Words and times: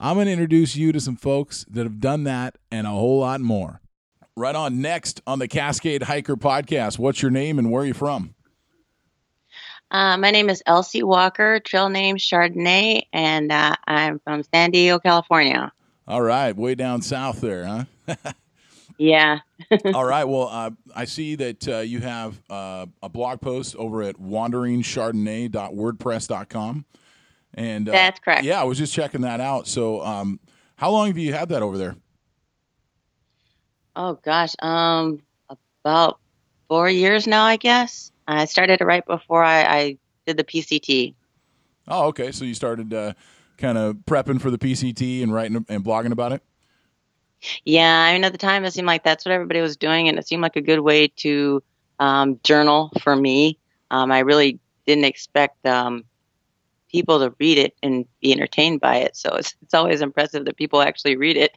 I'm 0.00 0.14
going 0.14 0.26
to 0.26 0.32
introduce 0.32 0.76
you 0.76 0.92
to 0.92 1.00
some 1.00 1.16
folks 1.16 1.66
that 1.68 1.82
have 1.82 1.98
done 1.98 2.22
that 2.24 2.56
and 2.70 2.86
a 2.86 2.90
whole 2.90 3.18
lot 3.20 3.40
more. 3.40 3.80
Right 4.36 4.54
on 4.54 4.80
next 4.80 5.20
on 5.26 5.40
the 5.40 5.48
Cascade 5.48 6.04
Hiker 6.04 6.36
podcast. 6.36 7.00
What's 7.00 7.20
your 7.20 7.32
name 7.32 7.58
and 7.58 7.72
where 7.72 7.82
are 7.82 7.86
you 7.86 7.94
from? 7.94 8.36
Uh, 9.90 10.16
my 10.16 10.30
name 10.30 10.48
is 10.50 10.62
Elsye 10.68 11.02
Walker, 11.02 11.58
trail 11.60 11.88
name 11.88 12.16
Chardonnay, 12.16 13.02
and 13.12 13.50
uh, 13.50 13.74
I'm 13.86 14.20
from 14.20 14.44
San 14.54 14.70
Diego, 14.70 15.00
California. 15.00 15.72
All 16.06 16.22
right, 16.22 16.54
way 16.54 16.76
down 16.76 17.02
south 17.02 17.40
there, 17.40 17.64
huh? 17.64 17.84
yeah. 18.98 19.40
All 19.94 20.04
right. 20.04 20.24
Well, 20.24 20.48
uh, 20.48 20.70
I 20.94 21.06
see 21.06 21.34
that 21.36 21.66
uh, 21.66 21.78
you 21.78 22.00
have 22.00 22.38
uh, 22.48 22.86
a 23.02 23.08
blog 23.08 23.40
post 23.40 23.74
over 23.76 24.02
at 24.02 24.16
wanderingchardonnay.wordpress.com. 24.16 26.84
And 27.54 27.88
uh, 27.88 27.92
That's 27.92 28.20
correct. 28.20 28.44
Yeah, 28.44 28.60
I 28.60 28.64
was 28.64 28.78
just 28.78 28.92
checking 28.92 29.22
that 29.22 29.40
out. 29.40 29.66
So, 29.66 30.02
um, 30.04 30.38
how 30.76 30.90
long 30.90 31.08
have 31.08 31.18
you 31.18 31.32
had 31.32 31.48
that 31.48 31.62
over 31.62 31.76
there? 31.76 31.96
Oh 33.96 34.14
gosh, 34.14 34.54
um, 34.60 35.20
about 35.84 36.20
four 36.68 36.88
years 36.88 37.26
now, 37.26 37.44
I 37.44 37.56
guess. 37.56 38.12
I 38.28 38.44
started 38.44 38.80
it 38.80 38.84
right 38.84 39.04
before 39.04 39.42
I, 39.42 39.62
I 39.62 39.98
did 40.26 40.36
the 40.36 40.44
PCT. 40.44 41.14
Oh, 41.88 42.06
okay. 42.08 42.30
So 42.30 42.44
you 42.44 42.54
started 42.54 42.92
uh, 42.92 43.14
kind 43.56 43.78
of 43.78 43.96
prepping 44.06 44.40
for 44.40 44.50
the 44.50 44.58
PCT 44.58 45.22
and 45.22 45.32
writing 45.32 45.64
and 45.68 45.84
blogging 45.84 46.12
about 46.12 46.32
it. 46.32 46.42
Yeah, 47.64 47.88
I 47.88 48.12
mean, 48.12 48.24
at 48.24 48.32
the 48.32 48.38
time, 48.38 48.64
it 48.64 48.72
seemed 48.72 48.86
like 48.86 49.04
that's 49.04 49.24
what 49.24 49.32
everybody 49.32 49.60
was 49.60 49.76
doing, 49.76 50.08
and 50.08 50.18
it 50.18 50.26
seemed 50.26 50.42
like 50.42 50.56
a 50.56 50.60
good 50.60 50.80
way 50.80 51.08
to 51.08 51.62
um, 52.00 52.40
journal 52.42 52.92
for 53.00 53.14
me. 53.14 53.58
Um, 53.90 54.10
I 54.10 54.20
really 54.20 54.58
didn't 54.86 55.04
expect 55.04 55.64
um, 55.64 56.04
people 56.88 57.18
to 57.20 57.34
read 57.38 57.58
it 57.58 57.74
and 57.82 58.06
be 58.20 58.32
entertained 58.32 58.80
by 58.80 58.96
it. 58.96 59.16
So 59.16 59.34
it's, 59.34 59.54
it's 59.62 59.74
always 59.74 60.00
impressive 60.00 60.44
that 60.44 60.56
people 60.56 60.82
actually 60.82 61.16
read 61.16 61.36
it. 61.36 61.56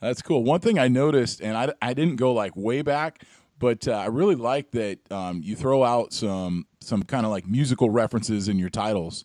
That's 0.00 0.22
cool. 0.22 0.44
One 0.44 0.60
thing 0.60 0.78
I 0.78 0.88
noticed, 0.88 1.40
and 1.40 1.56
I, 1.56 1.72
I 1.82 1.92
didn't 1.92 2.16
go 2.16 2.32
like 2.32 2.56
way 2.56 2.82
back, 2.82 3.24
but 3.58 3.88
uh, 3.88 3.92
I 3.92 4.06
really 4.06 4.36
like 4.36 4.70
that 4.72 4.98
um, 5.10 5.40
you 5.42 5.56
throw 5.56 5.82
out 5.82 6.12
some 6.12 6.66
some 6.80 7.02
kind 7.02 7.26
of 7.26 7.32
like 7.32 7.46
musical 7.46 7.90
references 7.90 8.48
in 8.48 8.58
your 8.58 8.70
titles. 8.70 9.24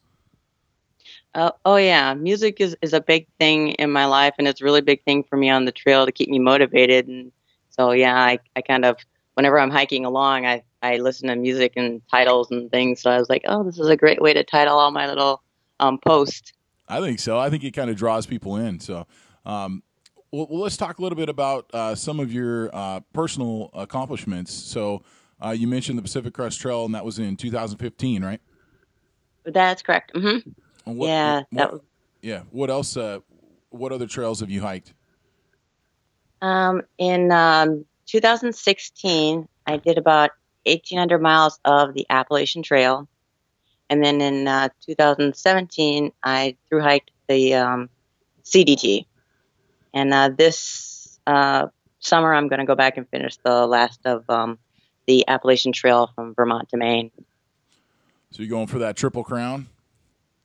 Uh, 1.36 1.52
oh 1.66 1.76
yeah, 1.76 2.14
music 2.14 2.60
is, 2.60 2.76
is 2.82 2.94
a 2.94 3.02
big 3.02 3.28
thing 3.40 3.70
in 3.72 3.92
my 3.92 4.06
life, 4.06 4.34
and 4.38 4.48
it's 4.48 4.62
a 4.62 4.64
really 4.64 4.82
big 4.82 5.04
thing 5.04 5.24
for 5.24 5.38
me 5.38 5.50
on 5.50 5.66
the 5.66 5.72
trail 5.72 6.06
to 6.06 6.12
keep 6.12 6.30
me 6.30 6.40
motivated. 6.40 7.08
And 7.08 7.32
so 7.70 7.92
yeah, 7.92 8.16
I, 8.16 8.40
I 8.56 8.62
kind 8.62 8.86
of 8.86 8.98
whenever 9.36 9.60
I'm 9.60 9.72
hiking 9.72 10.06
along, 10.06 10.46
I 10.46 10.64
I 10.84 10.98
listen 10.98 11.30
to 11.30 11.36
music 11.36 11.74
and 11.76 12.02
titles 12.12 12.52
and 12.52 12.70
things. 12.70 13.02
So 13.02 13.10
I 13.10 13.18
was 13.18 13.30
like, 13.30 13.44
oh, 13.46 13.64
this 13.64 13.80
is 13.80 13.88
a 13.88 13.98
great 13.98 14.22
way 14.22 14.34
to 14.34 14.44
title 14.44 14.78
all 14.78 14.92
my 14.92 15.08
little 15.08 15.42
um, 15.80 15.98
posts. 15.98 16.54
I 16.88 17.00
think 17.00 17.20
so. 17.20 17.40
I 17.40 17.50
think 17.50 17.64
it 17.64 17.72
kind 17.72 17.90
of 17.90 17.96
draws 17.96 18.28
people 18.28 18.58
in. 18.58 18.80
So. 18.80 19.08
Um, 19.46 19.82
well, 20.32 20.48
let's 20.50 20.78
talk 20.78 20.98
a 20.98 21.02
little 21.02 21.16
bit 21.16 21.30
about 21.30 21.70
uh, 21.74 21.94
some 21.94 22.20
of 22.20 22.34
your 22.34 22.70
uh, 22.74 23.02
personal 23.14 23.70
accomplishments. 23.74 24.52
So, 24.52 25.04
uh, 25.44 25.52
you 25.52 25.68
mentioned 25.68 25.98
the 25.98 26.02
Pacific 26.02 26.34
Crest 26.34 26.60
Trail, 26.60 26.86
and 26.86 26.96
that 26.96 27.06
was 27.06 27.20
in 27.20 27.38
2015, 27.38 28.24
right? 28.24 28.42
That's 29.46 29.84
correct. 29.84 30.14
Mm-hmm. 30.16 30.50
What, 30.92 31.08
yeah, 31.08 31.36
what, 31.36 31.48
that 31.52 31.72
was, 31.74 31.82
yeah. 32.22 32.42
What 32.50 32.72
else? 32.72 32.98
Uh, 32.98 33.20
what 33.70 33.92
other 33.92 34.08
trails 34.08 34.40
have 34.40 34.50
you 34.50 34.62
hiked? 34.62 34.94
Um, 36.42 36.82
in 36.98 37.32
um, 37.32 37.86
2016, 38.08 39.48
I 39.68 39.78
did 39.78 39.98
about 39.98 40.32
1,800 40.66 41.22
miles 41.22 41.60
of 41.66 41.94
the 41.94 42.06
Appalachian 42.10 42.64
Trail, 42.64 43.08
and 43.90 44.04
then 44.04 44.22
in 44.22 44.48
uh, 44.48 44.70
2017, 44.86 46.12
I 46.24 46.56
through 46.68 46.82
hiked 46.82 47.12
the 47.28 47.56
um, 47.56 47.90
CDT. 48.44 49.06
And 49.94 50.14
uh, 50.14 50.30
this 50.36 51.20
uh, 51.28 51.68
summer, 52.00 52.34
I'm 52.34 52.48
going 52.48 52.60
to 52.60 52.66
go 52.66 52.76
back 52.76 52.98
and 52.98 53.08
finish 53.10 53.38
the 53.38 53.68
last 53.68 54.00
of 54.06 54.28
um, 54.30 54.58
the 55.06 55.28
Appalachian 55.28 55.74
Trail 55.74 56.10
from 56.16 56.34
Vermont 56.34 56.70
to 56.70 56.78
Maine. 56.78 57.12
So 58.32 58.42
you're 58.42 58.50
going 58.50 58.68
for 58.68 58.80
that 58.80 58.96
triple 58.96 59.24
crown? 59.24 59.68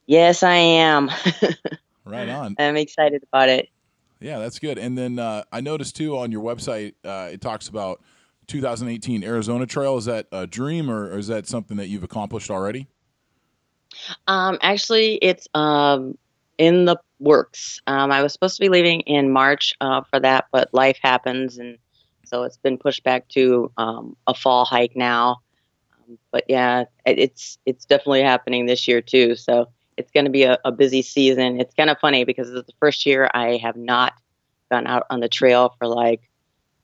Yes, 0.06 0.42
I 0.42 0.56
am. 0.56 1.10
right 2.04 2.28
on. 2.28 2.56
I'm 2.58 2.76
excited 2.76 3.22
about 3.32 3.48
it. 3.48 3.68
Yeah, 4.20 4.38
that's 4.40 4.58
good. 4.58 4.78
And 4.78 4.98
then 4.98 5.18
uh, 5.18 5.44
I 5.52 5.60
noticed 5.60 5.96
too 5.96 6.18
on 6.18 6.32
your 6.32 6.42
website, 6.42 6.94
uh, 7.04 7.30
it 7.32 7.40
talks 7.40 7.68
about 7.68 8.02
2018 8.48 9.22
Arizona 9.22 9.66
Trail. 9.66 9.96
Is 9.96 10.06
that 10.06 10.26
a 10.32 10.46
dream 10.46 10.90
or, 10.90 11.10
or 11.10 11.18
is 11.18 11.28
that 11.28 11.46
something 11.46 11.76
that 11.76 11.88
you've 11.88 12.02
accomplished 12.02 12.50
already? 12.50 12.88
Um, 14.26 14.58
actually, 14.62 15.16
it's 15.16 15.48
um, 15.54 16.18
in 16.56 16.84
the 16.84 16.96
works. 17.20 17.80
Um, 17.86 18.10
I 18.10 18.22
was 18.22 18.32
supposed 18.32 18.56
to 18.56 18.60
be 18.60 18.68
leaving 18.68 19.00
in 19.02 19.32
March 19.32 19.74
uh, 19.80 20.02
for 20.02 20.20
that, 20.20 20.46
but 20.52 20.72
life 20.72 20.98
happens, 21.02 21.58
and 21.58 21.78
so 22.24 22.42
it's 22.42 22.58
been 22.58 22.78
pushed 22.78 23.04
back 23.04 23.28
to 23.28 23.70
um, 23.76 24.16
a 24.26 24.34
fall 24.34 24.64
hike 24.64 24.96
now. 24.96 25.40
Um, 25.94 26.18
but 26.30 26.44
yeah, 26.48 26.84
it, 27.06 27.18
it's 27.18 27.58
it's 27.64 27.84
definitely 27.84 28.22
happening 28.22 28.66
this 28.66 28.86
year 28.86 29.00
too. 29.00 29.36
So 29.36 29.68
it's 29.96 30.10
going 30.12 30.26
to 30.26 30.30
be 30.30 30.44
a, 30.44 30.58
a, 30.64 30.70
busy 30.70 31.02
season. 31.02 31.60
It's 31.60 31.74
kind 31.74 31.90
of 31.90 31.98
funny 31.98 32.24
because 32.24 32.48
it's 32.50 32.66
the 32.66 32.72
first 32.78 33.04
year 33.04 33.28
I 33.34 33.56
have 33.56 33.76
not 33.76 34.12
gone 34.70 34.86
out 34.86 35.04
on 35.10 35.20
the 35.20 35.28
trail 35.28 35.74
for 35.78 35.88
like 35.88 36.27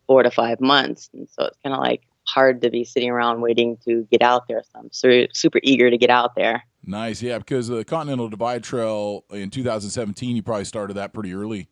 four 0.06 0.22
to 0.22 0.30
five 0.30 0.60
months, 0.60 1.10
and 1.12 1.28
so 1.30 1.46
it's 1.46 1.58
kind 1.62 1.74
of 1.74 1.80
like 1.80 2.02
hard 2.26 2.62
to 2.62 2.70
be 2.70 2.84
sitting 2.84 3.10
around 3.10 3.40
waiting 3.40 3.76
to 3.84 4.06
get 4.10 4.22
out 4.22 4.48
there. 4.48 4.62
So 4.62 4.78
I'm 4.78 4.92
super, 4.92 5.32
super 5.32 5.60
eager 5.62 5.90
to 5.90 5.98
get 5.98 6.10
out 6.10 6.34
there. 6.34 6.62
Nice, 6.86 7.22
yeah, 7.22 7.38
because 7.38 7.68
the 7.68 7.84
Continental 7.84 8.28
Divide 8.28 8.62
Trail 8.62 9.24
in 9.30 9.50
2017, 9.50 10.36
you 10.36 10.42
probably 10.42 10.64
started 10.64 10.94
that 10.94 11.12
pretty 11.12 11.32
early. 11.32 11.68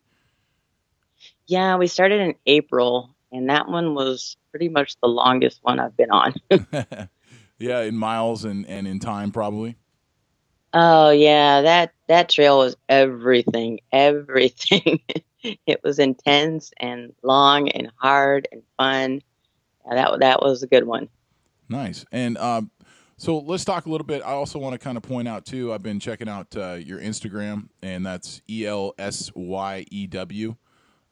Yeah, 1.45 1.75
we 1.77 1.87
started 1.87 2.21
in 2.21 2.35
April, 2.45 3.15
and 3.31 3.49
that 3.49 3.67
one 3.67 3.95
was 3.95 4.37
pretty 4.51 4.69
much 4.69 4.95
the 5.01 5.07
longest 5.07 5.59
one 5.61 5.79
I've 5.79 5.95
been 5.95 6.11
on. 6.11 6.33
yeah, 7.59 7.81
in 7.81 7.95
miles 7.95 8.45
and, 8.45 8.65
and 8.67 8.87
in 8.87 8.99
time, 8.99 9.31
probably. 9.31 9.77
Oh 10.73 11.11
yeah, 11.11 11.61
that 11.61 11.93
that 12.07 12.29
trail 12.29 12.57
was 12.57 12.75
everything, 12.89 13.81
everything. 13.91 15.01
it 15.43 15.81
was 15.83 15.99
intense 15.99 16.71
and 16.77 17.13
long 17.23 17.69
and 17.69 17.91
hard 17.97 18.47
and 18.51 18.63
fun. 18.77 19.21
Yeah, 19.87 19.95
that 19.95 20.19
that 20.19 20.41
was 20.41 20.63
a 20.63 20.67
good 20.67 20.85
one. 20.85 21.09
Nice. 21.69 22.05
And 22.11 22.37
um, 22.37 22.71
so 23.17 23.39
let's 23.39 23.65
talk 23.65 23.85
a 23.85 23.89
little 23.89 24.07
bit. 24.07 24.21
I 24.21 24.31
also 24.31 24.59
want 24.59 24.73
to 24.73 24.79
kind 24.79 24.97
of 24.97 25.03
point 25.03 25.27
out 25.27 25.45
too. 25.45 25.73
I've 25.73 25.83
been 25.83 25.99
checking 25.99 26.29
out 26.29 26.55
uh, 26.55 26.73
your 26.73 26.99
Instagram, 26.99 27.69
and 27.81 28.05
that's 28.05 28.41
E 28.49 28.65
L 28.65 28.93
S 28.97 29.31
Y 29.35 29.85
E 29.91 30.07
W. 30.07 30.55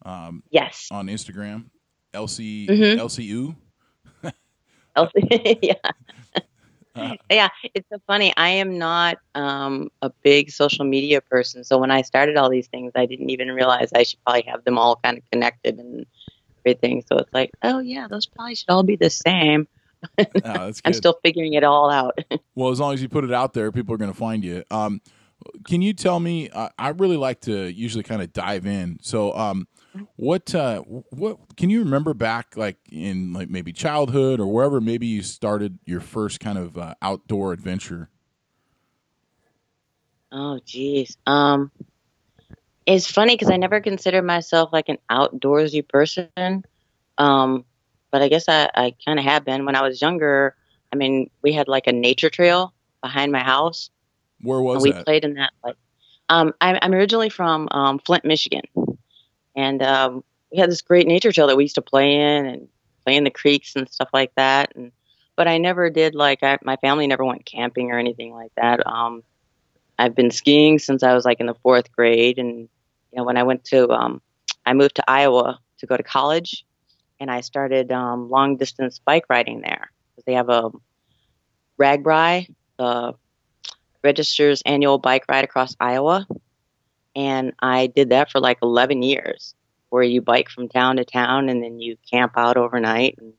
Um, 0.04 0.44
yes. 0.50 0.88
On 0.92 1.08
Instagram, 1.08 1.66
Elsye 2.14 2.68
mm-hmm. 2.68 3.00
Elsye 3.00 3.24
U. 3.26 3.56
Yeah. 5.62 6.42
Uh, 6.96 7.16
yeah, 7.30 7.50
it's 7.74 7.88
so 7.90 8.02
funny. 8.08 8.34
I 8.38 8.50
am 8.50 8.78
not 8.78 9.18
um, 9.36 9.90
a 10.02 10.12
big 10.24 10.52
social 10.52 10.86
media 10.86 11.22
person, 11.22 11.64
so 11.64 11.78
when 11.78 11.92
I 11.92 12.02
started 12.02 12.38
all 12.38 12.50
these 12.50 12.68
things, 12.68 12.92
I 12.96 13.06
didn't 13.06 13.30
even 13.30 13.52
realize 13.52 13.90
I 13.94 14.04
should 14.04 14.24
probably 14.24 14.44
have 14.44 14.64
them 14.64 14.78
all 14.78 14.98
kind 14.98 15.18
of 15.18 15.24
connected 15.32 15.78
and 15.80 16.06
everything. 16.66 17.04
So 17.08 17.18
it's 17.18 17.34
like, 17.34 17.52
oh 17.64 17.80
yeah, 17.80 18.08
those 18.08 18.26
probably 18.26 18.56
should 18.56 18.70
all 18.70 18.84
be 18.84 18.96
the 18.96 19.10
same. 19.10 19.68
Oh, 20.44 20.74
I'm 20.84 20.94
still 20.94 21.20
figuring 21.24 21.54
it 21.54 21.64
all 21.64 21.92
out. 21.92 22.18
well, 22.56 22.72
as 22.72 22.80
long 22.80 22.96
as 22.96 23.04
you 23.04 23.08
put 23.08 23.24
it 23.24 23.32
out 23.32 23.54
there, 23.54 23.72
people 23.72 23.94
are 23.94 24.00
going 24.00 24.12
to 24.12 24.18
find 24.18 24.44
you. 24.44 24.64
Um, 24.72 25.00
can 25.68 25.84
you 25.84 25.94
tell 25.94 26.20
me? 26.20 26.50
Uh, 26.50 26.70
I 26.78 26.90
really 26.90 27.18
like 27.18 27.42
to 27.42 27.72
usually 27.72 28.04
kind 28.04 28.22
of 28.22 28.34
dive 28.34 28.66
in. 28.66 28.98
So, 29.04 29.32
um, 29.38 29.68
what 30.16 30.54
uh, 30.56 30.82
what 30.82 31.38
can 31.58 31.70
you 31.70 31.80
remember 31.80 32.14
back 32.14 32.56
like 32.56 32.78
in 32.92 33.34
like 33.34 33.50
maybe 33.50 33.74
childhood 33.74 34.40
or 34.40 34.48
wherever 34.48 34.80
maybe 34.80 35.08
you 35.08 35.22
started 35.22 35.80
your 35.86 36.00
first 36.00 36.40
kind 36.40 36.58
of 36.58 36.78
uh, 36.78 36.96
outdoor 37.02 37.54
adventure? 37.54 38.10
Oh, 40.32 40.60
geez. 40.66 41.18
Um, 41.28 41.72
it's 42.86 43.10
funny 43.10 43.36
because 43.36 43.50
I 43.50 43.58
never 43.58 43.82
considered 43.82 44.24
myself 44.24 44.72
like 44.72 44.90
an 44.90 44.98
outdoorsy 45.10 45.88
person. 45.88 46.64
Um, 47.18 47.66
but 48.12 48.22
I 48.22 48.28
guess 48.30 48.46
I, 48.48 48.70
I 48.74 48.96
kind 49.06 49.20
of 49.20 49.26
have 49.26 49.46
been 49.46 49.66
when 49.66 49.76
I 49.76 49.82
was 49.82 50.02
younger. 50.02 50.56
I 50.92 50.96
mean, 50.96 51.30
we 51.42 51.54
had 51.54 51.68
like 51.68 51.88
a 51.88 51.92
nature 51.92 52.30
trail 52.30 52.74
behind 53.02 53.32
my 53.32 53.44
house. 53.44 53.90
Where 54.42 54.62
was 54.62 54.84
we 54.84 54.92
that? 54.92 55.06
played 55.06 55.24
in 55.24 55.36
that 55.36 55.52
like. 55.64 55.76
Um, 56.30 56.54
I'm, 56.62 56.78
I'm 56.82 56.94
originally 56.94 57.30
from 57.30 57.68
um, 57.72 58.00
Flint, 58.00 58.24
Michigan, 58.24 58.62
and 59.56 59.82
um, 59.82 60.24
we 60.52 60.58
had 60.58 60.70
this 60.70 60.82
great 60.82 61.08
nature 61.08 61.32
trail 61.32 61.48
that 61.48 61.58
we 61.58 61.64
used 61.64 61.76
to 61.76 61.82
play 61.82 62.16
in 62.16 62.46
and 62.46 62.68
play 63.06 63.16
in 63.16 63.24
the 63.24 63.30
creeks 63.30 63.76
and 63.76 63.90
stuff 63.90 64.10
like 64.14 64.34
that. 64.36 64.74
And 64.76 64.92
but 65.36 65.48
I 65.48 65.58
never 65.58 65.90
did 65.90 66.14
like 66.16 66.44
I, 66.44 66.58
my 66.64 66.76
family 66.78 67.08
never 67.08 67.26
went 67.26 67.46
camping 67.46 67.92
or 67.92 67.98
anything 67.98 68.34
like 68.34 68.52
that. 68.58 68.86
Um, 68.86 69.24
I've 69.98 70.16
been 70.16 70.32
skiing 70.32 70.80
since 70.80 71.04
I 71.04 71.14
was 71.14 71.26
like 71.26 71.40
in 71.40 71.46
the 71.46 71.56
fourth 71.56 71.92
grade, 71.92 72.40
and 72.40 72.60
you 72.60 72.70
know 73.18 73.24
when 73.24 73.38
I 73.38 73.44
went 73.44 73.64
to 73.66 73.90
um, 73.90 74.22
I 74.66 74.74
moved 74.74 74.96
to 74.96 75.04
Iowa 75.10 75.60
to 75.80 75.86
go 75.86 75.98
to 75.98 76.04
college, 76.04 76.66
and 77.20 77.32
I 77.32 77.42
started 77.42 77.92
um, 77.92 78.30
long 78.30 78.58
distance 78.58 79.00
bike 79.00 79.26
riding 79.30 79.62
there 79.62 79.92
because 80.12 80.26
they 80.26 80.34
have 80.34 80.50
a 80.50 80.72
RAGBRAI, 81.80 82.54
the 82.78 83.14
registers 84.04 84.62
annual 84.66 84.98
bike 84.98 85.26
ride 85.30 85.44
across 85.44 85.76
Iowa, 85.80 86.28
and 87.16 87.54
I 87.60 87.88
did 87.88 88.10
that 88.10 88.32
for 88.32 88.40
like 88.40 88.58
11 88.62 89.02
years, 89.04 89.54
where 89.90 90.04
you 90.04 90.22
bike 90.22 90.50
from 90.50 90.70
town 90.70 90.98
to 90.98 91.06
town 91.06 91.50
and 91.50 91.64
then 91.64 91.80
you 91.80 91.98
camp 92.12 92.34
out 92.38 92.58
overnight. 92.58 93.16
And 93.20 93.34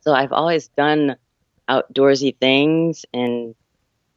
so 0.00 0.12
I've 0.12 0.32
always 0.32 0.68
done 0.68 1.16
outdoorsy 1.68 2.36
things, 2.38 3.04
and 3.12 3.54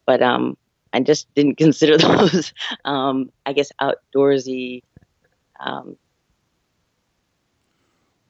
but 0.06 0.22
um, 0.22 0.58
I 0.94 1.00
just 1.02 1.28
didn't 1.36 1.58
consider 1.58 1.98
those, 1.98 2.54
um, 2.86 3.32
I 3.46 3.54
guess, 3.54 3.72
outdoorsy 3.82 4.84
um, 5.60 5.98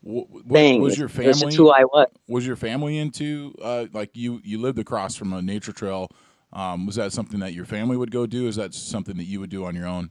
What, 0.01 0.29
what- 0.29 0.43
things. 0.51 0.81
was 0.83 0.97
your 0.97 1.09
family 1.09 1.55
who 1.55 1.69
I 1.71 1.83
was. 1.85 2.07
was 2.27 2.45
your 2.45 2.55
family 2.55 2.97
into 2.97 3.55
uh, 3.61 3.87
like 3.93 4.11
you 4.13 4.39
you 4.43 4.59
lived 4.59 4.77
across 4.79 5.15
from 5.15 5.33
a 5.33 5.41
nature 5.41 5.71
trail? 5.71 6.09
Um, 6.55 6.85
was 6.85 6.95
that 6.95 7.11
something 7.11 7.41
that 7.41 7.53
your 7.53 7.65
family 7.65 7.97
would 7.97 8.11
go 8.11 8.25
do? 8.25 8.47
Is 8.47 8.55
that 8.55 8.73
something 8.73 9.17
that 9.17 9.25
you 9.25 9.41
would 9.41 9.49
do 9.49 9.65
on 9.65 9.75
your 9.75 9.87
own? 9.87 10.09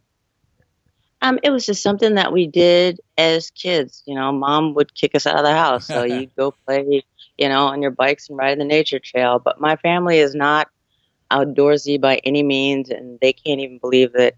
Um, 1.23 1.39
it 1.43 1.49
was 1.49 1.65
just 1.65 1.83
something 1.83 2.17
that 2.17 2.35
we 2.35 2.47
did 2.47 3.01
as 3.17 3.51
kids. 3.51 4.03
You 4.05 4.15
know, 4.15 4.31
mom 4.31 4.75
would 4.75 4.95
kick 4.95 5.15
us 5.15 5.27
out 5.27 5.37
of 5.37 5.43
the 5.45 5.55
house, 5.55 5.87
so 5.87 6.03
you'd 6.05 6.37
go 6.37 6.53
play, 6.67 7.03
you 7.39 7.49
know, 7.49 7.65
on 7.67 7.81
your 7.81 7.93
bikes 7.93 8.29
and 8.29 8.37
ride 8.37 8.61
the 8.61 8.65
nature 8.65 8.99
trail. 8.99 9.39
But 9.43 9.59
my 9.59 9.77
family 9.77 10.19
is 10.19 10.35
not 10.35 10.69
outdoorsy 11.31 11.99
by 11.99 12.17
any 12.25 12.43
means, 12.43 12.91
and 12.91 13.19
they 13.21 13.33
can't 13.33 13.61
even 13.61 13.79
believe 13.79 14.13
that 14.13 14.35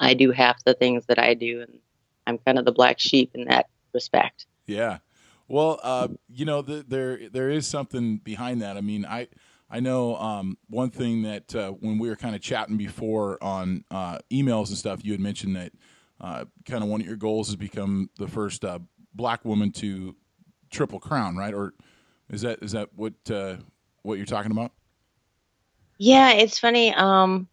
I 0.00 0.14
do 0.14 0.32
half 0.32 0.64
the 0.64 0.74
things 0.74 1.06
that 1.06 1.20
I 1.20 1.34
do, 1.34 1.60
and 1.60 1.78
I'm 2.26 2.38
kind 2.38 2.58
of 2.58 2.64
the 2.64 2.72
black 2.72 2.98
sheep 2.98 3.30
in 3.34 3.44
that 3.44 3.66
respect. 3.94 4.46
Yeah. 4.66 4.98
Well, 5.46 5.78
uh, 5.82 6.08
you 6.28 6.44
know, 6.44 6.60
the, 6.62 6.84
there 6.86 7.28
there 7.28 7.50
is 7.50 7.68
something 7.68 8.16
behind 8.16 8.62
that. 8.62 8.76
I 8.76 8.80
mean, 8.80 9.04
I 9.04 9.28
I 9.70 9.80
know 9.80 10.16
um, 10.16 10.58
one 10.68 10.90
thing 10.90 11.22
that 11.22 11.54
uh, 11.54 11.70
when 11.70 11.98
we 11.98 12.08
were 12.08 12.16
kind 12.16 12.34
of 12.34 12.42
chatting 12.42 12.76
before 12.76 13.42
on 13.42 13.84
uh, 13.90 14.18
emails 14.32 14.68
and 14.68 14.76
stuff, 14.76 15.04
you 15.04 15.12
had 15.12 15.20
mentioned 15.20 15.54
that 15.56 15.72
uh, 16.20 16.44
kind 16.66 16.82
of 16.82 16.90
one 16.90 17.00
of 17.00 17.06
your 17.06 17.16
goals 17.16 17.48
is 17.48 17.56
become 17.56 18.10
the 18.18 18.26
first 18.26 18.64
uh, 18.64 18.80
black 19.14 19.44
woman 19.44 19.70
to 19.72 20.16
triple 20.70 20.98
crown, 20.98 21.36
right? 21.36 21.54
Or 21.54 21.74
is 22.30 22.42
that 22.42 22.62
is 22.62 22.72
that 22.72 22.88
what 22.94 23.14
uh, 23.30 23.56
what 24.02 24.16
you're 24.16 24.26
talking 24.26 24.50
about? 24.50 24.72
Yeah, 25.98 26.32
it's 26.32 26.58
funny. 26.58 26.92
Um, 26.94 27.46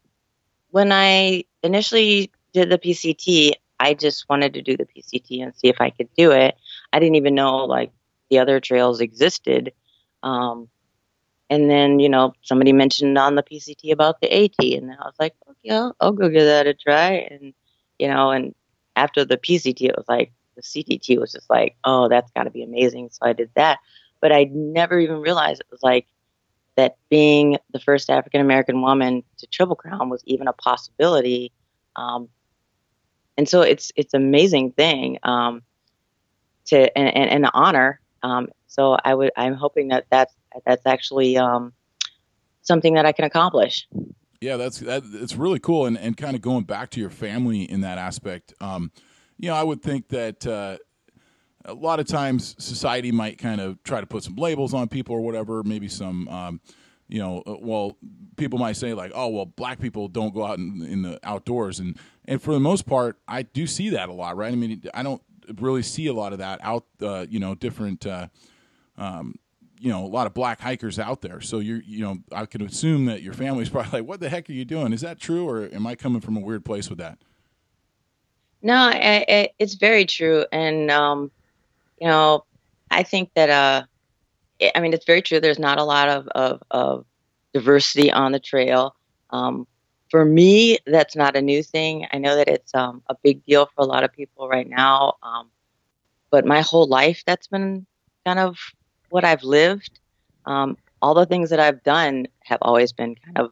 when 0.71 0.91
I 0.91 1.43
initially 1.63 2.31
did 2.53 2.69
the 2.69 2.79
PCT, 2.79 3.53
I 3.79 3.93
just 3.93 4.27
wanted 4.29 4.53
to 4.55 4.61
do 4.61 4.75
the 4.75 4.85
PCT 4.85 5.43
and 5.43 5.55
see 5.55 5.67
if 5.67 5.79
I 5.79 5.91
could 5.91 6.09
do 6.17 6.31
it. 6.31 6.55
I 6.91 6.99
didn't 6.99 7.15
even 7.15 7.35
know 7.35 7.57
like 7.57 7.91
the 8.29 8.39
other 8.39 8.59
trails 8.59 9.01
existed. 9.01 9.73
Um, 10.23 10.69
and 11.49 11.69
then, 11.69 11.99
you 11.99 12.09
know, 12.09 12.33
somebody 12.41 12.73
mentioned 12.73 13.17
on 13.17 13.35
the 13.35 13.43
PCT 13.43 13.91
about 13.91 14.21
the 14.21 14.31
AT, 14.31 14.59
and 14.59 14.91
I 14.91 15.05
was 15.05 15.15
like, 15.19 15.33
okay, 15.49 15.91
I'll, 15.99 16.11
go 16.11 16.29
give 16.29 16.43
that 16.43 16.67
a 16.67 16.73
try. 16.73 17.27
And, 17.29 17.53
you 17.99 18.07
know, 18.07 18.31
and 18.31 18.53
after 18.95 19.23
the 19.23 19.37
PCT, 19.37 19.81
it 19.89 19.95
was 19.95 20.05
like 20.09 20.31
the 20.55 20.61
CDT 20.61 21.19
was 21.19 21.31
just 21.31 21.49
like, 21.49 21.75
oh, 21.83 22.09
that's 22.09 22.31
got 22.31 22.43
to 22.43 22.49
be 22.49 22.63
amazing. 22.63 23.09
So 23.11 23.19
I 23.21 23.33
did 23.33 23.49
that. 23.55 23.79
But 24.19 24.31
I 24.31 24.49
never 24.51 24.99
even 24.99 25.21
realized 25.21 25.61
it 25.61 25.71
was 25.71 25.83
like, 25.83 26.07
that 26.77 26.95
being 27.09 27.57
the 27.71 27.79
first 27.79 28.09
African 28.09 28.39
American 28.39 28.81
woman 28.81 29.23
to 29.39 29.47
Triple 29.47 29.75
Crown 29.75 30.09
was 30.09 30.23
even 30.25 30.47
a 30.47 30.53
possibility. 30.53 31.51
Um, 31.97 32.29
and 33.35 33.49
so 33.49 33.61
it's 33.61 33.91
it's 33.95 34.13
amazing 34.13 34.71
thing 34.71 35.17
um, 35.23 35.63
to 36.65 36.97
and, 36.97 37.07
and, 37.09 37.29
and 37.29 37.45
an 37.45 37.51
honor. 37.53 37.99
Um, 38.23 38.49
so 38.67 38.97
I 39.03 39.13
would 39.13 39.31
I'm 39.37 39.53
hoping 39.53 39.89
that 39.89 40.05
that's 40.09 40.33
that's 40.65 40.85
actually 40.85 41.37
um, 41.37 41.73
something 42.61 42.93
that 42.95 43.05
I 43.05 43.11
can 43.11 43.25
accomplish. 43.25 43.87
Yeah, 44.41 44.57
that's 44.57 44.79
that. 44.79 45.03
It's 45.13 45.35
really 45.35 45.59
cool, 45.59 45.85
and 45.85 45.97
and 45.97 46.15
kind 46.15 46.35
of 46.35 46.41
going 46.41 46.65
back 46.65 46.91
to 46.91 46.99
your 46.99 47.09
family 47.09 47.63
in 47.63 47.81
that 47.81 47.97
aspect. 47.97 48.53
Um, 48.61 48.91
you 49.39 49.49
know, 49.49 49.55
I 49.55 49.63
would 49.63 49.81
think 49.81 50.09
that 50.09 50.45
uh, 50.45 50.77
a 51.65 51.73
lot 51.73 51.99
of 51.99 52.07
times 52.07 52.55
society 52.59 53.11
might 53.11 53.37
kind 53.37 53.61
of 53.61 53.81
try 53.83 53.99
to 53.99 54.07
put 54.07 54.23
some 54.23 54.35
labels 54.35 54.73
on 54.73 54.87
people 54.87 55.15
or 55.15 55.21
whatever. 55.21 55.63
Maybe 55.63 55.87
some, 55.87 56.27
um, 56.29 56.61
you 57.07 57.19
know, 57.19 57.43
uh, 57.45 57.55
well, 57.59 57.97
people 58.35 58.59
might 58.59 58.77
say 58.77 58.93
like, 58.93 59.11
oh, 59.13 59.27
well, 59.29 59.45
black 59.45 59.79
people 59.79 60.07
don't 60.07 60.33
go 60.33 60.45
out 60.45 60.59
in, 60.59 60.81
in 60.83 61.01
the 61.01 61.19
outdoors, 61.23 61.79
and 61.79 61.97
and 62.25 62.41
for 62.41 62.53
the 62.53 62.59
most 62.59 62.85
part, 62.85 63.19
I 63.27 63.41
do 63.41 63.65
see 63.65 63.89
that 63.89 64.09
a 64.09 64.13
lot, 64.13 64.37
right? 64.37 64.51
I 64.51 64.55
mean, 64.55 64.83
I 64.93 65.03
don't 65.03 65.21
really 65.59 65.83
see 65.83 66.07
a 66.07 66.13
lot 66.13 66.33
of 66.33 66.39
that 66.39 66.59
out, 66.63 66.85
uh, 67.01 67.25
you 67.29 67.39
know, 67.39 67.55
different. 67.55 68.05
Uh, 68.05 68.27
um, 68.97 69.35
you 69.79 69.91
know, 69.91 70.03
a 70.03 70.07
lot 70.07 70.25
of 70.25 70.33
black 70.33 70.59
hikers 70.59 70.97
out 70.97 71.21
there. 71.21 71.39
So 71.39 71.59
you're, 71.59 71.81
you 71.85 72.03
know, 72.03 72.17
I 72.31 72.47
could 72.47 72.63
assume 72.63 73.05
that 73.05 73.21
your 73.21 73.33
family's 73.33 73.69
probably 73.69 73.99
like, 73.99 74.09
"What 74.09 74.19
the 74.19 74.29
heck 74.29 74.49
are 74.49 74.53
you 74.53 74.65
doing?" 74.65 74.93
Is 74.93 75.01
that 75.01 75.19
true, 75.19 75.47
or 75.47 75.69
am 75.71 75.85
I 75.85 75.95
coming 75.95 76.21
from 76.21 76.35
a 76.37 76.39
weird 76.39 76.65
place 76.65 76.89
with 76.89 76.97
that? 76.99 77.19
No, 78.61 78.91
it's 78.93 79.75
very 79.75 80.05
true, 80.05 80.45
and 80.51 80.89
um, 80.89 81.31
you 82.01 82.07
know, 82.07 82.43
I 82.89 83.03
think 83.03 83.29
that 83.35 83.49
uh, 83.49 83.85
I 84.75 84.79
mean, 84.79 84.93
it's 84.93 85.05
very 85.05 85.21
true. 85.21 85.39
There's 85.39 85.59
not 85.59 85.77
a 85.77 85.83
lot 85.83 86.09
of 86.09 86.27
of, 86.29 86.63
of 86.71 87.05
diversity 87.53 88.11
on 88.11 88.31
the 88.31 88.39
trail. 88.39 88.95
Um, 89.29 89.67
for 90.09 90.23
me, 90.25 90.77
that's 90.85 91.15
not 91.15 91.35
a 91.35 91.41
new 91.41 91.63
thing. 91.63 92.07
I 92.11 92.17
know 92.17 92.35
that 92.35 92.47
it's 92.47 92.73
um, 92.73 93.01
a 93.09 93.15
big 93.23 93.45
deal 93.45 93.69
for 93.75 93.81
a 93.81 93.85
lot 93.85 94.03
of 94.03 94.13
people 94.13 94.47
right 94.47 94.67
now. 94.67 95.15
Um, 95.23 95.49
but 96.29 96.45
my 96.45 96.61
whole 96.61 96.87
life, 96.87 97.23
that's 97.25 97.47
been 97.47 97.85
kind 98.25 98.39
of 98.39 98.57
what 99.09 99.23
I've 99.23 99.43
lived. 99.43 99.99
Um, 100.45 100.77
all 101.01 101.13
the 101.13 101.25
things 101.25 101.49
that 101.49 101.59
I've 101.59 101.83
done 101.83 102.27
have 102.43 102.59
always 102.61 102.91
been 102.93 103.15
kind 103.15 103.37
of 103.37 103.51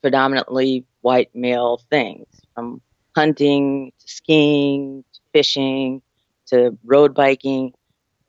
predominantly 0.00 0.84
white 1.00 1.34
male 1.34 1.80
things, 1.90 2.26
from 2.54 2.80
hunting 3.16 3.92
to 3.98 4.08
skiing 4.08 5.04
to 5.12 5.20
fishing 5.32 6.02
to 6.46 6.76
road 6.84 7.14
biking. 7.14 7.72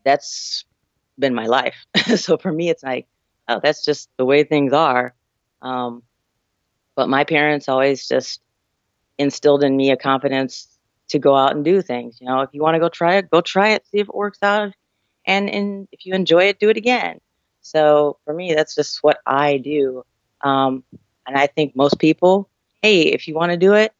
That's 0.04 0.66
been 1.18 1.34
my 1.34 1.46
life. 1.46 1.86
so 2.16 2.38
for 2.38 2.52
me, 2.52 2.70
it's 2.70 2.84
like, 2.84 3.08
oh, 3.48 3.60
that's 3.62 3.86
just 3.86 4.10
the 4.18 4.26
way 4.26 4.44
things 4.44 4.74
are. 4.74 5.14
Um, 5.62 6.04
but 6.96 7.10
my 7.10 7.24
parents 7.24 7.68
always 7.70 8.08
just 8.08 8.42
instilled 9.18 9.64
in 9.64 9.76
me 9.76 9.92
a 9.92 9.98
confidence 9.98 10.68
to 11.10 11.20
go 11.20 11.36
out 11.36 11.56
and 11.56 11.64
do 11.64 11.82
things. 11.82 12.20
You 12.20 12.28
know, 12.28 12.42
if 12.42 12.50
you 12.54 12.62
want 12.62 12.76
to 12.76 12.80
go 12.80 12.90
try 12.90 13.16
it, 13.16 13.30
go 13.30 13.42
try 13.42 13.70
it, 13.70 13.86
see 13.88 14.00
if 14.00 14.08
it 14.08 14.16
works 14.16 14.40
out, 14.42 14.74
and 15.26 15.50
and 15.50 15.88
if 15.92 16.06
you 16.06 16.14
enjoy 16.14 16.46
it, 16.46 16.60
do 16.60 16.70
it 16.70 16.78
again. 16.78 17.20
So 17.62 18.18
for 18.26 18.34
me, 18.34 18.54
that's 18.54 18.76
just 18.76 19.04
what 19.04 19.20
I 19.26 19.58
do. 19.58 20.04
Um, 20.42 20.84
and 21.26 21.38
I 21.38 21.48
think 21.48 21.76
most 21.76 22.00
people, 22.00 22.50
hey, 22.82 23.04
if 23.04 23.28
you 23.28 23.34
want 23.34 23.52
to 23.52 23.58
do 23.58 23.74
it, 23.74 23.94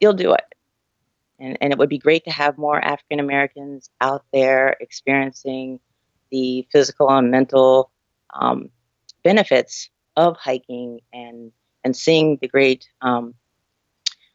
you'll 0.00 0.12
do 0.12 0.32
it. 0.32 0.44
And 1.40 1.58
and 1.60 1.72
it 1.72 1.78
would 1.78 1.88
be 1.88 1.98
great 1.98 2.24
to 2.24 2.30
have 2.30 2.58
more 2.58 2.82
African 2.82 3.20
Americans 3.20 3.90
out 4.00 4.24
there 4.32 4.76
experiencing 4.80 5.80
the 6.30 6.66
physical 6.70 7.10
and 7.10 7.30
mental 7.30 7.90
um, 8.34 8.70
benefits 9.22 9.88
of 10.16 10.36
hiking 10.36 11.00
and 11.12 11.52
and 11.84 11.96
seeing 11.96 12.38
the 12.40 12.48
great 12.48 12.88
um, 13.00 13.34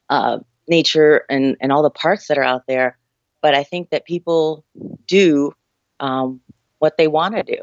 uh, 0.10 0.40
nature 0.68 1.26
and, 1.30 1.56
and 1.60 1.72
all 1.72 1.84
the 1.84 1.90
parks 1.90 2.28
that 2.28 2.38
are 2.38 2.44
out 2.44 2.64
there. 2.68 2.98
But 3.42 3.56
I 3.56 3.64
think 3.64 3.90
that 3.90 4.06
people 4.06 4.64
do 5.08 5.54
um, 6.00 6.40
what 6.80 6.98
they 6.98 7.08
want 7.08 7.36
to 7.36 7.44
do. 7.44 7.60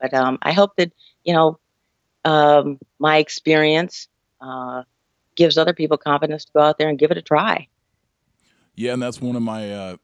But 0.00 0.14
um, 0.14 0.38
I 0.42 0.52
hope 0.52 0.76
that, 0.76 0.92
you 1.24 1.32
know, 1.32 1.58
um, 2.24 2.78
my 2.98 3.16
experience 3.18 4.08
uh, 4.40 4.82
gives 5.34 5.58
other 5.58 5.72
people 5.72 5.96
confidence 5.96 6.44
to 6.44 6.52
go 6.54 6.60
out 6.60 6.78
there 6.78 6.88
and 6.88 6.98
give 6.98 7.10
it 7.10 7.18
a 7.18 7.22
try. 7.22 7.68
Yeah, 8.74 8.92
and 8.92 9.02
that's 9.02 9.20
one 9.20 9.36
of 9.36 9.42
my 9.42 9.72
uh, 9.72 9.96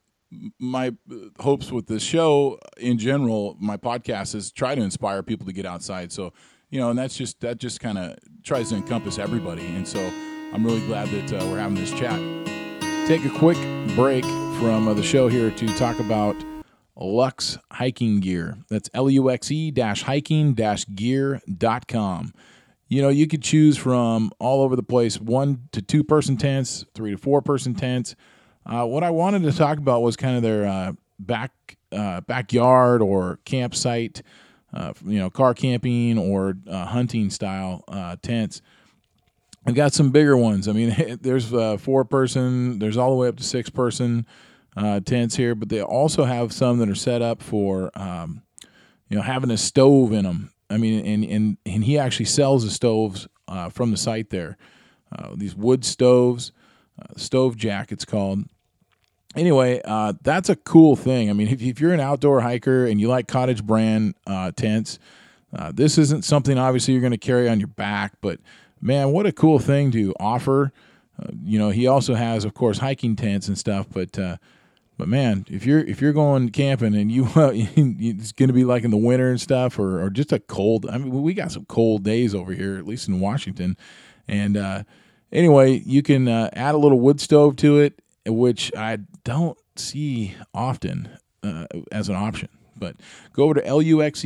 my 0.59 0.95
hopes 1.41 1.73
with 1.73 1.87
this 1.87 2.03
show 2.03 2.59
in 2.77 2.99
general. 2.99 3.57
My 3.61 3.77
podcast 3.77 4.35
is 4.35 4.53
try 4.53 4.75
to 4.75 4.83
inspire 4.83 5.23
people 5.23 5.47
to 5.47 5.53
get 5.53 5.67
outside. 5.67 6.13
So 6.13 6.33
you 6.71 6.81
know, 6.81 6.91
and 6.91 6.99
that's 6.99 7.17
just 7.17 7.41
that 7.41 7.59
just 7.59 7.81
kind 7.81 7.99
of 7.99 8.17
tries 8.43 8.71
to 8.71 8.77
encompass 8.77 9.19
everybody. 9.19 9.67
And 9.67 9.87
so 9.87 10.01
I'm 10.53 10.65
really 10.65 10.85
glad 10.87 11.09
that 11.09 11.33
uh, 11.33 11.47
we're 11.47 11.59
having 11.59 11.77
this 11.77 11.93
chat. 11.93 12.19
Take 13.07 13.25
a 13.25 13.39
quick 13.39 13.59
break 13.97 14.25
from 14.25 14.89
uh, 14.89 14.95
the 14.95 15.03
show 15.03 15.29
here 15.29 15.51
to 15.51 15.67
talk 15.77 15.99
about 15.99 16.37
Luxe 16.97 17.59
Hiking 17.73 18.21
Gear. 18.21 18.59
That's 18.69 18.89
L 18.95 19.11
U 19.11 19.31
X 19.31 19.51
E 19.51 19.73
hiking 19.77 20.55
gear.com. 20.55 22.35
You 22.89 23.03
know, 23.03 23.09
you 23.09 23.27
could 23.29 23.43
choose 23.43 23.77
from 23.77 24.33
all 24.39 24.63
over 24.63 24.75
the 24.75 24.83
place 24.83 25.21
one 25.21 25.69
to 25.73 25.81
two 25.81 26.03
person 26.03 26.37
tents, 26.37 26.85
three 26.95 27.13
to 27.13 27.17
four 27.17 27.41
person 27.41 27.75
tents. 27.75 28.17
Uh, 28.67 28.85
what 28.85 29.03
I 29.03 29.11
wanted 29.11 29.43
to 29.45 29.53
talk 29.53 29.79
about 29.79 30.03
was 30.03 30.17
kind 30.17 30.37
of 30.37 30.43
their 30.43 30.67
uh, 30.67 30.93
back 31.19 31.53
uh, 31.93 32.21
backyard 32.23 33.01
or 33.01 33.39
campsite, 33.45 34.23
uh, 34.73 34.93
you 35.05 35.19
know, 35.19 35.31
car 35.31 35.55
camping 35.55 36.19
or 36.19 36.55
uh, 36.69 36.87
hunting 36.87 37.31
style 37.31 37.85
uh, 37.89 38.17
tents. 38.23 38.63
I've 39.67 39.75
got 39.75 39.93
some 39.93 40.11
bigger 40.11 40.37
ones. 40.37 40.69
I 40.69 40.73
mean, 40.73 41.19
there's 41.23 41.51
four 41.81 42.05
person, 42.05 42.79
there's 42.79 42.97
all 42.97 43.11
the 43.11 43.17
way 43.17 43.29
up 43.29 43.37
to 43.37 43.45
six 43.45 43.71
person 43.71 44.27
tents 45.05 45.37
here, 45.37 45.55
but 45.55 45.69
they 45.69 45.83
also 45.83 46.25
have 46.25 46.53
some 46.53 46.79
that 46.79 46.89
are 46.89 46.95
set 46.95 47.21
up 47.21 47.43
for, 47.43 47.91
um, 47.95 48.43
you 49.09 49.17
know, 49.17 49.23
having 49.23 49.51
a 49.51 49.59
stove 49.59 50.13
in 50.13 50.25
them. 50.25 50.53
I 50.71 50.77
mean, 50.77 51.05
and 51.05 51.25
and 51.25 51.57
and 51.67 51.85
he 51.85 51.99
actually 51.99 52.27
sells 52.27 52.65
the 52.65 52.71
stoves 52.71 53.29
from 53.71 53.91
the 53.91 53.97
site 53.97 54.31
there. 54.31 54.57
these 55.35 55.55
wood 55.55 55.85
stoves 55.85 56.53
uh, 57.01 57.15
stove 57.17 57.57
jack 57.57 57.93
it's 57.93 58.05
called 58.05 58.45
anyway 59.37 59.81
uh, 59.85 60.13
that's 60.23 60.49
a 60.49 60.57
cool 60.57 60.97
thing 60.97 61.31
i 61.31 61.33
mean 61.33 61.49
if, 61.49 61.63
if, 61.63 61.81
you're 61.81 61.93
an 61.93 62.01
outdoor 62.01 62.41
hiker 62.41 62.87
and 62.87 63.01
you 63.01 63.09
like 63.09 63.29
cottage 63.29 63.65
brand 63.65 64.15
uh, 64.27 64.51
tents 64.57 64.99
uh, 65.55 65.73
this 65.75 65.99
isn't 65.99 66.25
something 66.25 66.59
obviously 66.59 66.95
you're 66.95 67.01
going 67.01 67.11
to 67.13 67.19
carry 67.19 67.49
on 67.49 67.61
your 67.61 67.69
back 67.69 68.13
but 68.21 68.39
man 68.81 69.13
what 69.13 69.27
a 69.27 69.33
cool 69.33 69.59
thing 69.59 69.91
to 69.91 70.15
offer 70.19 70.73
uh, 71.23 71.29
you 71.45 71.59
know 71.59 71.71
he 71.71 71.87
also 71.87 72.15
has 72.15 72.45
of 72.45 72.55
course 72.55 72.79
hiking 72.79 73.17
tents 73.17 73.49
and 73.49 73.59
stuff 73.59 73.87
but 73.93 74.19
uh, 74.19 74.37
but 74.97 75.09
man, 75.09 75.47
if 75.49 75.65
you're 75.65 75.81
if 75.81 76.03
you're 76.03 76.13
going 76.13 76.51
camping 76.51 76.95
and 76.95 77.11
you 77.11 77.27
it's 77.37 78.33
going 78.33 78.49
to 78.49 78.53
be 78.53 78.65
like 78.65 78.85
in 78.85 78.91
the 78.91 78.99
winter 78.99 79.31
and 79.31 79.41
stuff, 79.41 79.79
or 79.79 79.99
or 79.99 80.11
just 80.11 80.31
a 80.31 80.39
cold. 80.39 80.85
I 80.91 80.99
mean, 80.99 81.23
we 81.23 81.33
got 81.33 81.53
some 81.53 81.65
cold 81.65 82.03
days 82.03 82.35
over 82.35 82.53
here, 82.53 82.77
at 82.77 82.87
least 82.87 83.09
in 83.09 83.19
Washington, 83.19 83.79
and 84.29 84.59
uh, 84.59 84.83
Anyway, 85.33 85.81
you 85.87 86.03
can 86.03 86.27
add 86.29 86.75
a 86.75 86.79
little 86.79 86.99
wood 86.99 87.21
stove 87.21 87.57
to 87.57 87.79
it, 87.79 88.01
which 88.27 88.73
I 88.77 88.99
don't 89.25 89.59
see 89.77 90.35
often 90.55 91.09
uh, 91.43 91.67
as 91.93 92.09
an 92.09 92.17
option. 92.17 92.49
But 92.77 92.97
go 93.35 93.45
over 93.45 93.61
to 93.61 93.97
luxe 93.97 94.23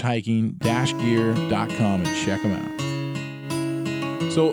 hiking 0.00 0.52
gear.com 0.58 2.04
and 2.04 2.16
check 2.24 2.42
them 2.42 2.52
out. 2.52 2.80
So, 4.32 4.52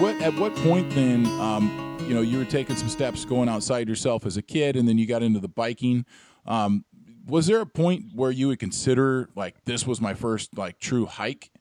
what 0.00 0.20
at 0.20 0.34
what 0.34 0.54
point 0.56 0.90
then, 0.90 1.26
um, 1.40 1.96
you 2.08 2.14
know, 2.14 2.22
you 2.22 2.38
were 2.38 2.44
taking 2.44 2.74
some 2.74 2.88
steps 2.88 3.24
going 3.24 3.48
outside 3.48 3.88
yourself 3.88 4.26
as 4.26 4.36
a 4.36 4.42
kid, 4.42 4.74
and 4.74 4.88
then 4.88 4.98
you 4.98 5.06
got 5.06 5.22
into 5.22 5.38
the 5.38 5.48
biking. 5.48 6.04
Um, 6.44 6.84
was 7.24 7.46
there 7.46 7.60
a 7.60 7.66
point 7.66 8.06
where 8.14 8.32
you 8.32 8.48
would 8.48 8.58
consider 8.58 9.28
like 9.36 9.64
this 9.64 9.86
was 9.86 10.00
my 10.00 10.14
first 10.14 10.58
like 10.58 10.80
true 10.80 11.06
hike? 11.06 11.52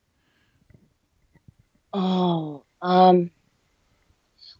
Oh, 1.93 2.63
um, 2.81 3.29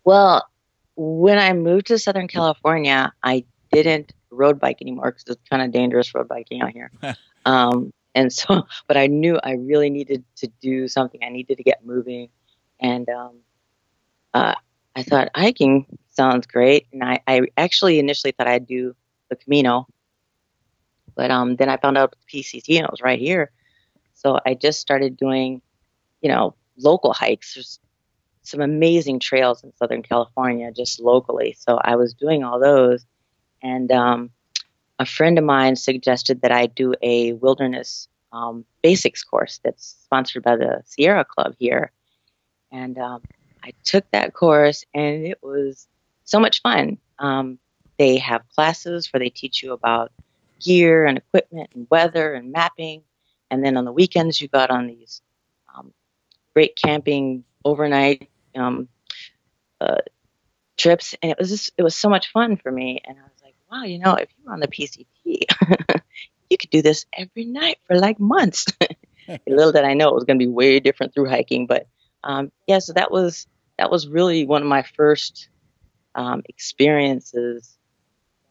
well, 0.04 0.48
when 0.96 1.40
I 1.40 1.54
moved 1.54 1.88
to 1.88 2.00
Southern 2.00 2.28
California, 2.28 3.12
I 3.24 3.46
didn't 3.72 4.14
road 4.30 4.60
bike 4.60 4.78
anymore 4.82 5.12
because 5.12 5.24
it's 5.28 5.50
kind 5.50 5.62
of 5.62 5.72
dangerous 5.72 6.14
road 6.14 6.28
biking 6.28 6.62
out 6.62 6.72
here. 6.72 6.92
um, 7.46 7.92
and 8.16 8.32
so, 8.32 8.68
but 8.88 8.98
I 8.98 9.08
knew 9.08 9.40
I 9.44 9.54
really 9.54 9.90
needed 9.90 10.24
to 10.38 10.48
do 10.62 10.88
something. 10.88 11.22
I 11.24 11.30
needed 11.30 11.58
to 11.58 11.64
get 11.64 11.86
moving, 11.86 12.30
and 12.80 13.08
um, 13.10 13.40
uh, 14.34 14.56
I 14.96 15.04
thought 15.04 15.30
hiking 15.36 15.86
sounds 16.10 16.48
great. 16.48 16.88
And 16.92 17.04
I, 17.04 17.20
I 17.28 17.42
actually 17.58 18.00
initially 18.00 18.32
thought 18.32 18.48
I'd 18.48 18.68
do 18.68 18.96
the 19.30 19.36
Camino, 19.36 19.88
but 21.16 21.32
um, 21.32 21.56
then 21.56 21.70
I 21.70 21.78
found 21.78 21.98
out 21.98 22.12
the 22.12 22.40
PCT 22.42 22.76
and 22.76 22.86
it 22.86 22.92
was 22.92 23.02
right 23.02 23.20
here. 23.20 23.52
So 24.14 24.40
I 24.46 24.54
just 24.54 24.80
started 24.80 25.18
doing, 25.18 25.62
you 26.22 26.30
know, 26.30 26.56
local 26.78 27.14
hikes. 27.14 27.56
There's 27.56 27.80
some 28.44 28.62
amazing 28.62 29.20
trails 29.20 29.64
in 29.64 29.74
Southern 29.76 30.02
California 30.02 30.72
just 30.72 31.00
locally. 31.00 31.56
So 31.60 31.80
I 31.84 31.96
was 31.96 32.14
doing 32.14 32.44
all 32.44 32.60
those. 32.60 33.06
And 33.62 33.92
um, 33.92 34.32
a 35.00 35.06
friend 35.06 35.38
of 35.38 35.44
mine 35.44 35.76
suggested 35.76 36.42
that 36.42 36.52
I 36.52 36.66
do 36.66 36.94
a 37.02 37.34
wilderness 37.34 38.08
um, 38.32 38.66
basics 38.82 39.24
course 39.24 39.60
that's 39.64 39.96
sponsored 40.04 40.44
by 40.44 40.56
the 40.56 40.82
Sierra 40.86 41.26
Club 41.26 41.56
here. 41.60 41.92
And 42.72 42.98
um, 42.98 43.22
I 43.64 43.74
took 43.84 44.10
that 44.12 44.34
course 44.34 44.86
and 44.94 45.26
it 45.26 45.40
was 45.42 45.88
so 46.24 46.40
much 46.40 46.62
fun. 46.62 46.98
Um, 47.20 47.60
they 48.00 48.18
have 48.18 48.48
classes 48.56 49.12
where 49.12 49.20
they 49.20 49.30
teach 49.30 49.62
you 49.62 49.74
about 49.74 50.12
gear 50.60 51.06
and 51.06 51.18
equipment 51.18 51.70
and 51.76 51.88
weather 51.90 52.34
and 52.34 52.52
mapping. 52.52 53.04
And 53.52 53.64
then 53.64 53.78
on 53.78 53.86
the 53.86 53.92
weekends, 53.92 54.42
you 54.42 54.48
got 54.48 54.72
on 54.72 54.88
these 54.88 55.22
um, 55.76 55.94
great 56.54 56.76
camping 56.76 57.44
overnight 57.66 58.30
um, 58.56 58.88
uh, 59.80 60.02
trips, 60.78 61.16
and 61.22 61.32
it 61.32 61.38
was 61.38 61.50
just 61.50 61.72
it 61.78 61.84
was 61.84 61.96
so 61.96 62.10
much 62.10 62.32
fun 62.32 62.58
for 62.58 62.72
me. 62.72 63.02
And 63.04 63.18
I 63.18 63.22
was 63.24 63.42
like, 63.44 63.56
wow, 63.72 63.84
you 63.84 64.00
know, 64.00 64.14
if 64.16 64.30
you 64.38 64.46
were 64.46 64.54
on 64.54 64.60
the 64.60 64.68
PCT, 64.68 65.06
you 66.50 66.58
could 66.58 66.70
do 66.70 66.82
this 66.82 67.06
every 67.18 67.46
night 67.46 67.78
for 67.88 67.98
like 67.98 68.20
months. 68.20 68.66
Little 69.48 69.72
did 69.72 69.84
I 69.84 69.94
know 69.94 70.10
it 70.10 70.16
was 70.16 70.24
going 70.24 70.40
to 70.40 70.46
be 70.46 70.52
way 70.52 70.80
different 70.80 71.14
through 71.14 71.30
hiking, 71.30 71.68
but 71.68 71.88
um, 72.24 72.52
yeah, 72.68 72.80
so 72.80 72.94
that 72.94 73.12
was 73.12 73.48
that 73.78 73.90
was 73.90 74.08
really 74.08 74.46
one 74.46 74.62
of 74.62 74.68
my 74.68 74.84
first 74.84 75.50
um, 76.16 76.44
experiences 76.48 77.78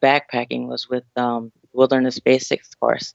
backpacking 0.01 0.67
was 0.67 0.89
with 0.89 1.03
um, 1.15 1.51
Wilderness 1.73 2.19
Basics 2.19 2.73
course. 2.75 3.13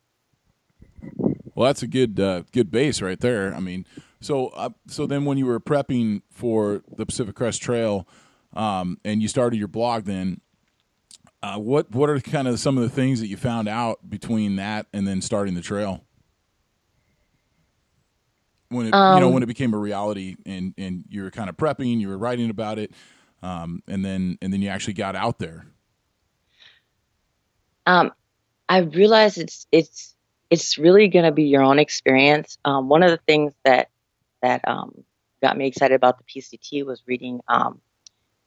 Well, 1.55 1.67
that's 1.67 1.83
a 1.83 1.87
good 1.87 2.19
uh, 2.21 2.43
good 2.53 2.71
base 2.71 3.03
right 3.03 3.21
there. 3.21 3.55
I 3.55 3.61
mean, 3.61 3.87
so, 4.21 4.49
uh, 4.49 4.71
so 4.89 5.07
then 5.07 5.25
when 5.25 5.39
you 5.39 5.47
were 5.47 5.61
prepping 5.61 6.23
for 6.31 6.83
the 6.97 7.07
Pacific 7.07 7.35
Crest 7.35 7.63
Trail, 7.63 8.09
um, 8.55 8.99
and 9.05 9.21
you 9.21 9.29
started 9.29 9.59
your 9.59 9.69
blog, 9.69 10.05
then 10.05 10.41
uh, 11.43 11.59
what 11.59 11.91
what 11.95 12.09
are 12.09 12.19
kind 12.21 12.49
of 12.49 12.59
some 12.59 12.79
of 12.79 12.83
the 12.83 12.89
things 12.89 13.21
that 13.21 13.27
you 13.29 13.37
found 13.37 13.69
out 13.69 14.09
between 14.09 14.57
that 14.57 14.87
and 14.93 15.07
then 15.07 15.21
starting 15.21 15.55
the 15.55 15.61
trail? 15.61 16.05
When 18.69 18.87
it, 18.87 18.95
um, 18.95 19.17
you 19.17 19.21
know 19.21 19.31
when 19.31 19.43
it 19.43 19.47
became 19.47 19.75
a 19.75 19.79
reality, 19.79 20.37
and 20.45 20.75
and 20.79 21.05
you 21.09 21.23
were 21.23 21.31
kind 21.31 21.49
of 21.49 21.57
prepping, 21.57 22.01
you 22.01 22.09
were 22.09 22.19
writing 22.19 22.51
about 22.51 22.79
it, 22.79 22.93
um, 23.43 23.83
and 23.87 24.05
then 24.05 24.39
and 24.41 24.53
then 24.53 24.63
you 24.63 24.69
actually 24.69 24.95
got 24.95 25.15
out 25.15 25.39
there. 25.39 25.67
Um, 27.85 28.13
I 28.69 28.79
realize 28.79 29.39
it's 29.39 29.67
it's 29.71 30.17
it's 30.51 30.79
really 30.79 31.09
going 31.09 31.25
to 31.25 31.33
be 31.33 31.45
your 31.45 31.63
own 31.63 31.79
experience. 31.79 32.59
Um, 32.65 32.89
one 32.89 33.03
of 33.03 33.11
the 33.11 33.21
things 33.27 33.53
that 33.65 33.89
that 34.43 34.67
um, 34.67 35.05
got 35.43 35.57
me 35.57 35.67
excited 35.67 35.95
about 35.95 36.19
the 36.19 36.25
PCT 36.25 36.85
was 36.85 37.03
reading 37.07 37.41
um, 37.49 37.81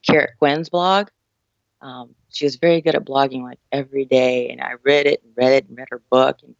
Carrot 0.06 0.32
Quinn's 0.40 0.70
blog. 0.70 1.10
Um, 1.82 2.14
she 2.30 2.46
was 2.46 2.58
very 2.58 2.82
good 2.82 2.96
at 2.96 3.06
blogging 3.06 3.44
like 3.44 3.60
every 3.72 4.06
day, 4.06 4.50
and 4.50 4.62
I 4.62 4.74
read 4.84 5.08
it 5.08 5.22
and 5.24 5.34
read 5.36 5.54
it 5.54 5.68
and 5.68 5.78
read 5.78 5.88
her 5.92 6.02
book, 6.10 6.40
and 6.44 6.56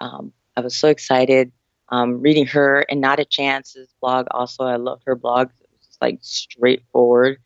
um, 0.00 0.32
I 0.56 0.60
was 0.60 0.76
so 0.76 0.88
excited 0.88 1.52
um, 1.90 2.20
reading 2.20 2.46
her 2.46 2.84
and 2.88 3.00
Not 3.00 3.20
a 3.20 3.24
Chance's 3.24 3.94
blog. 4.00 4.26
Also, 4.32 4.64
I 4.64 4.76
loved 4.76 5.02
her 5.06 5.14
blog. 5.14 5.48
It 5.60 5.68
was 5.72 5.86
just 5.86 6.02
like 6.02 6.18
straightforward, 6.20 7.38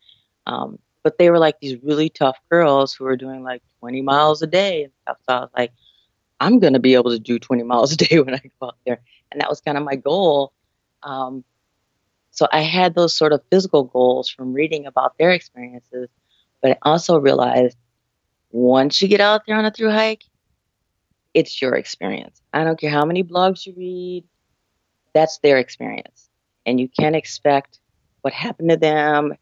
um, 0.46 0.78
but 1.02 1.18
they 1.18 1.30
were 1.30 1.38
like 1.38 1.60
these 1.60 1.82
really 1.82 2.08
tough 2.08 2.38
girls 2.50 2.94
who 2.94 3.04
were 3.04 3.16
doing 3.16 3.42
like 3.42 3.62
20 3.80 4.02
miles 4.02 4.42
a 4.42 4.46
day 4.46 4.84
and 4.84 4.92
stuff. 5.02 5.18
So 5.28 5.34
I 5.34 5.40
was 5.40 5.50
like, 5.56 5.72
I'm 6.40 6.58
going 6.58 6.72
to 6.72 6.78
be 6.78 6.94
able 6.94 7.10
to 7.10 7.18
do 7.18 7.38
20 7.38 7.62
miles 7.64 7.92
a 7.92 7.96
day 7.96 8.20
when 8.20 8.34
I 8.34 8.40
go 8.60 8.68
out 8.68 8.76
there, 8.87 9.00
and 9.30 9.40
that 9.40 9.50
was 9.50 9.60
kind 9.60 9.76
of 9.76 9.84
my 9.84 9.96
goal. 9.96 10.52
Um, 11.02 11.45
so 12.30 12.47
I 12.52 12.61
had 12.61 12.95
those 12.95 13.16
sort 13.16 13.33
of 13.33 13.42
physical 13.50 13.85
goals 13.85 14.30
from 14.30 14.52
reading 14.52 14.87
about 14.87 15.19
their 15.19 15.30
experiences, 15.30 16.09
but 16.62 16.73
I 16.73 16.76
also 16.83 17.19
realized 17.19 17.76
once 18.50 19.00
you 19.00 19.09
get 19.09 19.21
out 19.21 19.42
there 19.47 19.57
on 19.57 19.64
a 19.64 19.71
through 19.71 19.90
hike, 19.90 20.25
it's 21.35 21.61
your 21.61 21.75
experience. 21.75 22.40
I 22.52 22.64
don't 22.64 22.78
care 22.78 22.90
how 22.90 23.04
many 23.04 23.23
blogs 23.23 23.66
you 23.66 23.75
read, 23.76 24.25
that's 25.12 25.38
their 25.38 25.59
experience. 25.59 26.28
And 26.66 26.78
you 26.80 26.88
can't 26.88 27.16
expect 27.16 27.78
what 28.23 28.33
happened 28.33 28.71
to 28.71 28.76
them 28.76 29.35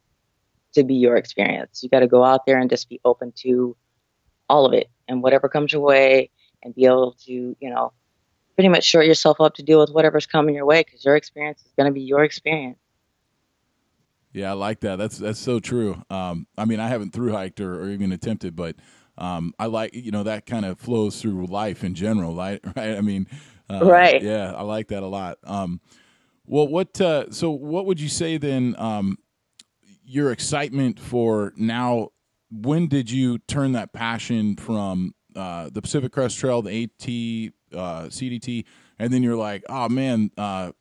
to 0.75 0.85
be 0.85 0.95
your 0.95 1.17
experience. 1.17 1.83
You 1.83 1.89
got 1.89 2.01
to 2.01 2.07
go 2.07 2.25
out 2.25 2.47
there 2.47 2.59
and 2.59 2.71
just 2.71 2.89
be 2.89 3.01
open 3.05 3.33
to 3.39 3.77
all 4.49 4.67
of 4.67 4.73
it 4.73 4.89
and 5.09 5.23
whatever 5.23 5.49
comes 5.49 5.73
your 5.73 5.83
way 5.83 6.31
and 6.63 6.75
be 6.75 6.85
able 6.85 7.17
to, 7.27 7.57
you 7.61 7.71
know, 7.71 7.93
pretty 8.59 8.69
much 8.69 8.83
short 8.83 9.07
yourself 9.07 9.41
up 9.41 9.55
to 9.55 9.63
deal 9.63 9.79
with 9.79 9.91
whatever's 9.91 10.27
coming 10.27 10.53
your 10.53 10.67
way 10.67 10.83
because 10.83 11.05
your 11.05 11.15
experience 11.15 11.61
is 11.61 11.71
going 11.77 11.87
to 11.87 11.93
be 11.93 12.01
your 12.01 12.25
experience. 12.25 12.77
Yeah, 14.33 14.51
I 14.51 14.55
like 14.55 14.81
that. 14.81 14.97
That's 14.97 15.17
that's 15.17 15.39
so 15.39 15.61
true. 15.61 16.03
Um, 16.11 16.49
I 16.59 16.65
mean, 16.65 16.81
I 16.81 16.89
haven't 16.89 17.13
through 17.13 17.31
hiked 17.31 17.61
or, 17.61 17.81
or, 17.81 17.91
even 17.91 18.11
attempted, 18.11 18.57
but 18.57 18.75
um, 19.17 19.55
I 19.61 19.67
like 19.67 19.95
you 19.95 20.11
know 20.11 20.25
that 20.25 20.45
kind 20.45 20.65
of 20.65 20.81
flows 20.81 21.23
through 21.23 21.47
life 21.47 21.85
in 21.85 21.95
general, 21.95 22.35
right? 22.35 22.61
Right. 22.77 22.99
I 22.99 23.01
mean, 23.01 23.29
uh, 23.71 23.85
right. 23.85 24.21
Yeah, 24.21 24.53
I 24.53 24.63
like 24.63 24.89
that 24.89 25.05
a 25.05 25.07
lot. 25.07 25.39
Um, 25.45 25.81
well, 26.45 26.67
what 26.67 27.01
uh, 27.01 27.31
so 27.31 27.51
what 27.51 27.87
would 27.87 28.01
you 28.01 28.09
say 28.09 28.39
then? 28.39 28.75
Um, 28.77 29.19
your 30.05 30.33
excitement 30.33 30.99
for 30.99 31.53
now. 31.57 32.09
When 32.51 32.89
did 32.89 33.09
you 33.09 33.39
turn 33.39 33.73
that 33.73 33.93
passion 33.93 34.57
from 34.57 35.15
uh, 35.37 35.71
the 35.71 35.81
Pacific 35.81 36.11
Crest 36.11 36.39
Trail, 36.39 36.63
the 36.63 36.85
AT 36.85 37.53
uh, 37.73 38.05
CDT, 38.05 38.65
and 38.99 39.13
then 39.13 39.23
you're 39.23 39.37
like, 39.37 39.65
oh 39.69 39.89
man, 39.89 40.31
uh, 40.37 40.73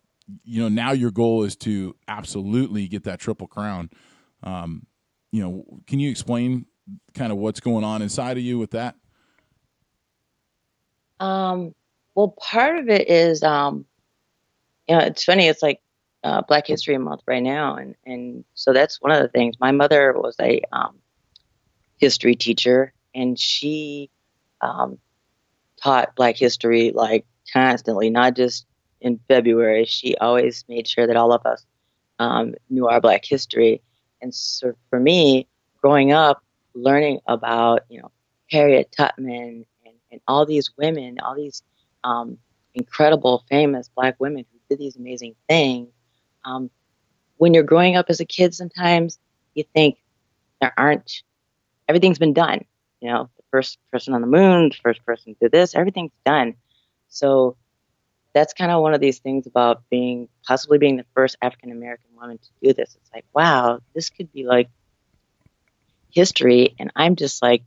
you 0.44 0.62
know, 0.62 0.70
now 0.70 0.92
your 0.92 1.12
goal 1.12 1.44
is 1.44 1.56
to 1.56 1.96
absolutely 2.08 2.88
get 2.88 3.04
that 3.06 3.20
triple 3.20 3.48
crown. 3.48 3.90
Um, 4.44 4.86
you 5.32 5.42
know, 5.42 5.82
can 5.88 6.00
you 6.00 6.10
explain 6.10 6.66
kind 7.14 7.32
of 7.32 7.38
what's 7.38 7.60
going 7.60 7.84
on 7.84 8.02
inside 8.02 8.38
of 8.38 8.44
you 8.44 8.58
with 8.58 8.72
that? 8.72 8.96
Um, 11.20 11.74
well, 12.16 12.30
part 12.30 12.78
of 12.78 12.90
it 12.90 13.10
is, 13.10 13.44
um, 13.44 13.86
you 14.88 14.96
know, 14.96 15.04
it's 15.04 15.24
funny. 15.24 15.48
It's 15.48 15.62
like 15.62 15.82
uh, 16.24 16.42
Black 16.42 16.68
History 16.68 16.98
Month 16.98 17.22
right 17.28 17.44
now, 17.44 17.76
and 17.76 17.96
and 18.06 18.44
so 18.54 18.74
that's 18.74 19.02
one 19.02 19.12
of 19.12 19.22
the 19.22 19.28
things. 19.28 19.56
My 19.60 19.72
mother 19.72 20.14
was 20.14 20.36
a 20.40 20.62
um, 20.72 20.96
history 21.98 22.36
teacher, 22.36 22.94
and 23.14 23.38
she 23.38 24.10
um, 24.62 24.98
taught 25.82 26.16
Black 26.16 26.36
history 26.38 26.92
like 26.94 27.26
constantly, 27.54 28.10
not 28.10 28.36
just 28.36 28.66
in 29.02 29.20
February. 29.28 29.86
She 29.86 30.16
always 30.18 30.66
made 30.68 30.88
sure 30.88 31.08
that 31.08 31.16
all 31.16 31.32
of 31.34 31.46
us 31.46 31.66
um, 32.20 32.56
knew 32.70 32.88
our 32.88 33.02
Black 33.02 33.24
history. 33.26 33.82
And 34.22 34.34
so 34.34 34.74
for 34.90 35.00
me, 35.00 35.48
growing 35.82 36.12
up, 36.12 36.44
learning 36.74 37.20
about 37.28 37.82
you 37.90 38.02
know 38.02 38.12
Harriet 38.52 38.92
Tubman 38.96 39.66
and, 39.86 39.96
and 40.12 40.22
all 40.28 40.46
these 40.46 40.72
women, 40.78 41.20
all 41.20 41.36
these 41.36 41.64
um, 42.04 42.38
incredible, 42.74 43.44
famous 43.50 43.90
Black 43.96 44.16
women 44.20 44.46
who 44.52 44.60
did 44.70 44.80
these 44.80 44.96
amazing 44.96 45.36
things. 45.50 45.90
Um, 46.46 46.70
when 47.38 47.54
you're 47.54 47.64
growing 47.64 47.96
up 47.96 48.08
as 48.10 48.20
a 48.20 48.26
kid, 48.26 48.54
sometimes 48.54 49.20
you 49.54 49.64
think 49.74 49.98
there 50.62 50.74
aren't 50.78 51.24
everything's 51.88 52.20
been 52.20 52.34
done. 52.34 52.66
You 53.02 53.10
know, 53.10 53.30
first 53.52 53.78
person 53.92 54.14
on 54.14 54.22
the 54.22 54.28
moon, 54.28 54.70
the 54.70 54.78
first 54.82 55.06
person 55.06 55.34
to 55.34 55.40
do 55.42 55.50
this, 55.50 55.76
everything's 55.76 56.12
done. 56.26 56.56
So 57.10 57.58
that's 58.34 58.54
kind 58.54 58.72
of 58.72 58.82
one 58.82 58.94
of 58.94 59.02
these 59.02 59.20
things 59.20 59.48
about 59.48 59.84
being 59.90 60.30
possibly 60.46 60.78
being 60.78 60.98
the 60.98 61.06
first 61.16 61.38
African 61.42 61.72
American 61.72 62.10
woman 62.16 62.38
to 62.38 62.50
do 62.62 62.74
this. 62.74 62.96
It's 63.02 63.12
like, 63.14 63.26
wow, 63.34 63.80
this 63.96 64.10
could 64.10 64.32
be 64.32 64.46
like 64.46 64.70
history, 66.10 66.76
and 66.80 66.92
I'm 66.96 67.16
just 67.16 67.42
like, 67.42 67.64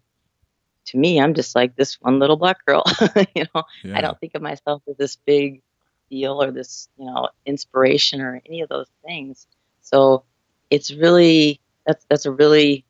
to 0.86 0.96
me, 0.98 1.20
I'm 1.20 1.34
just 1.34 1.54
like 1.54 1.76
this 1.76 2.00
one 2.00 2.18
little 2.18 2.36
black 2.36 2.64
girl. 2.64 2.84
you 3.34 3.44
know, 3.54 3.64
yeah. 3.82 3.98
I 3.98 4.00
don't 4.00 4.18
think 4.20 4.34
of 4.34 4.42
myself 4.42 4.82
as 4.88 4.96
this 4.96 5.16
big 5.16 5.62
deal 6.10 6.42
or 6.42 6.50
this, 6.50 6.88
you 6.98 7.06
know, 7.06 7.28
inspiration 7.46 8.20
or 8.20 8.40
any 8.46 8.60
of 8.60 8.68
those 8.68 8.88
things. 9.04 9.46
So 9.82 10.24
it's 10.68 10.92
really 10.92 11.60
that's 11.86 12.04
that's 12.08 12.26
a 12.26 12.30
really 12.30 12.84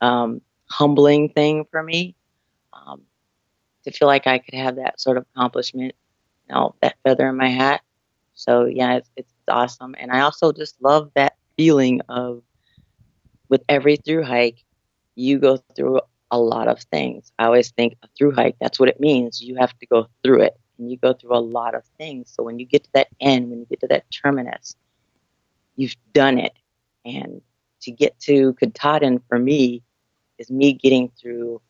um, 0.00 0.40
humbling 0.70 1.28
thing 1.30 1.64
for 1.70 1.82
me 1.82 2.14
um, 2.72 3.02
to 3.84 3.90
feel 3.90 4.08
like 4.08 4.26
I 4.26 4.38
could 4.38 4.54
have 4.54 4.76
that 4.76 5.00
sort 5.00 5.16
of 5.16 5.26
accomplishment, 5.34 5.94
you 6.48 6.54
know, 6.54 6.74
that 6.80 6.96
feather 7.04 7.28
in 7.28 7.36
my 7.36 7.48
hat. 7.48 7.82
So 8.34 8.64
yeah, 8.64 8.94
it's, 8.94 9.10
it's 9.16 9.32
awesome, 9.48 9.94
and 9.98 10.10
I 10.10 10.20
also 10.20 10.52
just 10.52 10.80
love 10.80 11.10
that 11.14 11.34
feeling 11.56 12.00
of 12.08 12.42
with 13.48 13.62
every 13.68 13.96
through 13.96 14.22
hike, 14.22 14.64
you 15.16 15.38
go 15.38 15.58
through 15.76 16.00
a 16.30 16.38
lot 16.38 16.68
of 16.68 16.80
things. 16.84 17.32
I 17.38 17.46
always 17.46 17.70
think 17.72 17.96
a 18.02 18.08
through 18.16 18.32
hike, 18.32 18.56
that's 18.60 18.78
what 18.78 18.88
it 18.88 19.00
means. 19.00 19.42
You 19.42 19.56
have 19.56 19.76
to 19.80 19.86
go 19.86 20.06
through 20.22 20.42
it, 20.42 20.58
and 20.78 20.90
you 20.90 20.96
go 20.96 21.12
through 21.12 21.36
a 21.36 21.38
lot 21.40 21.74
of 21.74 21.82
things. 21.98 22.32
So 22.32 22.42
when 22.42 22.58
you 22.58 22.64
get 22.64 22.84
to 22.84 22.90
that 22.94 23.08
end, 23.20 23.50
when 23.50 23.58
you 23.58 23.66
get 23.66 23.80
to 23.80 23.88
that 23.88 24.04
terminus, 24.10 24.76
you've 25.76 25.96
done 26.12 26.38
it, 26.38 26.52
and 27.04 27.42
to 27.82 27.90
get 27.90 28.18
to 28.20 28.54
Katahdin 28.54 29.20
for 29.28 29.38
me 29.38 29.82
is 30.40 30.50
me 30.50 30.72
getting 30.72 31.12
through 31.20 31.60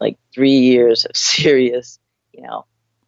like 0.00 0.16
three 0.32 0.58
years 0.58 1.04
of 1.04 1.16
serious, 1.16 1.98
you 2.32 2.42
know, 2.42 2.64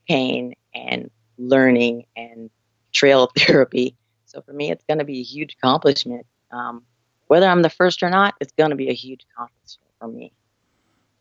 pain 0.08 0.54
and 0.74 1.10
learning 1.38 2.04
and 2.16 2.50
trail 2.92 3.30
therapy. 3.38 3.96
So 4.26 4.42
for 4.42 4.52
me, 4.52 4.70
it's 4.70 4.84
going 4.84 4.98
to 4.98 5.04
be 5.04 5.20
a 5.20 5.24
huge 5.24 5.54
accomplishment. 5.54 6.26
Um, 6.50 6.82
whether 7.28 7.46
I'm 7.46 7.62
the 7.62 7.70
first 7.70 8.02
or 8.02 8.10
not, 8.10 8.34
it's 8.40 8.52
going 8.52 8.70
to 8.70 8.76
be 8.76 8.90
a 8.90 8.94
huge 8.94 9.24
accomplishment 9.32 9.90
for 9.98 10.08
me. 10.08 10.32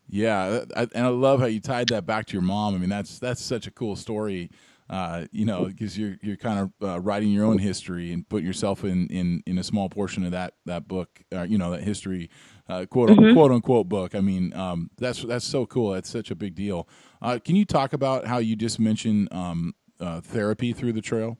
Yeah, 0.09 0.65
and 0.75 1.05
I 1.05 1.07
love 1.07 1.39
how 1.39 1.45
you 1.45 1.61
tied 1.61 1.87
that 1.89 2.05
back 2.05 2.25
to 2.27 2.33
your 2.33 2.41
mom. 2.41 2.75
I 2.75 2.79
mean, 2.79 2.89
that's 2.89 3.17
that's 3.17 3.41
such 3.41 3.65
a 3.65 3.71
cool 3.71 3.95
story 3.95 4.49
uh, 4.91 5.25
you 5.31 5.45
know, 5.45 5.65
because 5.65 5.97
you're 5.97 6.17
you're 6.21 6.35
kind 6.35 6.59
of 6.59 6.87
uh, 6.87 6.99
writing 6.99 7.29
your 7.29 7.45
own 7.45 7.57
history 7.57 8.11
and 8.11 8.27
put 8.27 8.43
yourself 8.43 8.83
in 8.83 9.07
in 9.07 9.41
in 9.47 9.57
a 9.57 9.63
small 9.63 9.87
portion 9.87 10.25
of 10.25 10.31
that 10.31 10.55
that 10.65 10.85
book, 10.85 11.21
uh, 11.33 11.43
you 11.43 11.57
know, 11.57 11.71
that 11.71 11.81
history, 11.81 12.29
uh, 12.67 12.85
quote 12.85 13.09
mm-hmm. 13.09 13.33
quote 13.33 13.51
unquote 13.51 13.87
book. 13.87 14.13
I 14.15 14.19
mean, 14.19 14.53
um, 14.53 14.91
that's 14.97 15.23
that's 15.23 15.45
so 15.45 15.65
cool. 15.65 15.91
That's 15.91 16.09
such 16.09 16.29
a 16.29 16.35
big 16.35 16.55
deal. 16.55 16.89
Uh, 17.21 17.39
can 17.43 17.55
you 17.55 17.63
talk 17.63 17.93
about 17.93 18.27
how 18.27 18.39
you 18.39 18.57
just 18.57 18.81
mentioned 18.81 19.29
um, 19.31 19.73
uh, 20.01 20.19
therapy 20.19 20.73
through 20.73 20.91
the 20.91 21.01
trail? 21.01 21.37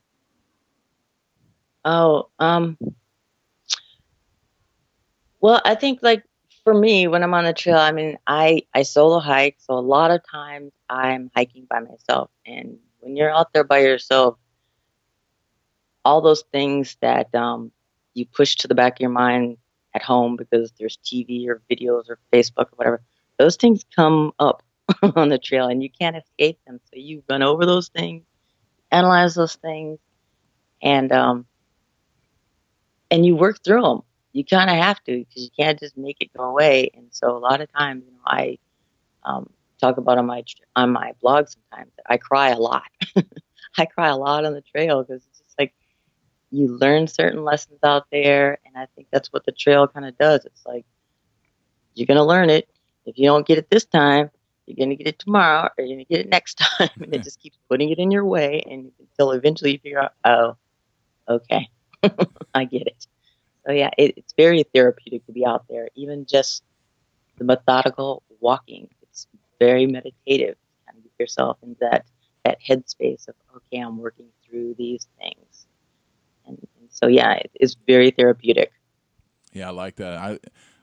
Oh, 1.84 2.30
um, 2.38 2.78
well, 5.40 5.60
I 5.62 5.74
think 5.74 5.98
like 6.00 6.24
for 6.64 6.72
me, 6.72 7.06
when 7.06 7.22
I'm 7.22 7.34
on 7.34 7.44
the 7.44 7.52
trail, 7.52 7.76
I 7.76 7.92
mean, 7.92 8.16
I 8.26 8.62
I 8.72 8.82
solo 8.82 9.18
hike, 9.18 9.56
so 9.58 9.74
a 9.74 9.80
lot 9.80 10.10
of 10.10 10.22
times 10.26 10.72
I'm 10.88 11.30
hiking 11.36 11.66
by 11.68 11.80
myself 11.80 12.30
and 12.46 12.78
when 13.02 13.16
you're 13.16 13.30
out 13.30 13.52
there 13.52 13.64
by 13.64 13.80
yourself, 13.80 14.38
all 16.04 16.20
those 16.20 16.44
things 16.52 16.96
that 17.00 17.34
um, 17.34 17.70
you 18.14 18.24
push 18.26 18.56
to 18.56 18.68
the 18.68 18.74
back 18.74 18.94
of 18.94 19.00
your 19.00 19.10
mind 19.10 19.58
at 19.94 20.02
home 20.02 20.36
because 20.36 20.72
there's 20.78 20.98
TV 21.04 21.46
or 21.48 21.60
videos 21.70 22.08
or 22.08 22.18
Facebook 22.32 22.66
or 22.66 22.76
whatever, 22.76 23.02
those 23.38 23.56
things 23.56 23.84
come 23.94 24.32
up 24.38 24.62
on 25.16 25.28
the 25.28 25.38
trail 25.38 25.66
and 25.66 25.82
you 25.82 25.90
can't 25.90 26.16
escape 26.16 26.58
them. 26.66 26.80
So 26.84 26.98
you 26.98 27.22
run 27.28 27.42
over 27.42 27.66
those 27.66 27.88
things, 27.88 28.24
analyze 28.90 29.34
those 29.34 29.56
things, 29.56 29.98
and 30.80 31.12
um, 31.12 31.46
and 33.10 33.26
you 33.26 33.36
work 33.36 33.62
through 33.62 33.82
them. 33.82 34.02
You 34.32 34.44
kind 34.44 34.70
of 34.70 34.76
have 34.76 35.02
to 35.04 35.18
because 35.18 35.42
you 35.42 35.50
can't 35.58 35.78
just 35.78 35.96
make 35.96 36.18
it 36.20 36.32
go 36.36 36.44
away. 36.44 36.90
And 36.94 37.08
so 37.10 37.36
a 37.36 37.38
lot 37.38 37.60
of 37.60 37.70
times, 37.72 38.04
you 38.06 38.12
know, 38.12 38.22
I 38.24 38.58
um, 39.24 39.50
talk 39.82 39.98
about 39.98 40.18
on 40.18 40.26
my 40.26 40.44
on 40.76 40.90
my 40.90 41.12
blog 41.20 41.48
sometimes. 41.48 41.92
I 42.06 42.16
cry 42.16 42.50
a 42.50 42.58
lot. 42.58 42.84
I 43.78 43.86
cry 43.86 44.08
a 44.08 44.16
lot 44.16 44.44
on 44.44 44.54
the 44.54 44.62
trail 44.62 45.02
because 45.02 45.24
it's 45.26 45.38
just 45.40 45.58
like 45.58 45.74
you 46.50 46.68
learn 46.68 47.08
certain 47.08 47.44
lessons 47.44 47.80
out 47.82 48.06
there, 48.12 48.58
and 48.64 48.76
I 48.76 48.86
think 48.94 49.08
that's 49.10 49.32
what 49.32 49.44
the 49.44 49.52
trail 49.52 49.88
kind 49.88 50.06
of 50.06 50.16
does. 50.18 50.44
It's 50.44 50.64
like 50.64 50.84
you're 51.94 52.06
gonna 52.06 52.24
learn 52.24 52.50
it. 52.50 52.68
If 53.04 53.18
you 53.18 53.26
don't 53.26 53.46
get 53.46 53.58
it 53.58 53.68
this 53.70 53.84
time, 53.84 54.30
you're 54.66 54.76
gonna 54.76 54.96
get 54.96 55.08
it 55.08 55.18
tomorrow, 55.18 55.68
or 55.76 55.84
you're 55.84 55.96
gonna 55.96 56.04
get 56.04 56.20
it 56.20 56.28
next 56.28 56.54
time, 56.78 56.90
and 57.00 57.14
it 57.14 57.22
just 57.22 57.40
keeps 57.40 57.58
putting 57.68 57.90
it 57.90 57.98
in 57.98 58.10
your 58.10 58.24
way, 58.24 58.62
and 58.68 58.92
until 59.00 59.32
eventually 59.32 59.72
you 59.72 59.78
figure 59.78 60.00
out, 60.00 60.12
oh, 60.24 60.56
okay, 61.28 61.68
I 62.54 62.64
get 62.64 62.86
it. 62.86 63.06
So 63.66 63.72
yeah, 63.72 63.90
it, 63.98 64.14
it's 64.16 64.34
very 64.36 64.64
therapeutic 64.74 65.24
to 65.26 65.32
be 65.32 65.46
out 65.46 65.64
there, 65.68 65.88
even 65.94 66.26
just 66.26 66.62
the 67.38 67.44
methodical 67.44 68.22
walking 68.40 68.88
very 69.62 69.86
meditative. 69.86 70.56
Kind 70.86 70.98
of 70.98 71.04
get 71.04 71.12
yourself 71.18 71.58
in 71.62 71.76
that 71.80 72.04
that 72.44 72.58
headspace 72.68 73.28
of 73.28 73.34
okay, 73.56 73.78
I'm 73.78 73.98
working 73.98 74.26
through 74.44 74.74
these 74.76 75.06
things, 75.18 75.66
and, 76.46 76.58
and 76.58 76.88
so 76.90 77.06
yeah, 77.06 77.34
it 77.34 77.50
is 77.60 77.76
very 77.86 78.10
therapeutic. 78.10 78.72
Yeah, 79.52 79.68
I 79.68 79.70
like 79.70 79.96
that. 79.96 80.14
I. 80.14 80.38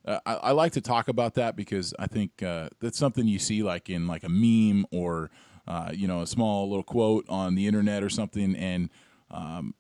Uh, 0.06 0.18
I, 0.26 0.34
I, 0.36 0.52
like 0.54 0.72
to 0.72 0.82
talk 0.82 1.10
about 1.10 1.34
that 1.34 1.58
because 1.58 1.94
I 2.00 2.08
think 2.08 2.42
uh, 2.42 2.70
that's 2.80 2.98
something 2.98 3.28
you 3.28 3.38
see 3.38 3.64
like 3.64 3.90
in 3.90 4.08
like 4.08 4.24
a 4.24 4.30
meme 4.30 4.86
or 4.92 5.30
uh, 5.68 5.92
you 5.94 6.08
know 6.08 6.22
a 6.22 6.26
small 6.26 6.70
little 6.70 6.84
quote 6.84 7.26
on 7.28 7.56
the 7.56 7.68
internet 7.68 8.02
or 8.02 8.10
something, 8.10 8.56
and 8.56 8.90
um, 9.30 9.76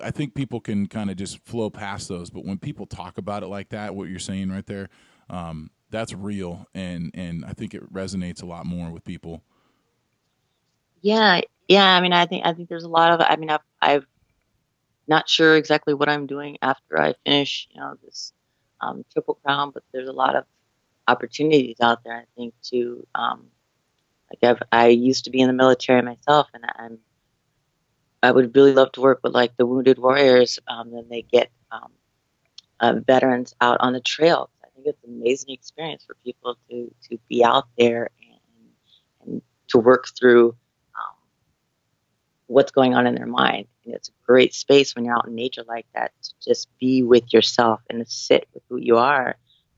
I 0.00 0.12
think 0.12 0.34
people 0.34 0.60
can 0.60 0.86
kind 0.86 1.10
of 1.10 1.16
just 1.16 1.44
flow 1.44 1.70
past 1.70 2.08
those. 2.08 2.30
But 2.30 2.44
when 2.44 2.58
people 2.58 2.86
talk 2.86 3.18
about 3.18 3.42
it 3.42 3.48
like 3.48 3.70
that, 3.70 3.96
what 3.96 4.08
you're 4.08 4.20
saying 4.20 4.50
right 4.50 4.64
there, 4.64 4.90
um, 5.28 5.70
that's 5.94 6.12
real 6.12 6.66
and 6.74 7.10
and 7.14 7.44
I 7.44 7.52
think 7.52 7.72
it 7.72 7.92
resonates 7.92 8.42
a 8.42 8.46
lot 8.46 8.66
more 8.66 8.90
with 8.90 9.04
people. 9.04 9.42
Yeah, 11.00 11.42
yeah. 11.68 11.96
I 11.96 12.00
mean, 12.00 12.12
I 12.12 12.26
think 12.26 12.44
I 12.44 12.52
think 12.52 12.68
there's 12.68 12.84
a 12.84 12.88
lot 12.88 13.12
of. 13.12 13.20
I 13.20 13.36
mean, 13.36 13.50
I've 13.50 13.60
I've 13.80 14.06
not 15.06 15.28
sure 15.28 15.56
exactly 15.56 15.94
what 15.94 16.08
I'm 16.08 16.26
doing 16.26 16.58
after 16.62 17.00
I 17.00 17.14
finish, 17.24 17.68
you 17.70 17.80
know, 17.80 17.94
this 18.02 18.32
um, 18.80 19.04
triple 19.12 19.34
crown, 19.44 19.70
but 19.70 19.82
there's 19.92 20.08
a 20.08 20.12
lot 20.12 20.34
of 20.34 20.44
opportunities 21.06 21.76
out 21.80 22.02
there. 22.04 22.14
I 22.16 22.24
think 22.36 22.54
to 22.70 23.06
um, 23.14 23.46
like 24.30 24.50
I've 24.50 24.62
I 24.72 24.88
used 24.88 25.24
to 25.24 25.30
be 25.30 25.40
in 25.40 25.46
the 25.46 25.54
military 25.54 26.02
myself, 26.02 26.48
and 26.54 26.64
I'm 26.76 26.98
I 28.22 28.32
would 28.32 28.56
really 28.56 28.72
love 28.72 28.92
to 28.92 29.00
work 29.00 29.20
with 29.22 29.34
like 29.34 29.56
the 29.56 29.66
wounded 29.66 29.98
warriors. 29.98 30.58
Um, 30.66 30.90
then 30.90 31.06
they 31.08 31.22
get 31.22 31.50
um, 31.70 31.92
uh, 32.80 32.94
veterans 33.06 33.54
out 33.60 33.76
on 33.80 33.92
the 33.92 34.00
trail 34.00 34.50
think 34.84 34.96
it's 34.96 35.04
an 35.04 35.20
amazing 35.20 35.50
experience 35.50 36.04
for 36.04 36.16
people 36.24 36.56
to 36.70 36.94
to 37.08 37.18
be 37.28 37.44
out 37.44 37.66
there 37.78 38.10
and 38.20 39.32
and 39.32 39.42
to 39.68 39.78
work 39.78 40.06
through 40.18 40.48
um, 40.94 41.16
what's 42.46 42.72
going 42.72 42.94
on 42.94 43.06
in 43.06 43.14
their 43.14 43.26
mind. 43.26 43.66
And 43.84 43.94
it's 43.94 44.08
a 44.08 44.12
great 44.26 44.54
space 44.54 44.94
when 44.94 45.04
you're 45.04 45.16
out 45.16 45.26
in 45.26 45.34
nature 45.34 45.64
like 45.66 45.86
that 45.94 46.12
to 46.22 46.30
just 46.44 46.68
be 46.78 47.02
with 47.02 47.32
yourself 47.32 47.80
and 47.88 48.04
to 48.04 48.10
sit 48.10 48.48
with 48.54 48.62
who 48.68 48.76
you 48.76 48.98
are. 48.98 49.36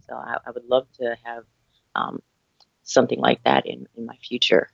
So 0.08 0.14
I, 0.14 0.36
I 0.46 0.50
would 0.50 0.64
love 0.68 0.86
to 1.00 1.16
have 1.24 1.44
um, 1.94 2.20
something 2.82 3.18
like 3.18 3.42
that 3.44 3.66
in, 3.66 3.86
in 3.96 4.06
my 4.06 4.16
future. 4.16 4.68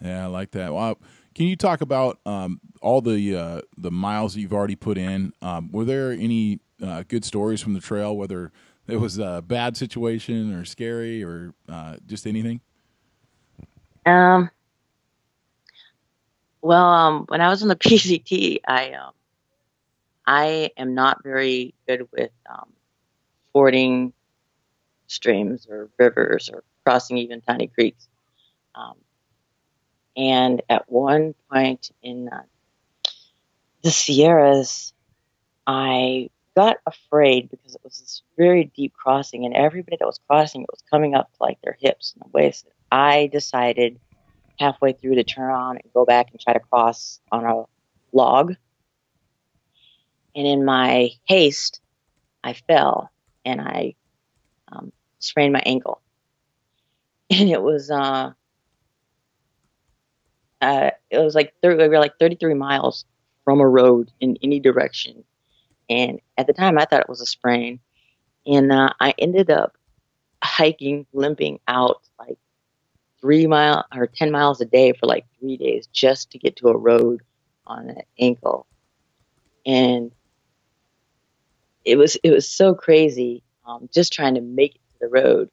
Yeah, 0.00 0.24
I 0.24 0.26
like 0.26 0.52
that. 0.52 0.72
Well, 0.72 0.98
can 1.34 1.46
you 1.46 1.56
talk 1.56 1.80
about 1.80 2.18
um, 2.26 2.60
all 2.80 3.00
the 3.00 3.36
uh, 3.36 3.60
the 3.76 3.90
miles 3.90 4.34
that 4.34 4.40
you've 4.40 4.52
already 4.52 4.76
put 4.76 4.98
in? 4.98 5.32
Um, 5.42 5.70
were 5.72 5.84
there 5.84 6.12
any 6.12 6.60
uh, 6.82 7.04
good 7.06 7.24
stories 7.24 7.60
from 7.60 7.74
the 7.74 7.80
trail, 7.80 8.16
whether 8.16 8.52
it 8.88 8.96
was 8.96 9.18
a 9.18 9.42
bad 9.46 9.76
situation 9.76 10.54
or 10.54 10.64
scary 10.64 11.22
or 11.22 11.54
uh, 11.68 11.96
just 12.06 12.26
anything? 12.26 12.60
Um. 14.06 14.50
Well, 16.60 16.86
um, 16.86 17.24
when 17.28 17.40
I 17.40 17.48
was 17.48 17.62
on 17.62 17.68
the 17.68 17.76
PCT, 17.76 18.60
I 18.66 18.92
um, 18.92 19.12
I 20.26 20.70
am 20.76 20.94
not 20.94 21.22
very 21.22 21.74
good 21.86 22.08
with 22.12 22.30
um, 22.50 22.72
fording 23.52 24.12
streams 25.06 25.66
or 25.68 25.88
rivers 25.98 26.50
or 26.52 26.64
crossing 26.84 27.18
even 27.18 27.40
tiny 27.40 27.66
creeks. 27.68 28.08
Um, 28.74 28.94
and 30.16 30.62
at 30.68 30.90
one 30.90 31.34
point 31.50 31.90
in 32.02 32.28
uh, 32.28 32.42
the 33.82 33.90
Sierras, 33.90 34.92
I 35.66 36.30
got 36.58 36.78
afraid 36.86 37.48
because 37.48 37.76
it 37.76 37.80
was 37.84 38.00
this 38.00 38.22
very 38.36 38.64
deep 38.74 38.92
crossing, 38.92 39.44
and 39.44 39.54
everybody 39.54 39.96
that 39.96 40.04
was 40.04 40.18
crossing 40.26 40.62
it 40.62 40.68
was 40.72 40.82
coming 40.90 41.14
up 41.14 41.30
to 41.30 41.36
like 41.40 41.56
their 41.62 41.76
hips 41.80 42.14
and 42.20 42.32
waist. 42.32 42.66
I 42.90 43.28
decided 43.32 44.00
halfway 44.58 44.92
through 44.92 45.14
to 45.14 45.22
turn 45.22 45.52
on 45.52 45.76
and 45.76 45.92
go 45.94 46.04
back 46.04 46.32
and 46.32 46.40
try 46.40 46.54
to 46.54 46.58
cross 46.58 47.20
on 47.30 47.44
a 47.44 47.62
log. 48.12 48.56
And 50.34 50.48
in 50.48 50.64
my 50.64 51.10
haste, 51.28 51.80
I 52.42 52.54
fell 52.54 53.08
and 53.44 53.60
I 53.60 53.94
um, 54.72 54.90
sprained 55.20 55.52
my 55.52 55.62
ankle. 55.64 56.02
And 57.30 57.50
it 57.50 57.62
was 57.62 57.88
uh, 57.88 58.32
uh, 60.60 60.90
it 61.10 61.18
was 61.18 61.36
like 61.36 61.52
30, 61.62 61.76
we 61.76 61.88
were 61.88 62.00
like 62.00 62.18
33 62.18 62.54
miles 62.54 63.04
from 63.44 63.60
a 63.60 63.68
road 63.68 64.10
in 64.18 64.36
any 64.42 64.58
direction. 64.58 65.22
And 65.88 66.20
at 66.36 66.46
the 66.46 66.52
time, 66.52 66.78
I 66.78 66.84
thought 66.84 67.00
it 67.00 67.08
was 67.08 67.20
a 67.20 67.26
sprain. 67.26 67.80
And 68.46 68.72
uh, 68.72 68.90
I 69.00 69.14
ended 69.18 69.50
up 69.50 69.76
hiking, 70.42 71.06
limping 71.12 71.60
out 71.68 72.02
like 72.18 72.38
three 73.20 73.46
mile 73.46 73.84
or 73.94 74.06
10 74.06 74.30
miles 74.30 74.60
a 74.60 74.64
day 74.64 74.92
for 74.92 75.06
like 75.06 75.24
three 75.38 75.56
days 75.56 75.86
just 75.92 76.30
to 76.32 76.38
get 76.38 76.56
to 76.56 76.68
a 76.68 76.76
road 76.76 77.22
on 77.66 77.90
an 77.90 78.02
ankle. 78.18 78.66
And 79.66 80.12
it 81.84 81.96
was, 81.96 82.16
it 82.16 82.30
was 82.30 82.48
so 82.48 82.74
crazy. 82.74 83.42
Um, 83.66 83.88
just 83.92 84.12
trying 84.12 84.34
to 84.36 84.40
make 84.40 84.76
it 84.76 84.80
to 84.92 84.98
the 85.00 85.08
road. 85.08 85.50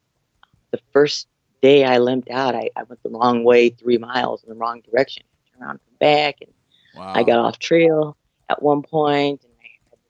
The 0.71 0.80
first 0.93 1.28
day 1.62 1.84
I 1.84 1.98
limped 1.98 2.30
out, 2.30 2.56
I, 2.56 2.69
I 2.76 2.84
went 2.84 3.02
the 3.04 3.10
wrong 3.10 3.43
way, 3.43 3.69
three 3.69 3.98
miles 3.98 4.43
in 4.43 4.50
the 4.50 4.56
wrong 4.56 4.82
direction. 4.82 5.24
Turned 5.52 5.63
around, 5.63 5.80
come 5.80 5.98
back, 6.00 6.36
and 6.41 6.52
Wow. 6.95 7.12
I 7.13 7.24
got 7.24 7.39
off 7.39 7.60
trail 7.60 8.15
at 8.50 8.63
one 8.63 8.82
point, 8.82 9.43
and 9.43 9.52
I 9.52 9.54
had 9.54 9.54
to 9.54 9.54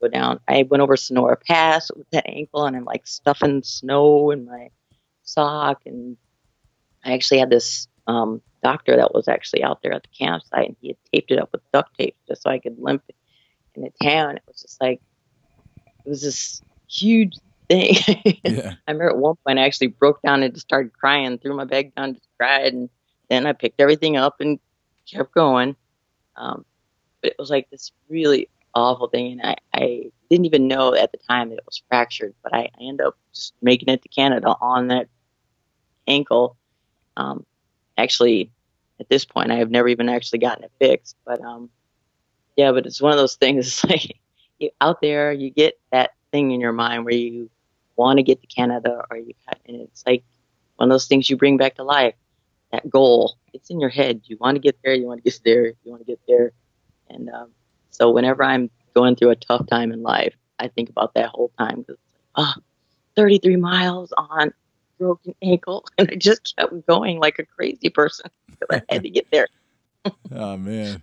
go 0.06 0.18
down. 0.18 0.40
I 0.48 0.64
went 0.64 0.82
over 0.82 0.98
Sonora 0.98 1.38
Pass 1.38 1.92
with 1.96 2.10
that 2.12 2.28
ankle, 2.28 2.66
and 2.66 2.76
I'm 2.76 2.86
like 2.86 3.08
stuffing 3.08 3.64
snow 3.64 4.32
in 4.32 4.46
my 4.46 4.70
sock. 5.24 5.82
And 5.86 6.18
I 7.04 7.14
actually 7.14 7.40
had 7.40 7.50
this 7.50 7.88
um, 8.08 8.42
doctor 8.64 8.96
that 8.96 9.14
was 9.14 9.28
actually 9.28 9.64
out 9.64 9.82
there 9.82 9.94
at 9.94 10.04
the 10.04 10.26
campsite, 10.26 10.68
and 10.68 10.76
he 10.82 10.90
had 10.90 10.98
taped 11.14 11.32
it 11.32 11.40
up 11.40 11.52
with 11.52 11.62
duct 11.72 11.98
tape 11.98 12.16
just 12.28 12.44
so 12.44 12.50
I 12.50 12.60
could 12.60 12.78
limp 12.80 13.04
in 13.76 13.84
the 13.84 13.92
town. 14.04 14.38
It 14.38 14.44
was 14.48 14.62
just 14.62 14.82
like 14.82 15.02
it 16.06 16.10
was 16.10 16.22
this 16.22 16.62
huge 16.88 17.38
thing. 17.68 17.96
yeah. 18.44 18.76
I 18.88 18.92
remember 18.92 19.10
at 19.10 19.18
one 19.18 19.36
point 19.46 19.60
I 19.60 19.66
actually 19.66 19.88
broke 19.88 20.22
down 20.22 20.44
and 20.44 20.54
just 20.54 20.68
started 20.68 20.94
crying, 20.94 21.38
threw 21.38 21.56
my 21.56 21.66
bag 21.66 21.94
down, 21.96 22.14
just 22.14 22.28
cried, 22.38 22.74
and 22.74 22.90
then 23.30 23.46
I 23.46 23.54
picked 23.54 23.82
everything 23.82 24.18
up 24.18 24.36
and 24.40 24.60
kept 25.10 25.34
going. 25.34 25.76
Um, 26.36 26.66
but 27.22 27.32
it 27.32 27.40
was 27.40 27.50
like 27.50 27.70
this 27.70 27.92
really 28.10 28.50
awful 28.76 29.08
thing, 29.08 29.40
and 29.40 29.42
I, 29.42 29.56
I 29.74 30.12
didn't 30.30 30.46
even 30.46 30.68
know 30.68 30.94
at 30.94 31.12
the 31.12 31.18
time 31.18 31.50
that 31.50 31.58
it 31.58 31.66
was 31.66 31.82
fractured, 31.88 32.34
but 32.44 32.54
I, 32.54 32.70
I 32.80 32.82
ended 32.82 33.06
up 33.06 33.18
just 33.34 33.54
making 33.62 33.90
it 33.90 34.02
to 34.02 34.10
Canada 34.10 34.56
on 34.62 34.88
that 34.88 35.08
ankle. 36.08 36.58
Um, 37.18 37.46
actually, 37.98 38.52
at 39.00 39.10
this 39.10 39.26
point, 39.26 39.52
I 39.52 39.56
have 39.56 39.72
never 39.72 39.88
even 39.88 40.10
actually 40.10 40.40
gotten 40.40 40.64
it 40.64 40.72
fixed, 40.80 41.16
but 41.26 41.42
um, 41.42 41.70
yeah, 42.56 42.72
but 42.72 42.86
it's 42.86 43.02
one 43.02 43.12
of 43.12 43.18
those 43.18 43.36
things. 43.36 43.66
It's 43.84 43.84
like 43.86 44.18
you 44.60 44.70
out 44.80 45.02
there, 45.02 45.32
you 45.32 45.50
get 45.50 45.80
that 45.92 46.12
thing 46.32 46.52
in 46.52 46.62
your 46.62 46.72
mind 46.72 47.06
where 47.06 47.14
you 47.14 47.50
want 47.96 48.18
to 48.18 48.24
get 48.24 48.42
to 48.42 48.48
Canada, 48.48 49.04
or 49.10 49.18
you 49.18 49.34
and 49.68 49.82
it's 49.82 50.04
like 50.06 50.24
one 50.78 50.90
of 50.90 50.94
those 50.94 51.08
things 51.08 51.30
you 51.30 51.38
bring 51.38 51.58
back 51.58 51.76
to 51.76 51.84
life. 51.84 52.16
That 52.72 52.90
goal, 52.90 53.38
it's 53.54 53.70
in 53.70 53.80
your 53.80 53.90
head. 53.90 54.22
You 54.26 54.38
want 54.40 54.56
to 54.56 54.60
get 54.60 54.78
there. 54.84 54.94
You 54.94 55.06
want 55.06 55.24
to 55.24 55.30
get 55.30 55.40
there. 55.46 55.68
You 55.68 55.92
want 55.92 56.02
to 56.02 56.06
get 56.06 56.20
there. 56.28 56.52
And 57.10 57.30
um, 57.30 57.52
so 57.96 58.12
whenever 58.12 58.44
I'm 58.44 58.70
going 58.94 59.16
through 59.16 59.32
a 59.32 59.36
tough 59.36 59.68
time 59.68 59.92
in 59.92 60.04
life, 60.04 60.36
I 60.60 60.68
think 60.68 60.90
about 60.90 61.14
that 61.16 61.30
whole 61.30 61.52
time 61.58 61.82
because 61.82 61.98
ah, 62.36 62.56
33 63.16 63.56
miles 63.56 64.14
on 64.18 64.54
broken 65.00 65.34
ankle, 65.42 65.86
and 65.98 66.10
I 66.12 66.16
just 66.16 66.56
kept 66.58 66.86
going 66.88 67.20
like 67.20 67.40
a 67.40 67.46
crazy 67.46 67.90
person 67.90 68.30
because 68.50 68.82
I 68.90 68.94
had 68.94 69.04
to 69.04 69.10
get 69.10 69.28
there. 69.32 69.48
Oh 70.32 70.56
man, 70.56 71.02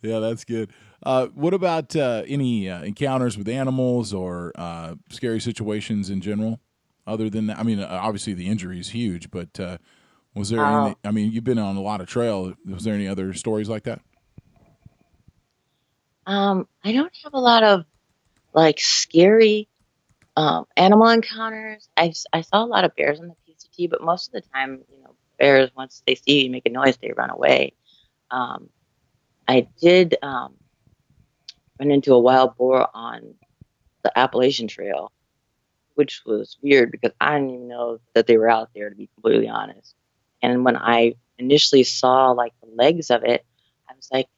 yeah, 0.00 0.20
that's 0.20 0.46
good. 0.46 0.70
Uh, 1.02 1.26
what 1.34 1.52
about 1.52 1.94
uh, 1.94 2.22
any 2.26 2.70
uh, 2.70 2.82
encounters 2.82 3.36
with 3.36 3.46
animals 3.46 4.14
or 4.14 4.52
uh, 4.54 4.94
scary 5.10 5.38
situations 5.38 6.08
in 6.08 6.22
general? 6.22 6.58
Other 7.06 7.28
than 7.28 7.48
that, 7.48 7.58
I 7.58 7.62
mean, 7.62 7.78
uh, 7.78 7.86
obviously 7.90 8.32
the 8.32 8.46
injury 8.46 8.80
is 8.80 8.88
huge, 8.88 9.30
but 9.30 9.60
uh, 9.60 9.76
was 10.34 10.48
there? 10.48 10.64
Oh. 10.64 10.86
Any, 10.86 10.96
I 11.04 11.10
mean, 11.10 11.30
you've 11.30 11.44
been 11.44 11.58
on 11.58 11.76
a 11.76 11.82
lot 11.82 12.00
of 12.00 12.06
trail. 12.06 12.54
Was 12.64 12.84
there 12.84 12.94
any 12.94 13.06
other 13.06 13.34
stories 13.34 13.68
like 13.68 13.82
that? 13.82 14.00
Um, 16.28 16.68
I 16.84 16.92
don't 16.92 17.12
have 17.24 17.32
a 17.32 17.40
lot 17.40 17.62
of 17.62 17.86
like 18.52 18.78
scary 18.80 19.66
um, 20.36 20.66
animal 20.76 21.08
encounters. 21.08 21.88
I, 21.96 22.12
I 22.34 22.42
saw 22.42 22.62
a 22.62 22.66
lot 22.66 22.84
of 22.84 22.94
bears 22.94 23.18
on 23.18 23.28
the 23.28 23.34
PCT, 23.48 23.88
but 23.88 24.02
most 24.02 24.28
of 24.28 24.32
the 24.34 24.48
time, 24.52 24.82
you 24.92 25.02
know, 25.02 25.14
bears 25.38 25.70
once 25.74 26.02
they 26.06 26.16
see 26.16 26.44
you 26.44 26.50
make 26.50 26.66
a 26.66 26.70
noise, 26.70 26.98
they 26.98 27.12
run 27.16 27.30
away. 27.30 27.72
Um, 28.30 28.68
I 29.48 29.68
did 29.80 30.16
um, 30.22 30.52
run 31.80 31.90
into 31.90 32.12
a 32.12 32.18
wild 32.18 32.58
boar 32.58 32.86
on 32.92 33.34
the 34.02 34.16
Appalachian 34.16 34.68
Trail, 34.68 35.10
which 35.94 36.20
was 36.26 36.58
weird 36.60 36.90
because 36.90 37.12
I 37.18 37.38
didn't 37.38 37.54
even 37.54 37.68
know 37.68 38.00
that 38.12 38.26
they 38.26 38.36
were 38.36 38.50
out 38.50 38.68
there, 38.74 38.90
to 38.90 38.94
be 38.96 39.08
completely 39.14 39.48
honest. 39.48 39.94
And 40.42 40.62
when 40.62 40.76
I 40.76 41.14
initially 41.38 41.84
saw 41.84 42.32
like 42.32 42.52
the 42.62 42.68
legs 42.70 43.10
of 43.10 43.24
it, 43.24 43.46
I 43.88 43.94
was 43.94 44.10
like, 44.12 44.28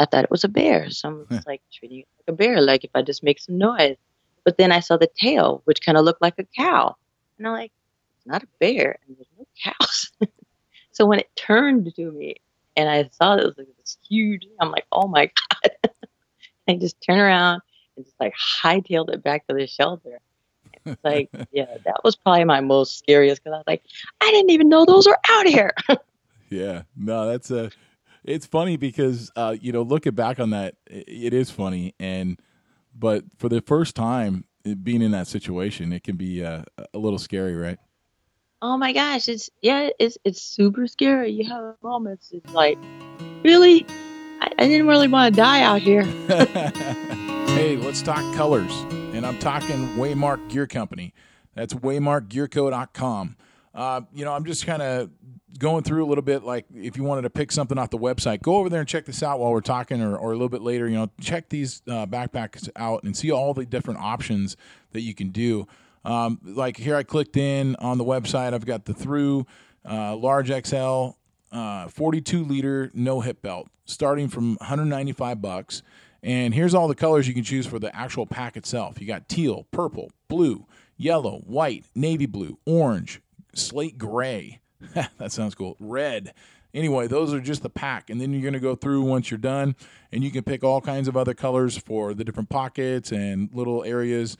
I 0.00 0.06
thought 0.06 0.24
it 0.24 0.30
was 0.30 0.44
a 0.44 0.48
bear. 0.48 0.90
So 0.90 1.08
I'm 1.08 1.40
like 1.46 1.60
treating 1.72 2.00
it 2.00 2.08
like 2.18 2.34
a 2.34 2.36
bear, 2.36 2.60
like 2.60 2.84
if 2.84 2.90
I 2.94 3.02
just 3.02 3.22
make 3.22 3.38
some 3.38 3.58
noise. 3.58 3.96
But 4.44 4.56
then 4.56 4.72
I 4.72 4.80
saw 4.80 4.96
the 4.96 5.10
tail, 5.20 5.60
which 5.66 5.84
kind 5.84 5.98
of 5.98 6.04
looked 6.04 6.22
like 6.22 6.38
a 6.38 6.44
cow. 6.56 6.96
And 7.36 7.46
I'm 7.46 7.52
like, 7.52 7.72
it's 8.16 8.26
not 8.26 8.42
a 8.42 8.48
bear, 8.58 8.98
and 9.06 9.16
there's 9.16 9.28
no 9.38 9.46
cows. 9.62 10.10
so 10.92 11.04
when 11.04 11.18
it 11.18 11.28
turned 11.36 11.94
to 11.94 12.10
me 12.12 12.36
and 12.76 12.88
I 12.88 13.10
saw 13.12 13.34
it 13.34 13.44
was 13.44 13.58
like 13.58 13.68
this 13.78 13.98
huge, 14.08 14.46
I'm 14.58 14.70
like, 14.70 14.86
oh 14.90 15.06
my 15.06 15.30
God. 15.62 15.70
I 16.68 16.76
just 16.76 17.00
turned 17.02 17.20
around 17.20 17.60
and 17.96 18.06
just 18.06 18.18
like 18.18 18.34
hightailed 18.34 19.12
it 19.12 19.22
back 19.22 19.46
to 19.48 19.54
the 19.54 19.66
shelter. 19.66 20.20
It's 20.86 21.04
like, 21.04 21.28
yeah, 21.52 21.76
that 21.84 22.02
was 22.04 22.16
probably 22.16 22.44
my 22.44 22.60
most 22.60 22.98
scariest 22.98 23.44
because 23.44 23.54
I 23.54 23.58
was 23.58 23.64
like, 23.66 23.82
I 24.22 24.30
didn't 24.30 24.50
even 24.50 24.70
know 24.70 24.86
those 24.86 25.06
were 25.06 25.18
out 25.28 25.46
here. 25.46 25.74
Yeah, 26.48 26.82
no, 26.96 27.28
that's 27.28 27.50
a. 27.50 27.70
It's 28.24 28.46
funny 28.46 28.76
because 28.76 29.30
uh, 29.36 29.56
you 29.60 29.72
know, 29.72 29.82
looking 29.82 30.14
back 30.14 30.38
on 30.40 30.50
that, 30.50 30.74
it 30.86 31.32
is 31.32 31.50
funny, 31.50 31.94
and 31.98 32.40
but 32.94 33.24
for 33.38 33.48
the 33.48 33.60
first 33.60 33.94
time 33.96 34.44
it- 34.64 34.82
being 34.84 35.02
in 35.02 35.10
that 35.12 35.26
situation, 35.26 35.92
it 35.92 36.02
can 36.02 36.16
be 36.16 36.44
uh, 36.44 36.62
a 36.94 36.98
little 36.98 37.18
scary, 37.18 37.54
right? 37.56 37.78
oh 38.62 38.76
my 38.76 38.92
gosh, 38.92 39.26
it's 39.28 39.48
yeah, 39.62 39.88
it's 39.98 40.18
it's 40.24 40.42
super 40.42 40.86
scary. 40.86 41.32
You 41.32 41.48
have 41.48 41.76
moments. 41.82 42.30
It's 42.32 42.52
like, 42.52 42.78
really, 43.42 43.86
I, 44.40 44.50
I 44.58 44.68
didn't 44.68 44.86
really 44.86 45.08
want 45.08 45.34
to 45.34 45.40
die 45.40 45.62
out 45.62 45.80
here. 45.80 46.02
hey, 47.54 47.76
let's 47.76 48.02
talk 48.02 48.20
colors. 48.34 48.72
And 49.14 49.26
I'm 49.26 49.38
talking 49.38 49.76
Waymark 49.96 50.48
Gear 50.50 50.66
Company. 50.66 51.14
That's 51.54 51.74
waymarkgearco.com. 51.74 53.36
Uh, 53.74 54.02
you 54.12 54.24
know, 54.24 54.32
I'm 54.32 54.44
just 54.44 54.66
kind 54.66 54.82
of 54.82 55.10
going 55.58 55.82
through 55.82 56.04
a 56.04 56.08
little 56.08 56.22
bit 56.22 56.42
like 56.44 56.66
if 56.74 56.96
you 56.96 57.04
wanted 57.04 57.22
to 57.22 57.30
pick 57.30 57.52
something 57.52 57.78
off 57.78 57.90
the 57.90 57.98
website, 57.98 58.42
go 58.42 58.56
over 58.56 58.68
there 58.68 58.80
and 58.80 58.88
check 58.88 59.04
this 59.04 59.22
out 59.22 59.38
while 59.40 59.50
we're 59.52 59.60
talking 59.60 60.02
or, 60.02 60.16
or 60.16 60.30
a 60.30 60.34
little 60.34 60.48
bit 60.48 60.62
later. 60.62 60.88
You 60.88 60.96
know, 60.96 61.10
check 61.20 61.48
these 61.48 61.82
uh, 61.88 62.06
backpacks 62.06 62.68
out 62.76 63.02
and 63.04 63.16
see 63.16 63.30
all 63.30 63.54
the 63.54 63.64
different 63.64 64.00
options 64.00 64.56
that 64.92 65.02
you 65.02 65.14
can 65.14 65.28
do. 65.30 65.66
Um, 66.04 66.40
like 66.42 66.76
here, 66.76 66.96
I 66.96 67.02
clicked 67.02 67.36
in 67.36 67.76
on 67.76 67.98
the 67.98 68.04
website. 68.04 68.54
I've 68.54 68.66
got 68.66 68.86
the 68.86 68.94
through 68.94 69.46
uh, 69.88 70.16
large 70.16 70.50
XL, 70.66 71.10
uh, 71.52 71.88
42 71.88 72.44
liter 72.44 72.90
no 72.94 73.20
hip 73.20 73.42
belt, 73.42 73.68
starting 73.84 74.28
from 74.28 74.56
195 74.56 75.40
bucks. 75.42 75.82
And 76.22 76.54
here's 76.54 76.74
all 76.74 76.88
the 76.88 76.94
colors 76.94 77.26
you 77.28 77.34
can 77.34 77.44
choose 77.44 77.66
for 77.66 77.78
the 77.78 77.94
actual 77.96 78.26
pack 78.26 78.56
itself. 78.56 79.00
You 79.00 79.06
got 79.06 79.28
teal, 79.28 79.66
purple, 79.70 80.10
blue, 80.28 80.66
yellow, 80.96 81.38
white, 81.46 81.84
navy 81.94 82.26
blue, 82.26 82.58
orange, 82.66 83.22
slate 83.54 83.98
gray. 83.98 84.60
that 84.94 85.32
sounds 85.32 85.54
cool. 85.54 85.76
Red. 85.78 86.32
Anyway, 86.72 87.08
those 87.08 87.34
are 87.34 87.40
just 87.40 87.62
the 87.62 87.70
pack. 87.70 88.10
And 88.10 88.20
then 88.20 88.32
you're 88.32 88.42
going 88.42 88.54
to 88.54 88.60
go 88.60 88.76
through 88.76 89.02
once 89.02 89.30
you're 89.30 89.38
done, 89.38 89.74
and 90.12 90.22
you 90.22 90.30
can 90.30 90.44
pick 90.44 90.62
all 90.62 90.80
kinds 90.80 91.08
of 91.08 91.16
other 91.16 91.34
colors 91.34 91.76
for 91.76 92.14
the 92.14 92.24
different 92.24 92.48
pockets 92.48 93.10
and 93.10 93.50
little 93.52 93.84
areas 93.84 94.36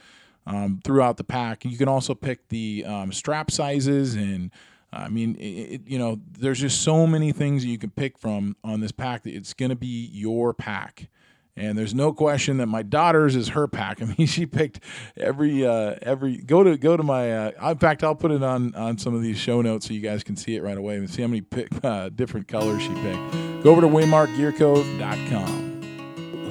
um, 0.46 0.80
throughout 0.84 1.16
the 1.16 1.24
pack. 1.24 1.64
You 1.64 1.76
can 1.76 1.88
also 1.88 2.14
pick 2.14 2.48
the 2.48 2.84
um, 2.86 3.12
strap 3.12 3.50
sizes 3.50 4.14
and 4.14 4.50
I 4.92 5.08
mean, 5.08 5.36
it, 5.38 5.82
you 5.86 5.98
know, 5.98 6.20
there's 6.38 6.60
just 6.60 6.82
so 6.82 7.06
many 7.06 7.32
things 7.32 7.64
you 7.64 7.78
can 7.78 7.90
pick 7.90 8.18
from 8.18 8.56
on 8.64 8.80
this 8.80 8.92
pack 8.92 9.22
that 9.22 9.34
it's 9.34 9.54
going 9.54 9.70
to 9.70 9.76
be 9.76 10.10
your 10.12 10.52
pack. 10.52 11.08
And 11.56 11.76
there's 11.76 11.94
no 11.94 12.12
question 12.12 12.58
that 12.58 12.66
my 12.66 12.82
daughter's 12.82 13.36
is 13.36 13.48
her 13.48 13.66
pack. 13.68 14.00
I 14.06 14.06
mean, 14.16 14.26
she 14.26 14.46
picked 14.46 14.80
every 15.16 15.66
uh, 15.66 15.96
every 16.02 16.38
go 16.38 16.62
to 16.62 16.76
go 16.78 16.96
to 16.96 17.02
my. 17.02 17.32
Uh, 17.48 17.70
in 17.70 17.78
fact, 17.78 18.04
I'll 18.04 18.14
put 18.14 18.30
it 18.30 18.42
on 18.42 18.74
on 18.74 18.98
some 18.98 19.14
of 19.14 19.22
these 19.22 19.38
show 19.38 19.60
notes 19.62 19.86
so 19.86 19.94
you 19.94 20.00
guys 20.00 20.22
can 20.22 20.36
see 20.36 20.56
it 20.56 20.62
right 20.62 20.78
away 20.78 20.96
and 20.96 21.08
see 21.10 21.22
how 21.22 21.28
many 21.28 21.40
pick, 21.40 21.68
uh, 21.84 22.08
different 22.10 22.48
colors 22.48 22.82
she 22.82 22.94
picked. 22.94 23.62
Go 23.62 23.72
over 23.72 23.80
to 23.80 23.88
waymarkgearco.com. 23.88 25.66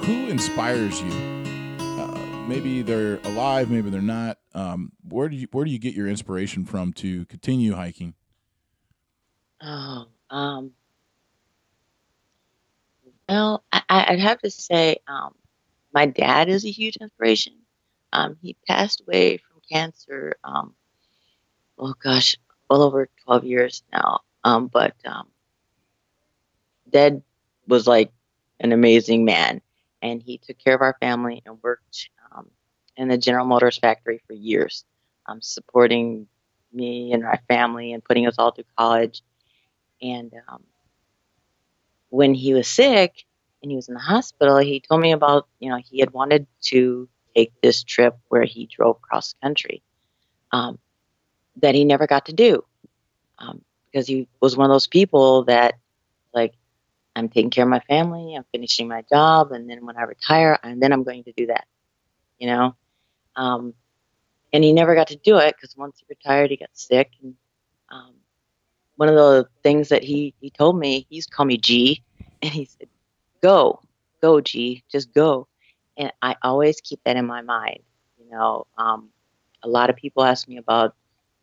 Who 0.02 0.28
inspires 0.28 1.00
you? 1.02 1.12
Uh, 1.80 2.46
maybe 2.46 2.82
they're 2.82 3.18
alive, 3.24 3.70
maybe 3.70 3.90
they're 3.90 4.00
not. 4.00 4.38
Um, 4.54 4.92
where 5.08 5.28
do 5.28 5.36
you 5.36 5.48
where 5.52 5.64
do 5.64 5.70
you 5.70 5.78
get 5.78 5.94
your 5.94 6.08
inspiration 6.08 6.64
from 6.64 6.92
to 6.94 7.24
continue 7.26 7.74
hiking? 7.74 8.14
Oh, 9.62 10.06
um, 10.30 10.72
well, 13.30 13.62
I, 13.72 14.08
would 14.10 14.18
have 14.18 14.40
to 14.40 14.50
say 14.50 14.96
um, 15.06 15.34
my 15.94 16.06
dad 16.06 16.48
is 16.48 16.64
a 16.64 16.70
huge 16.70 16.96
inspiration. 16.96 17.54
Um, 18.12 18.36
he 18.42 18.56
passed 18.66 19.02
away 19.02 19.36
from 19.36 19.62
cancer. 19.70 20.36
Um, 20.42 20.74
oh 21.78 21.94
gosh, 22.02 22.36
well 22.68 22.82
over 22.82 23.08
12 23.24 23.44
years 23.44 23.82
now. 23.92 24.22
Um, 24.42 24.66
but 24.66 24.94
um, 25.04 25.28
Dad 26.90 27.22
was 27.68 27.86
like 27.86 28.10
an 28.58 28.72
amazing 28.72 29.24
man, 29.24 29.60
and 30.02 30.20
he 30.20 30.38
took 30.38 30.58
care 30.58 30.74
of 30.74 30.82
our 30.82 30.96
family 31.00 31.40
and 31.46 31.62
worked 31.62 32.10
um, 32.32 32.50
in 32.96 33.06
the 33.06 33.18
General 33.18 33.46
Motors 33.46 33.78
factory 33.78 34.20
for 34.26 34.32
years, 34.32 34.84
supporting 35.40 36.26
me 36.72 37.12
and 37.12 37.22
my 37.22 37.38
family 37.46 37.92
and 37.92 38.02
putting 38.02 38.26
us 38.26 38.34
all 38.38 38.50
through 38.50 38.64
college. 38.76 39.22
And 40.02 40.32
um, 40.48 40.64
when 42.10 42.34
he 42.34 42.54
was 42.54 42.68
sick 42.68 43.24
and 43.62 43.70
he 43.70 43.76
was 43.76 43.88
in 43.88 43.94
the 43.94 44.00
hospital, 44.00 44.58
he 44.58 44.80
told 44.80 45.00
me 45.00 45.12
about, 45.12 45.48
you 45.58 45.70
know, 45.70 45.78
he 45.82 46.00
had 46.00 46.10
wanted 46.12 46.46
to 46.62 47.08
take 47.34 47.52
this 47.62 47.82
trip 47.82 48.16
where 48.28 48.44
he 48.44 48.66
drove 48.66 49.00
cross 49.00 49.34
country 49.42 49.82
um, 50.52 50.78
that 51.62 51.74
he 51.74 51.84
never 51.84 52.06
got 52.06 52.26
to 52.26 52.32
do 52.32 52.64
um, 53.38 53.62
because 53.86 54.06
he 54.06 54.28
was 54.40 54.56
one 54.56 54.70
of 54.70 54.74
those 54.74 54.86
people 54.86 55.44
that, 55.44 55.74
like, 56.34 56.54
I'm 57.16 57.28
taking 57.28 57.50
care 57.50 57.64
of 57.64 57.70
my 57.70 57.80
family, 57.80 58.34
I'm 58.34 58.44
finishing 58.52 58.88
my 58.88 59.02
job, 59.10 59.52
and 59.52 59.68
then 59.68 59.84
when 59.84 59.96
I 59.96 60.02
retire, 60.02 60.58
and 60.62 60.82
then 60.82 60.92
I'm 60.92 61.02
going 61.02 61.24
to 61.24 61.32
do 61.32 61.46
that, 61.46 61.66
you 62.38 62.46
know. 62.46 62.76
Um, 63.36 63.74
and 64.52 64.62
he 64.62 64.72
never 64.72 64.94
got 64.94 65.08
to 65.08 65.16
do 65.16 65.38
it 65.38 65.54
because 65.56 65.76
once 65.76 65.98
he 65.98 66.06
retired, 66.08 66.50
he 66.50 66.56
got 66.56 66.70
sick, 66.72 67.10
and 67.22 67.34
um, 67.90 68.14
one 69.00 69.08
of 69.08 69.14
the 69.14 69.48
things 69.62 69.88
that 69.88 70.04
he 70.04 70.34
he 70.42 70.50
told 70.50 70.78
me 70.78 71.06
he 71.08 71.16
used 71.16 71.30
to 71.30 71.34
call 71.34 71.46
me 71.46 71.56
G, 71.56 72.02
and 72.42 72.52
he 72.52 72.66
said, 72.66 72.86
"Go, 73.42 73.80
go, 74.20 74.42
G, 74.42 74.84
just 74.92 75.14
go." 75.14 75.48
And 75.96 76.12
I 76.20 76.36
always 76.42 76.82
keep 76.82 77.00
that 77.04 77.16
in 77.16 77.24
my 77.24 77.40
mind. 77.40 77.78
You 78.18 78.30
know, 78.30 78.66
um, 78.76 79.08
a 79.62 79.68
lot 79.68 79.88
of 79.88 79.96
people 79.96 80.22
ask 80.22 80.46
me 80.46 80.58
about, 80.58 80.94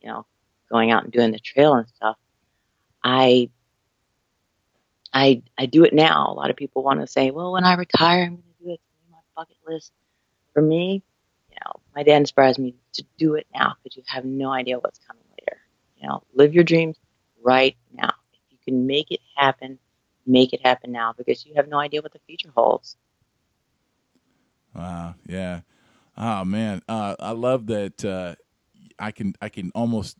you 0.01 0.07
know, 0.07 0.27
going 0.71 0.91
out 0.91 1.03
and 1.03 1.11
doing 1.11 1.31
the 1.31 1.39
trail 1.39 1.73
and 1.73 1.87
stuff. 1.87 2.15
I 3.03 3.49
I 5.11 5.41
I 5.57 5.65
do 5.65 5.83
it 5.83 5.93
now. 5.95 6.27
A 6.29 6.35
lot 6.35 6.51
of 6.51 6.57
people 6.57 6.83
want 6.83 7.01
to 7.01 7.07
say, 7.07 7.31
"Well, 7.31 7.53
when 7.53 7.63
I 7.63 7.73
retire, 7.73 8.25
I'm 8.25 8.35
going 8.35 8.43
to 8.59 8.63
do 8.65 8.69
it. 8.69 8.73
It's 9.01 9.11
my 9.11 9.17
bucket 9.35 9.57
list." 9.67 9.91
For 10.53 10.61
me, 10.61 11.01
you 11.49 11.57
know, 11.65 11.71
my 11.95 12.03
dad 12.03 12.17
inspires 12.17 12.59
me 12.59 12.75
to 12.93 13.03
do 13.17 13.33
it 13.33 13.47
now 13.51 13.73
because 13.81 13.97
you 13.97 14.03
have 14.05 14.25
no 14.25 14.51
idea 14.51 14.77
what's 14.77 14.99
coming 14.99 15.23
later. 15.31 15.57
You 15.95 16.07
know, 16.07 16.21
live 16.35 16.53
your 16.53 16.63
dreams, 16.63 16.97
right 17.47 17.77
now. 17.93 18.11
If 18.33 18.39
you 18.51 18.57
can 18.65 18.85
make 18.85 19.09
it 19.09 19.21
happen, 19.35 19.79
make 20.27 20.51
it 20.51 20.59
happen 20.63 20.91
now 20.91 21.13
because 21.17 21.45
you 21.45 21.53
have 21.55 21.69
no 21.69 21.79
idea 21.79 22.01
what 22.01 22.11
the 22.11 22.19
future 22.27 22.51
holds. 22.53 22.97
Wow. 24.75 25.15
Yeah. 25.25 25.61
Oh 26.17 26.43
man. 26.43 26.81
Uh, 26.89 27.15
I 27.19 27.31
love 27.31 27.67
that. 27.67 28.03
Uh, 28.03 28.35
I 28.99 29.11
can 29.11 29.33
I 29.41 29.49
can 29.49 29.71
almost 29.73 30.17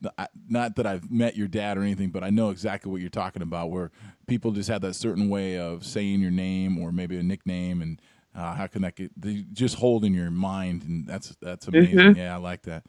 not 0.48 0.76
that 0.76 0.86
I've 0.86 1.12
met 1.12 1.36
your 1.36 1.48
dad 1.48 1.78
or 1.78 1.82
anything, 1.82 2.10
but 2.12 2.24
I 2.24 2.30
know 2.30 2.50
exactly 2.52 2.92
what 2.92 3.02
you're 3.02 3.10
talking 3.10 3.42
about. 3.42 3.72
Where 3.72 3.92
people 4.28 4.52
just 4.52 4.70
have 4.70 4.82
that 4.82 4.94
certain 4.94 5.30
way 5.30 5.58
of 5.58 5.84
saying 5.84 6.22
your 6.22 6.32
name 6.32 6.78
or 6.78 6.92
maybe 6.92 7.18
a 7.18 7.24
nickname, 7.24 7.82
and 7.82 8.00
uh, 8.36 8.54
how 8.54 8.68
can 8.68 8.84
that 8.84 8.96
get 8.96 9.20
they 9.20 9.46
just 9.52 9.76
hold 9.76 10.06
in 10.06 10.14
your 10.14 10.30
mind, 10.30 10.84
and 10.84 11.08
that's 11.08 11.36
that's 11.42 11.68
amazing. 11.68 11.98
Mm-hmm. 11.98 12.20
Yeah, 12.20 12.36
I 12.36 12.38
like 12.38 12.62
that. 12.64 12.86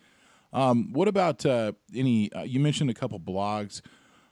Um, 0.53 0.93
what 0.93 1.09
about 1.09 1.45
uh, 1.47 1.73
any? 1.95 2.31
Uh, 2.33 2.43
you 2.43 2.61
mentioned 2.61 2.91
a 2.91 2.95
couple 2.95 3.19
blogs 3.19 3.81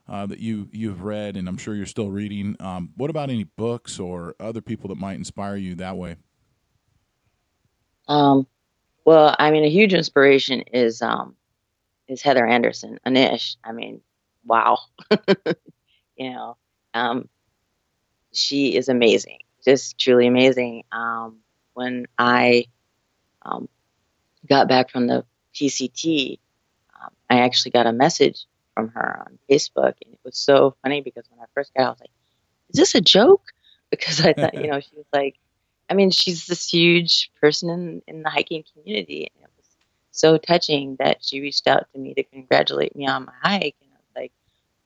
uh, 0.09 0.27
that 0.27 0.38
you 0.38 0.69
you've 0.73 1.03
read, 1.03 1.37
and 1.37 1.49
I'm 1.49 1.57
sure 1.57 1.75
you're 1.75 1.87
still 1.87 2.11
reading. 2.11 2.57
Um, 2.61 2.90
what 2.97 3.11
about 3.11 3.31
any 3.31 3.45
books 3.45 3.99
or 3.99 4.35
other 4.38 4.61
people 4.61 4.88
that 4.88 4.99
might 4.99 5.14
inspire 5.14 5.57
you 5.57 5.75
that 5.77 5.97
way? 5.97 6.16
Um, 8.09 8.47
well, 9.05 9.35
I 9.38 9.51
mean, 9.51 9.64
a 9.64 9.71
huge 9.71 9.95
inspiration 9.95 10.62
is 10.73 11.03
um, 11.03 11.35
is 12.09 12.23
Heather 12.23 12.47
Anderson, 12.47 12.99
Anish. 13.07 13.57
I 13.64 13.73
mean, 13.73 14.01
wow, 14.45 14.79
you 16.16 16.31
know, 16.31 16.57
um, 16.95 17.29
she 18.33 18.77
is 18.77 18.88
amazing, 18.88 19.38
just 19.64 19.99
truly 19.99 20.27
amazing. 20.27 20.85
Um, 20.92 21.38
when 21.75 22.07
I 22.16 22.66
um, 23.42 23.69
got 24.49 24.69
back 24.69 24.90
from 24.90 25.09
the 25.09 25.25
PCT, 25.55 26.38
um, 27.03 27.11
I 27.29 27.40
actually 27.40 27.73
got 27.73 27.87
a 27.87 27.92
message 27.92 28.47
from 28.77 28.89
her 28.89 29.25
on 29.27 29.39
Facebook, 29.51 29.95
and 30.05 30.12
it 30.12 30.21
was 30.23 30.37
so 30.37 30.77
funny 30.83 31.01
because 31.01 31.25
when 31.31 31.41
I 31.41 31.47
first 31.55 31.73
got, 31.75 31.83
out, 31.83 31.87
I 31.87 31.91
was 31.91 32.01
like, 32.01 32.11
"Is 32.71 32.79
this 32.79 32.95
a 32.95 33.01
joke?" 33.01 33.43
Because 33.89 34.21
I 34.21 34.33
thought, 34.33 34.55
you 34.55 34.67
know, 34.67 34.81
she 34.81 34.97
was 34.97 35.07
like, 35.12 35.37
I 35.89 35.95
mean, 35.95 36.11
she's 36.11 36.47
this 36.47 36.69
huge 36.69 37.31
person 37.41 37.71
in 37.71 38.03
in 38.09 38.23
the 38.23 38.31
hiking 38.31 38.65
community, 38.73 39.31
and 39.33 39.45
it 39.45 39.51
was 39.57 39.67
so 40.11 40.39
touching 40.39 40.97
that 40.99 41.25
she 41.25 41.41
reached 41.41 41.69
out 41.69 41.87
to 41.93 41.99
me 42.01 42.12
to 42.15 42.25
congratulate 42.25 42.97
me 42.97 43.07
on 43.07 43.27
my 43.27 43.33
hike, 43.41 43.77
and 43.81 43.91
I 43.93 43.97
was 43.97 44.23
like, 44.23 44.33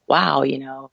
"Wow, 0.07 0.43
you 0.43 0.59
know, 0.59 0.91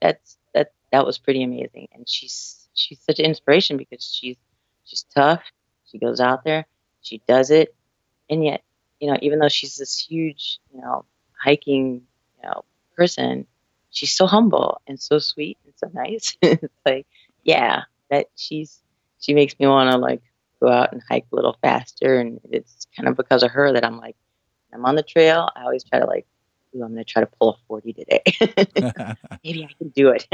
that's 0.00 0.38
that 0.54 0.72
that 0.90 1.04
was 1.04 1.18
pretty 1.18 1.42
amazing." 1.42 1.88
And 1.92 2.08
she's 2.08 2.66
she's 2.72 2.98
such 3.00 3.18
an 3.18 3.26
inspiration 3.26 3.76
because 3.76 4.02
she's 4.02 4.38
she's 4.84 5.04
tough. 5.14 5.42
She 5.84 5.98
goes 5.98 6.18
out 6.18 6.42
there, 6.42 6.66
she 7.02 7.20
does 7.28 7.50
it, 7.50 7.74
and 8.30 8.42
yet, 8.42 8.62
you 9.00 9.10
know, 9.10 9.18
even 9.20 9.38
though 9.38 9.48
she's 9.50 9.76
this 9.76 9.98
huge, 9.98 10.60
you 10.72 10.80
know, 10.80 11.04
hiking 11.38 12.06
you 12.42 12.48
know, 12.48 12.64
person, 12.96 13.46
she's 13.90 14.12
so 14.12 14.26
humble 14.26 14.80
and 14.86 15.00
so 15.00 15.18
sweet 15.18 15.58
and 15.64 15.74
so 15.76 15.90
nice. 15.94 16.36
it's 16.42 16.74
like, 16.86 17.06
yeah, 17.44 17.82
that 18.10 18.26
she's 18.36 18.80
she 19.18 19.34
makes 19.34 19.58
me 19.58 19.66
want 19.66 19.90
to 19.90 19.98
like 19.98 20.22
go 20.60 20.68
out 20.68 20.92
and 20.92 21.02
hike 21.08 21.26
a 21.32 21.36
little 21.36 21.56
faster, 21.62 22.18
and 22.18 22.40
it's 22.50 22.86
kind 22.96 23.08
of 23.08 23.16
because 23.16 23.42
of 23.42 23.50
her 23.50 23.72
that 23.72 23.84
I'm 23.84 23.98
like, 23.98 24.16
I'm 24.72 24.84
on 24.84 24.94
the 24.94 25.02
trail. 25.02 25.48
I 25.56 25.62
always 25.62 25.84
try 25.84 25.98
to 25.98 26.06
like, 26.06 26.26
ooh, 26.74 26.82
I'm 26.82 26.92
going 26.92 27.04
to 27.04 27.10
try 27.10 27.22
to 27.22 27.30
pull 27.38 27.50
a 27.50 27.56
40 27.68 27.92
today. 27.92 28.22
Maybe 29.44 29.64
I 29.64 29.72
can 29.78 29.88
do 29.88 30.10
it. 30.10 30.26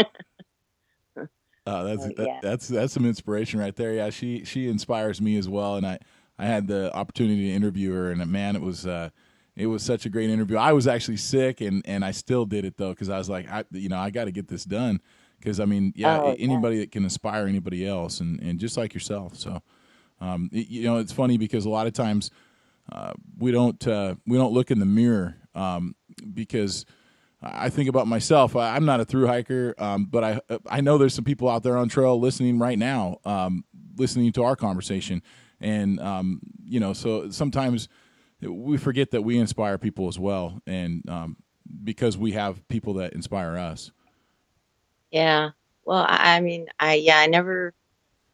Oh, 1.68 1.84
that's 1.84 2.04
uh, 2.04 2.10
that, 2.16 2.42
that's 2.42 2.68
that's 2.68 2.92
some 2.92 3.04
inspiration 3.04 3.58
right 3.58 3.74
there. 3.74 3.92
Yeah, 3.92 4.10
she 4.10 4.44
she 4.44 4.68
inspires 4.68 5.20
me 5.20 5.36
as 5.36 5.48
well, 5.48 5.74
and 5.74 5.84
I 5.84 5.98
I 6.38 6.46
had 6.46 6.68
the 6.68 6.94
opportunity 6.94 7.48
to 7.48 7.54
interview 7.54 7.92
her, 7.92 8.12
and 8.12 8.24
man, 8.30 8.54
it 8.54 8.62
was 8.62 8.86
uh, 8.86 9.10
it 9.56 9.66
was 9.66 9.82
such 9.82 10.04
a 10.04 10.10
great 10.10 10.28
interview. 10.28 10.58
I 10.58 10.72
was 10.72 10.86
actually 10.86 11.16
sick, 11.16 11.60
and 11.62 11.82
and 11.86 12.04
I 12.04 12.10
still 12.10 12.44
did 12.44 12.64
it 12.64 12.76
though 12.76 12.90
because 12.90 13.08
I 13.08 13.18
was 13.18 13.30
like, 13.30 13.50
I 13.50 13.64
you 13.72 13.88
know 13.88 13.98
I 13.98 14.10
got 14.10 14.26
to 14.26 14.30
get 14.32 14.48
this 14.48 14.64
done 14.64 15.00
because 15.38 15.58
I 15.60 15.64
mean 15.64 15.92
yeah 15.96 16.20
oh, 16.20 16.36
anybody 16.38 16.76
yeah. 16.76 16.82
that 16.82 16.92
can 16.92 17.04
inspire 17.04 17.46
anybody 17.46 17.86
else 17.86 18.20
and 18.20 18.38
and 18.40 18.60
just 18.60 18.76
like 18.76 18.92
yourself. 18.92 19.36
So 19.36 19.62
um, 20.20 20.50
it, 20.52 20.68
you 20.68 20.84
know 20.84 20.98
it's 20.98 21.12
funny 21.12 21.38
because 21.38 21.64
a 21.64 21.70
lot 21.70 21.86
of 21.86 21.94
times 21.94 22.30
uh, 22.92 23.14
we 23.38 23.50
don't 23.50 23.86
uh, 23.88 24.16
we 24.26 24.36
don't 24.36 24.52
look 24.52 24.70
in 24.70 24.78
the 24.78 24.86
mirror 24.86 25.36
um, 25.54 25.96
because. 26.34 26.84
I 27.42 27.68
think 27.68 27.88
about 27.88 28.08
myself. 28.08 28.56
I'm 28.56 28.86
not 28.86 28.98
a 28.98 29.04
through 29.04 29.26
hiker, 29.26 29.74
um, 29.78 30.06
but 30.06 30.24
I 30.24 30.40
I 30.68 30.80
know 30.80 30.96
there's 30.96 31.14
some 31.14 31.22
people 31.22 31.50
out 31.50 31.62
there 31.62 31.76
on 31.76 31.88
trail 31.88 32.18
listening 32.18 32.58
right 32.58 32.78
now, 32.78 33.18
um, 33.26 33.62
listening 33.96 34.32
to 34.32 34.42
our 34.42 34.56
conversation, 34.56 35.22
and 35.60 36.00
um, 36.00 36.40
you 36.64 36.80
know, 36.80 36.94
so 36.94 37.30
sometimes 37.30 37.88
we 38.46 38.76
forget 38.78 39.10
that 39.12 39.22
we 39.22 39.38
inspire 39.38 39.78
people 39.78 40.08
as 40.08 40.18
well, 40.18 40.60
and 40.66 41.08
um, 41.08 41.36
because 41.84 42.16
we 42.16 42.32
have 42.32 42.66
people 42.68 42.94
that 42.94 43.12
inspire 43.12 43.56
us. 43.56 43.90
Yeah. 45.10 45.50
Well, 45.84 46.04
I, 46.08 46.40
mean, 46.40 46.66
I 46.80 46.94
yeah, 46.94 47.18
I 47.18 47.26
never 47.26 47.72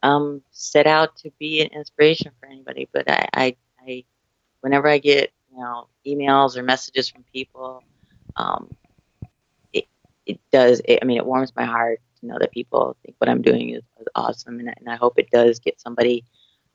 um, 0.01 0.41
set 0.51 0.87
out 0.87 1.15
to 1.17 1.31
be 1.39 1.61
an 1.61 1.67
inspiration 1.67 2.31
for 2.39 2.47
anybody, 2.47 2.89
but 2.91 3.09
I, 3.09 3.27
I, 3.33 3.55
I 3.79 4.03
whenever 4.61 4.87
I 4.87 4.97
get 4.97 5.31
you 5.51 5.59
know 5.59 5.87
emails 6.05 6.57
or 6.57 6.63
messages 6.63 7.09
from 7.09 7.23
people, 7.31 7.83
um, 8.35 8.75
it 9.71 9.85
it 10.25 10.39
does. 10.51 10.81
It, 10.85 10.99
I 11.01 11.05
mean, 11.05 11.17
it 11.17 11.25
warms 11.25 11.55
my 11.55 11.65
heart 11.65 12.01
to 12.19 12.25
know 12.25 12.37
that 12.39 12.51
people 12.51 12.97
think 13.05 13.15
what 13.19 13.29
I'm 13.29 13.41
doing 13.41 13.69
is, 13.69 13.83
is 13.99 14.07
awesome, 14.15 14.59
and, 14.59 14.73
and 14.75 14.89
I 14.89 14.95
hope 14.95 15.19
it 15.19 15.29
does 15.29 15.59
get 15.59 15.79
somebody 15.79 16.25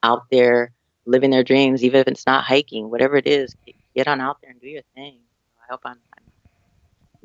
out 0.02 0.26
there 0.30 0.72
living 1.08 1.30
their 1.30 1.42
dreams, 1.42 1.82
even 1.82 2.00
if 2.00 2.06
it's 2.06 2.26
not 2.26 2.44
hiking, 2.44 2.90
whatever 2.90 3.16
it 3.16 3.26
is, 3.26 3.56
get 3.96 4.06
on 4.06 4.20
out 4.20 4.38
there 4.42 4.50
and 4.50 4.60
do 4.60 4.68
your 4.68 4.82
thing. 4.94 5.18
I 5.58 5.72
hope 5.72 5.80
I'm, 5.84 5.98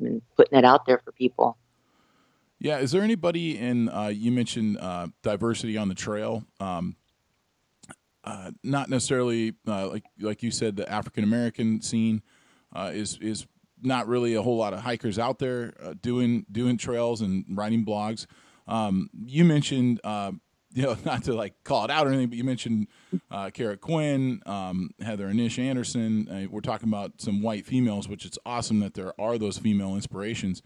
I'm, 0.00 0.22
putting 0.36 0.58
it 0.58 0.64
out 0.64 0.86
there 0.86 1.00
for 1.04 1.12
people. 1.12 1.56
Yeah, 2.58 2.78
is 2.78 2.92
there 2.92 3.02
anybody 3.02 3.58
in? 3.58 3.90
Uh, 3.90 4.06
you 4.06 4.32
mentioned 4.32 4.78
uh, 4.78 5.08
diversity 5.22 5.76
on 5.76 5.88
the 5.88 5.94
trail. 5.94 6.44
Um, 6.60 6.96
uh, 8.24 8.52
not 8.62 8.88
necessarily 8.88 9.54
uh, 9.68 9.88
like 9.88 10.04
like 10.18 10.42
you 10.42 10.50
said, 10.50 10.76
the 10.76 10.90
African 10.90 11.24
American 11.24 11.82
scene 11.82 12.22
uh, 12.74 12.90
is 12.94 13.18
is 13.20 13.46
not 13.82 14.08
really 14.08 14.34
a 14.34 14.40
whole 14.40 14.56
lot 14.56 14.72
of 14.72 14.80
hikers 14.80 15.18
out 15.18 15.38
there 15.38 15.74
uh, 15.82 15.92
doing 16.00 16.46
doing 16.50 16.78
trails 16.78 17.20
and 17.20 17.44
writing 17.50 17.84
blogs. 17.84 18.26
Um, 18.66 19.10
you 19.26 19.44
mentioned, 19.44 20.00
you 20.76 20.82
know, 20.82 20.96
not 21.04 21.22
to 21.24 21.34
like 21.34 21.54
call 21.62 21.84
it 21.84 21.90
out 21.90 22.06
or 22.06 22.10
anything, 22.10 22.28
but 22.28 22.36
you 22.36 22.42
mentioned 22.42 22.88
uh, 23.30 23.48
Carrot 23.50 23.80
Quinn, 23.80 24.42
um, 24.44 24.90
Heather 25.00 25.28
Anish 25.28 25.56
Anderson. 25.56 26.28
Uh, 26.28 26.48
we're 26.50 26.60
talking 26.60 26.88
about 26.88 27.12
some 27.18 27.42
white 27.42 27.64
females, 27.64 28.08
which 28.08 28.26
it's 28.26 28.38
awesome 28.44 28.80
that 28.80 28.94
there 28.94 29.18
are 29.20 29.38
those 29.38 29.56
female 29.56 29.94
inspirations. 29.94 30.62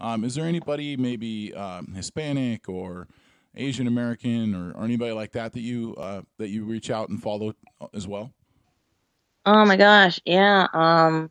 Um, 0.00 0.24
is 0.24 0.34
there 0.34 0.46
anybody 0.46 0.96
maybe 0.96 1.54
um, 1.54 1.94
Hispanic 1.94 2.68
or 2.68 3.06
Asian 3.54 3.86
American 3.86 4.52
or, 4.52 4.72
or, 4.72 4.84
anybody 4.84 5.12
like 5.12 5.30
that 5.32 5.52
that 5.52 5.60
you 5.60 5.94
uh, 5.96 6.22
that 6.38 6.48
you 6.48 6.64
reach 6.64 6.90
out 6.90 7.08
and 7.08 7.22
follow 7.22 7.52
uh, 7.80 7.86
as 7.94 8.08
well? 8.08 8.32
Oh 9.46 9.64
my 9.64 9.76
gosh, 9.76 10.20
yeah. 10.24 10.66
Um, 10.72 11.30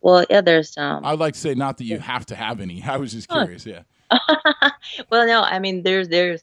well, 0.00 0.24
yeah, 0.28 0.40
there's. 0.40 0.76
Um, 0.76 1.04
I'd 1.04 1.20
like 1.20 1.34
to 1.34 1.40
say 1.40 1.54
not 1.54 1.78
that 1.78 1.84
you 1.84 2.00
have 2.00 2.26
to 2.26 2.34
have 2.34 2.60
any. 2.60 2.82
I 2.86 2.96
was 2.96 3.12
just 3.12 3.28
curious. 3.28 3.64
Yeah. 3.64 3.82
well, 5.10 5.28
no, 5.28 5.42
I 5.42 5.60
mean, 5.60 5.84
there's 5.84 6.08
there's 6.08 6.42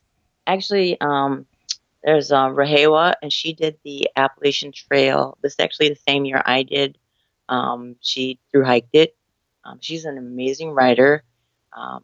actually 0.54 1.00
um, 1.02 1.46
there's 2.04 2.32
uh, 2.32 2.48
Rahawa, 2.48 3.14
and 3.22 3.32
she 3.32 3.54
did 3.54 3.78
the 3.84 4.10
Appalachian 4.16 4.72
Trail. 4.72 5.38
This 5.42 5.54
is 5.54 5.60
actually 5.60 5.90
the 5.90 6.00
same 6.08 6.26
year 6.26 6.42
I 6.46 6.64
did. 6.64 6.98
Um, 7.50 7.96
she 8.02 8.40
through 8.52 8.66
hiked 8.66 8.94
it. 8.94 9.16
Um, 9.66 9.80
she's 9.82 10.06
an 10.06 10.18
amazing 10.18 10.72
writer, 10.72 11.24
um, 11.74 12.04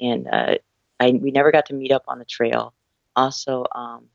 and 0.00 0.26
uh, 0.26 0.56
I 0.98 1.10
we 1.12 1.30
never 1.30 1.52
got 1.52 1.66
to 1.66 1.74
meet 1.74 1.92
up 1.92 2.04
on 2.08 2.18
the 2.18 2.24
trail. 2.24 2.74
Also, 3.16 3.64
um, 3.74 4.06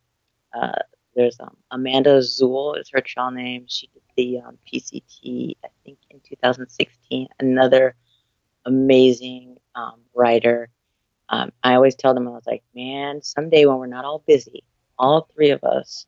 uh, 0.53 0.79
there's 1.15 1.39
um, 1.39 1.55
Amanda 1.71 2.19
Zuhl 2.19 2.79
is 2.79 2.89
her 2.93 3.01
trail 3.01 3.31
name. 3.31 3.65
She 3.67 3.87
did 3.87 4.01
the 4.15 4.39
um, 4.39 4.57
PCT, 4.71 5.55
I 5.63 5.67
think, 5.85 5.99
in 6.09 6.19
2016. 6.27 7.27
Another 7.39 7.95
amazing 8.65 9.57
um, 9.75 10.01
writer. 10.13 10.69
Um, 11.29 11.51
I 11.63 11.75
always 11.75 11.95
tell 11.95 12.13
them, 12.13 12.27
I 12.27 12.31
was 12.31 12.47
like, 12.47 12.63
man, 12.75 13.21
someday 13.21 13.65
when 13.65 13.77
we're 13.77 13.87
not 13.87 14.05
all 14.05 14.23
busy, 14.27 14.63
all 14.97 15.29
three 15.33 15.51
of 15.51 15.63
us 15.63 16.05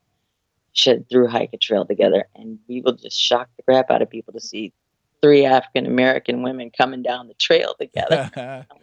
should 0.73 1.07
through 1.10 1.27
hike 1.27 1.51
a 1.53 1.57
trail 1.57 1.86
together, 1.86 2.27
and 2.36 2.57
we 2.67 2.81
will 2.81 2.93
just 2.93 3.19
shock 3.19 3.49
the 3.57 3.63
crap 3.63 3.91
out 3.91 4.01
of 4.01 4.10
people 4.10 4.34
to 4.34 4.39
see 4.39 4.73
three 5.21 5.45
African 5.45 5.86
American 5.86 6.41
women 6.41 6.71
coming 6.71 7.03
down 7.03 7.27
the 7.27 7.34
trail 7.36 7.75
together. 7.79 8.65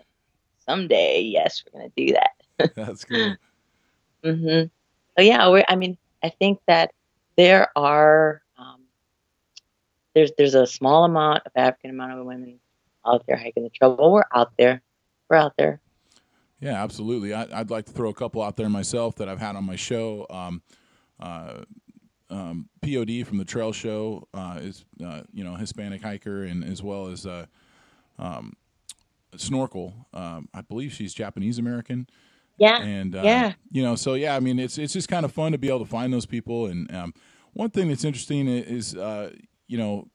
someday, 0.69 1.21
yes, 1.21 1.65
we're 1.65 1.81
going 1.81 1.91
to 1.91 2.07
do 2.07 2.13
that. 2.13 2.75
That's 2.77 3.05
cool. 3.05 3.37
mm-hmm. 4.25 4.67
So 5.17 5.23
yeah, 5.23 5.63
I 5.69 5.77
mean, 5.77 5.97
I 6.23 6.29
think 6.29 6.61
that 6.67 6.93
there 7.37 7.71
are 7.77 8.43
um, 8.57 8.83
there's 10.15 10.31
there's 10.39 10.55
a 10.55 10.67
small 10.67 11.05
amount 11.05 11.43
of 11.47 11.53
African 11.57 11.91
American 11.91 12.27
women 12.27 12.61
out 13.07 13.25
there 13.27 13.37
hiking 13.37 13.65
the 13.65 13.71
trail. 13.71 13.97
Well, 13.99 14.13
we're 14.13 14.25
out 14.35 14.53
there. 14.59 14.83
We're 15.29 15.37
out 15.37 15.55
there. 15.57 15.81
Yeah, 16.61 16.83
absolutely. 16.83 17.33
I, 17.35 17.59
would 17.59 17.71
like 17.71 17.87
to 17.87 17.93
throw 17.93 18.11
a 18.11 18.15
couple 18.15 18.43
out 18.43 18.57
there 18.57 18.69
myself 18.69 19.17
that 19.17 19.29
I've 19.29 19.39
had 19.39 19.55
on 19.55 19.65
my 19.65 19.77
show. 19.77 20.27
Um, 20.29 20.63
uh, 21.21 21.63
um, 22.31 22.69
POD 22.83 23.27
from 23.27 23.39
the 23.39 23.45
Trail 23.45 23.73
Show 23.73 24.27
uh, 24.35 24.59
is 24.61 24.85
uh, 25.05 25.23
you 25.33 25.45
know 25.45 25.55
Hispanic 25.55 26.03
hiker, 26.03 26.45
and 26.45 26.65
as 26.65 26.83
well 26.83 27.07
as 27.07 27.27
uh, 27.27 27.47
um, 28.19 28.55
Snorkel. 29.37 29.95
Um, 30.13 30.49
I 30.53 30.61
believe 30.61 30.93
she's 30.93 31.15
Japanese 31.15 31.59
American. 31.59 32.09
Yeah. 32.59 32.83
And 32.83 33.15
uh, 33.15 33.23
yeah, 33.23 33.53
you 33.71 33.83
know, 33.83 33.95
so 33.95 34.15
yeah, 34.15 34.35
I 34.35 34.41
mean, 34.41 34.59
it's 34.59 34.79
it's 34.79 34.93
just 34.93 35.09
kind 35.09 35.25
of 35.25 35.33
fun 35.33 35.53
to 35.53 35.59
be 35.59 35.69
able 35.69 35.81
to 35.81 35.87
find 35.87 36.13
those 36.13 36.27
people. 36.27 36.67
And 36.67 36.93
um, 36.95 37.15
one 37.53 37.71
thing 37.71 37.89
that's 37.89 38.05
interesting 38.05 38.49
is, 38.49 38.97
uh, 38.97 39.31
you 39.69 39.79
know, 39.79 40.09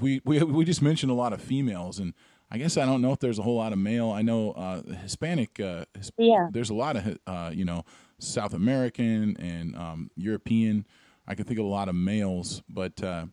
we 0.00 0.22
we 0.24 0.42
we 0.42 0.64
just 0.64 0.80
mentioned 0.80 1.10
a 1.10 1.14
lot 1.14 1.32
of 1.32 1.42
females, 1.42 1.98
and 1.98 2.14
I 2.50 2.58
guess 2.58 2.76
I 2.76 2.84
don't 2.84 3.00
know 3.00 3.12
if 3.12 3.20
there's 3.20 3.38
a 3.38 3.42
whole 3.42 3.56
lot 3.56 3.72
of 3.72 3.78
male. 3.78 4.10
I 4.10 4.22
know 4.22 4.52
uh, 4.52 4.82
Hispanic. 5.02 5.60
Uh, 5.60 5.84
yeah. 6.18 6.48
There's 6.50 6.70
a 6.70 6.74
lot 6.74 6.96
of 6.96 7.18
uh, 7.26 7.50
you 7.54 7.64
know 7.64 7.84
South 8.18 8.54
American 8.54 9.36
and 9.38 9.76
um, 9.76 10.10
European. 10.16 10.86
I 11.28 11.34
can 11.34 11.44
think 11.44 11.60
of 11.60 11.66
a 11.66 11.68
lot 11.68 11.88
of 11.88 11.94
males, 11.94 12.62
but 12.68 13.02
uh, 13.02 13.26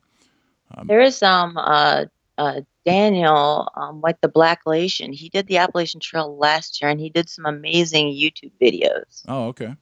um, 0.75 0.87
there 0.87 1.01
is 1.01 1.17
some 1.17 1.57
uh, 1.57 2.05
uh, 2.37 2.61
Daniel, 2.85 3.69
um, 3.75 4.01
like 4.01 4.21
the 4.21 4.27
Black 4.27 4.63
Lation, 4.65 5.13
he 5.13 5.29
did 5.29 5.47
the 5.47 5.57
Appalachian 5.57 5.99
Trail 5.99 6.37
last 6.37 6.81
year, 6.81 6.89
and 6.89 6.99
he 6.99 7.09
did 7.09 7.29
some 7.29 7.45
amazing 7.45 8.07
YouTube 8.07 8.51
videos. 8.61 9.23
Oh, 9.27 9.47
okay. 9.47 9.75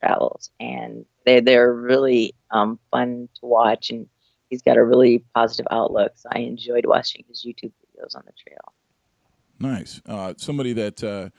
Travels, 0.00 0.50
and 0.60 1.06
they 1.24 1.40
they're 1.40 1.72
really 1.72 2.34
um, 2.50 2.78
fun 2.90 3.28
to 3.40 3.46
watch, 3.46 3.90
and 3.90 4.06
he's 4.50 4.62
got 4.62 4.76
a 4.76 4.84
really 4.84 5.24
positive 5.34 5.66
outlook. 5.70 6.12
So 6.16 6.28
I 6.32 6.40
enjoyed 6.40 6.84
watching 6.84 7.24
his 7.28 7.44
YouTube 7.46 7.72
videos 7.96 8.16
on 8.16 8.22
the 8.26 8.32
trail. 8.32 8.74
Nice. 9.58 10.00
Uh, 10.06 10.34
somebody 10.36 10.72
that 10.74 11.02
uh, 11.02 11.30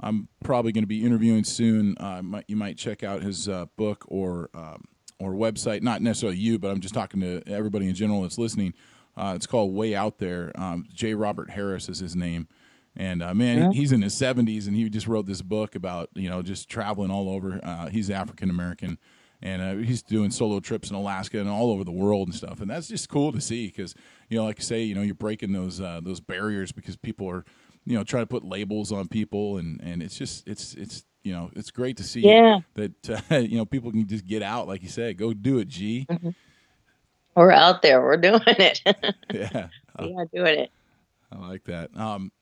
I'm 0.00 0.28
probably 0.42 0.72
going 0.72 0.84
to 0.84 0.88
be 0.88 1.04
interviewing 1.04 1.44
soon. 1.44 1.96
Uh, 1.98 2.22
might, 2.22 2.44
you 2.48 2.56
might 2.56 2.78
check 2.78 3.02
out 3.02 3.22
his 3.22 3.48
uh, 3.48 3.66
book 3.76 4.04
or 4.08 4.50
um, 4.54 4.84
or 5.18 5.32
website. 5.32 5.82
Not 5.82 6.00
necessarily 6.00 6.38
you, 6.38 6.58
but 6.58 6.70
I'm 6.70 6.80
just 6.80 6.94
talking 6.94 7.20
to 7.20 7.42
everybody 7.46 7.88
in 7.88 7.94
general 7.94 8.22
that's 8.22 8.38
listening. 8.38 8.74
Uh, 9.16 9.32
it's 9.34 9.46
called 9.46 9.74
Way 9.74 9.94
Out 9.94 10.18
There. 10.18 10.52
Um, 10.54 10.86
J. 10.94 11.14
Robert 11.14 11.50
Harris 11.50 11.88
is 11.88 11.98
his 11.98 12.14
name. 12.14 12.46
And 12.96 13.22
uh, 13.22 13.34
man, 13.34 13.58
yeah. 13.58 13.70
he's 13.72 13.92
in 13.92 14.02
his 14.02 14.14
70s 14.14 14.66
and 14.66 14.76
he 14.76 14.88
just 14.88 15.06
wrote 15.06 15.26
this 15.26 15.42
book 15.42 15.74
about, 15.74 16.10
you 16.14 16.28
know, 16.28 16.42
just 16.42 16.68
traveling 16.68 17.10
all 17.10 17.28
over. 17.28 17.60
Uh, 17.62 17.88
he's 17.88 18.10
African 18.10 18.50
American 18.50 18.98
and 19.42 19.62
uh, 19.62 19.74
he's 19.76 20.02
doing 20.02 20.30
solo 20.30 20.60
trips 20.60 20.90
in 20.90 20.96
Alaska 20.96 21.38
and 21.38 21.48
all 21.48 21.70
over 21.70 21.84
the 21.84 21.92
world 21.92 22.28
and 22.28 22.34
stuff. 22.34 22.60
And 22.60 22.70
that's 22.70 22.88
just 22.88 23.08
cool 23.08 23.32
to 23.32 23.40
see 23.40 23.66
because, 23.66 23.94
you 24.28 24.38
know, 24.38 24.44
like 24.44 24.58
you 24.58 24.64
say, 24.64 24.82
you 24.82 24.94
know, 24.94 25.02
you're 25.02 25.14
breaking 25.14 25.52
those 25.52 25.80
uh, 25.80 26.00
those 26.02 26.20
barriers 26.20 26.72
because 26.72 26.96
people 26.96 27.28
are, 27.28 27.44
you 27.84 27.96
know, 27.96 28.04
trying 28.04 28.22
to 28.22 28.28
put 28.28 28.44
labels 28.44 28.92
on 28.92 29.08
people. 29.08 29.58
And, 29.58 29.80
and 29.82 30.02
it's 30.02 30.16
just, 30.16 30.46
it's, 30.48 30.74
it's, 30.74 31.04
you 31.22 31.32
know, 31.32 31.50
it's 31.54 31.70
great 31.70 31.96
to 31.98 32.04
see 32.04 32.20
yeah. 32.20 32.60
that, 32.74 33.10
uh, 33.30 33.36
you 33.36 33.56
know, 33.56 33.64
people 33.64 33.90
can 33.90 34.06
just 34.06 34.26
get 34.26 34.42
out, 34.42 34.66
like 34.66 34.82
you 34.82 34.88
said, 34.88 35.16
go 35.16 35.32
do 35.32 35.58
it, 35.58 35.68
G. 35.68 36.06
Mm-hmm 36.10 36.30
we're 37.38 37.52
out 37.52 37.82
there. 37.82 38.02
We're 38.02 38.16
doing 38.16 38.40
it. 38.46 38.80
yeah, 39.32 39.68
are 39.96 40.26
doing 40.34 40.58
it. 40.58 40.72
I 41.30 41.38
like 41.38 41.64
that. 41.64 41.96
Um, 41.96 42.32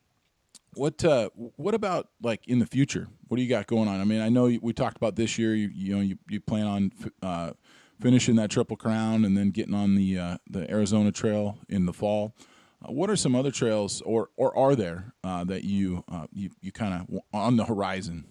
what 0.77 1.05
uh, 1.05 1.31
what 1.57 1.75
about 1.75 2.09
like 2.23 2.47
in 2.47 2.59
the 2.59 2.67
future? 2.67 3.09
What 3.29 3.39
do 3.39 3.43
you 3.43 3.49
got 3.49 3.67
going 3.67 3.89
on? 3.89 4.01
I 4.01 4.05
mean, 4.05 4.21
I 4.21 4.29
know 4.29 4.45
we 4.61 4.73
talked 4.73 4.97
about 4.97 5.17
this 5.17 5.39
year. 5.39 5.55
You 5.55 5.71
you 5.75 5.95
know 5.95 6.01
you, 6.01 6.19
you 6.29 6.41
plan 6.41 6.67
on 6.67 6.93
uh, 7.23 7.53
finishing 8.01 8.37
that 8.37 8.51
Triple 8.51 8.77
Crown 8.77 9.25
and 9.25 9.37
then 9.37 9.51
getting 9.51 9.75
on 9.75 9.95
the 9.95 10.19
uh, 10.19 10.37
the 10.49 10.71
Arizona 10.71 11.11
Trail 11.13 11.59
in 11.69 11.87
the 11.87 11.93
fall. 11.93 12.35
Uh, 12.83 12.93
what 12.93 13.09
are 13.09 13.17
some 13.17 13.35
other 13.35 13.51
trails, 13.51 14.03
or 14.03 14.29
or 14.37 14.57
are 14.57 14.77
there 14.77 15.15
uh, 15.25 15.45
that 15.45 15.65
you 15.65 16.05
uh, 16.11 16.27
you 16.33 16.51
you 16.61 16.73
kind 16.73 16.95
of 16.95 17.21
on 17.33 17.57
the 17.57 17.65
horizon? 17.65 18.25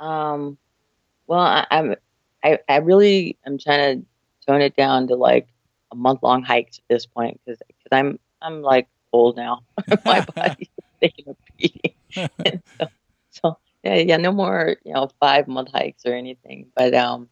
Um, 0.00 0.58
well, 1.26 1.40
I, 1.40 1.66
I'm 1.70 1.94
I 2.44 2.58
I 2.68 2.76
really 2.78 3.38
am 3.46 3.58
trying 3.58 4.00
to 4.00 4.06
tone 4.46 4.62
it 4.62 4.76
down 4.76 5.08
to 5.08 5.14
like 5.14 5.48
a 5.92 5.96
month 5.96 6.22
long 6.22 6.42
hikes 6.42 6.78
at 6.78 6.84
this 6.88 7.06
point 7.06 7.40
because 7.44 7.60
because 7.66 7.88
I'm 7.92 8.18
I'm 8.42 8.62
like 8.62 8.88
old 9.12 9.36
now. 9.36 9.62
My 10.04 10.20
body's 10.34 10.68
taking 11.00 11.28
a 11.28 11.36
beating. 11.56 11.94
so, 12.78 12.88
so 13.30 13.58
yeah, 13.82 13.94
yeah, 13.96 14.16
no 14.16 14.32
more 14.32 14.76
you 14.84 14.92
know 14.92 15.10
five 15.20 15.48
month 15.48 15.70
hikes 15.72 16.04
or 16.06 16.14
anything. 16.14 16.66
But 16.76 16.94
um, 16.94 17.28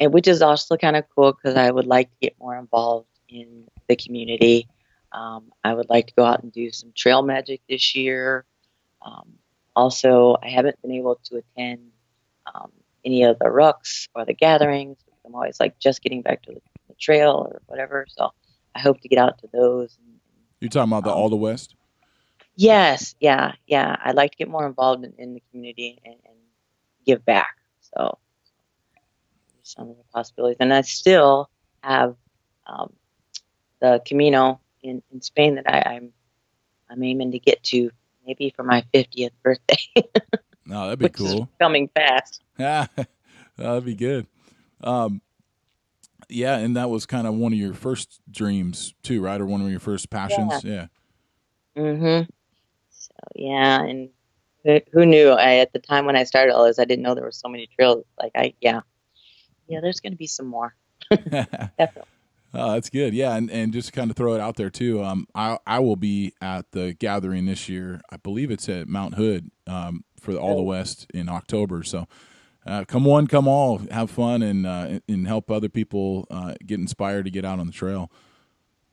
and 0.00 0.12
which 0.12 0.28
is 0.28 0.42
also 0.42 0.76
kind 0.76 0.96
of 0.96 1.04
cool 1.14 1.32
because 1.32 1.56
I 1.56 1.70
would 1.70 1.86
like 1.86 2.10
to 2.10 2.16
get 2.20 2.36
more 2.38 2.56
involved 2.56 3.08
in 3.28 3.64
the 3.88 3.96
community. 3.96 4.68
Um, 5.12 5.52
I 5.64 5.72
would 5.72 5.88
like 5.88 6.08
to 6.08 6.14
go 6.14 6.24
out 6.24 6.42
and 6.42 6.52
do 6.52 6.70
some 6.70 6.92
trail 6.94 7.22
magic 7.22 7.62
this 7.68 7.94
year. 7.94 8.44
Um, 9.00 9.34
also, 9.74 10.36
I 10.42 10.48
haven't 10.48 10.80
been 10.82 10.92
able 10.92 11.18
to 11.24 11.36
attend 11.36 11.90
um, 12.52 12.72
any 13.04 13.22
of 13.22 13.38
the 13.38 13.46
rucks 13.46 14.08
or 14.14 14.26
the 14.26 14.34
gatherings 14.34 14.98
I'm 15.28 15.34
always 15.34 15.60
like 15.60 15.78
just 15.78 16.02
getting 16.02 16.22
back 16.22 16.42
to 16.44 16.54
the, 16.54 16.60
the 16.88 16.94
trail 16.94 17.48
or 17.50 17.60
whatever. 17.66 18.06
So 18.08 18.30
I 18.74 18.80
hope 18.80 19.00
to 19.02 19.08
get 19.08 19.18
out 19.18 19.38
to 19.40 19.48
those. 19.52 19.96
And, 19.98 20.16
You're 20.60 20.70
talking 20.70 20.90
about 20.90 21.04
the 21.04 21.14
um, 21.14 21.30
ALDHA 21.30 21.38
West? 21.38 21.74
Yes, 22.60 23.14
yeah, 23.20 23.52
yeah. 23.68 23.96
I'd 24.04 24.16
like 24.16 24.32
to 24.32 24.36
get 24.36 24.48
more 24.48 24.66
involved 24.66 25.04
in, 25.04 25.12
in 25.16 25.34
the 25.34 25.42
community 25.52 26.00
and, 26.04 26.14
and, 26.14 26.34
give 27.06 27.24
back. 27.24 27.56
So 27.94 28.18
some 29.62 29.88
of 29.88 29.96
the 29.96 30.02
possibilities, 30.12 30.58
and 30.60 30.74
I 30.74 30.82
still 30.82 31.48
have 31.82 32.16
um, 32.66 32.92
the 33.80 34.02
Camino 34.04 34.60
in, 34.82 35.02
in 35.10 35.22
Spain 35.22 35.54
that 35.54 35.70
I, 35.72 35.94
I'm 35.94 36.12
I'm 36.90 37.02
aiming 37.02 37.32
to 37.32 37.38
get 37.38 37.62
to 37.64 37.90
maybe 38.26 38.52
for 38.54 38.62
my 38.64 38.84
50th 38.92 39.30
birthday. 39.42 39.78
no, 40.66 40.84
that'd 40.84 40.98
be 40.98 41.08
cool. 41.10 41.48
coming 41.58 41.88
fast. 41.94 42.42
Yeah, 42.58 42.88
that'd 43.56 43.84
be 43.86 43.94
good. 43.94 44.26
Um, 44.82 45.22
Yeah, 46.28 46.58
and 46.58 46.76
that 46.76 46.90
was 46.90 47.06
kind 47.06 47.26
of 47.26 47.34
one 47.34 47.52
of 47.52 47.58
your 47.58 47.72
first 47.72 48.20
dreams 48.30 48.92
too, 49.02 49.22
right? 49.22 49.40
Or 49.40 49.46
one 49.46 49.62
of 49.62 49.70
your 49.70 49.80
first 49.80 50.10
passions. 50.10 50.62
Yeah. 50.64 50.88
Mhm. 51.76 52.26
So 52.26 52.37
yeah, 53.34 53.82
and 53.82 54.10
who, 54.92 55.06
knew? 55.06 55.30
I 55.30 55.56
at 55.56 55.72
the 55.72 55.78
time 55.78 56.04
when 56.04 56.16
I 56.16 56.24
started 56.24 56.54
all 56.54 56.64
this, 56.64 56.78
I 56.78 56.84
didn't 56.84 57.02
know 57.02 57.14
there 57.14 57.24
were 57.24 57.32
so 57.32 57.48
many 57.48 57.68
trails. 57.74 58.04
Like 58.18 58.32
I, 58.34 58.54
yeah, 58.60 58.80
yeah. 59.68 59.80
There's 59.80 60.00
going 60.00 60.12
to 60.12 60.18
be 60.18 60.26
some 60.26 60.46
more. 60.46 60.74
Definitely. 61.10 62.02
Oh, 62.54 62.72
that's 62.72 62.90
good. 62.90 63.14
Yeah, 63.14 63.34
and, 63.36 63.50
and 63.50 63.72
just 63.72 63.92
kind 63.92 64.10
of 64.10 64.16
throw 64.16 64.34
it 64.34 64.40
out 64.40 64.56
there 64.56 64.70
too. 64.70 65.02
Um, 65.02 65.26
I 65.34 65.58
I 65.66 65.78
will 65.80 65.96
be 65.96 66.34
at 66.40 66.70
the 66.72 66.94
gathering 66.94 67.46
this 67.46 67.68
year. 67.68 68.00
I 68.10 68.16
believe 68.16 68.50
it's 68.50 68.68
at 68.68 68.88
Mount 68.88 69.14
Hood 69.14 69.50
um, 69.66 70.04
for 70.20 70.32
ALDHA 70.32 70.64
West 70.64 71.06
in 71.14 71.28
October. 71.28 71.82
So, 71.82 72.06
uh, 72.66 72.84
come 72.86 73.04
one, 73.04 73.26
come 73.26 73.48
all, 73.48 73.78
have 73.90 74.10
fun 74.10 74.42
and 74.42 74.66
uh, 74.66 75.00
and 75.08 75.26
help 75.26 75.50
other 75.50 75.68
people 75.68 76.26
uh, 76.30 76.54
get 76.64 76.80
inspired 76.80 77.24
to 77.24 77.30
get 77.30 77.44
out 77.44 77.58
on 77.58 77.66
the 77.66 77.72
trail. 77.72 78.10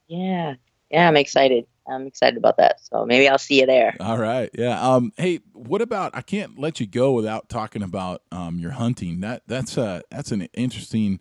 Yeah, 0.07 0.55
yeah. 0.89 1.07
I'm 1.07 1.17
excited. 1.17 1.65
I'm 1.87 2.07
excited 2.07 2.37
about 2.37 2.57
that. 2.57 2.79
So 2.83 3.05
maybe 3.05 3.27
I'll 3.29 3.37
see 3.37 3.59
you 3.59 3.67
there. 3.67 3.95
All 3.99 4.17
right. 4.17 4.49
Yeah. 4.53 4.81
Um. 4.81 5.11
Hey, 5.17 5.39
what 5.53 5.81
about? 5.81 6.15
I 6.15 6.21
can't 6.21 6.57
let 6.57 6.79
you 6.79 6.87
go 6.87 7.11
without 7.11 7.47
talking 7.49 7.83
about 7.83 8.21
um 8.31 8.57
your 8.59 8.71
hunting. 8.71 9.19
That 9.21 9.43
that's 9.47 9.77
uh 9.77 10.01
that's 10.09 10.31
an 10.31 10.43
interesting. 10.53 11.19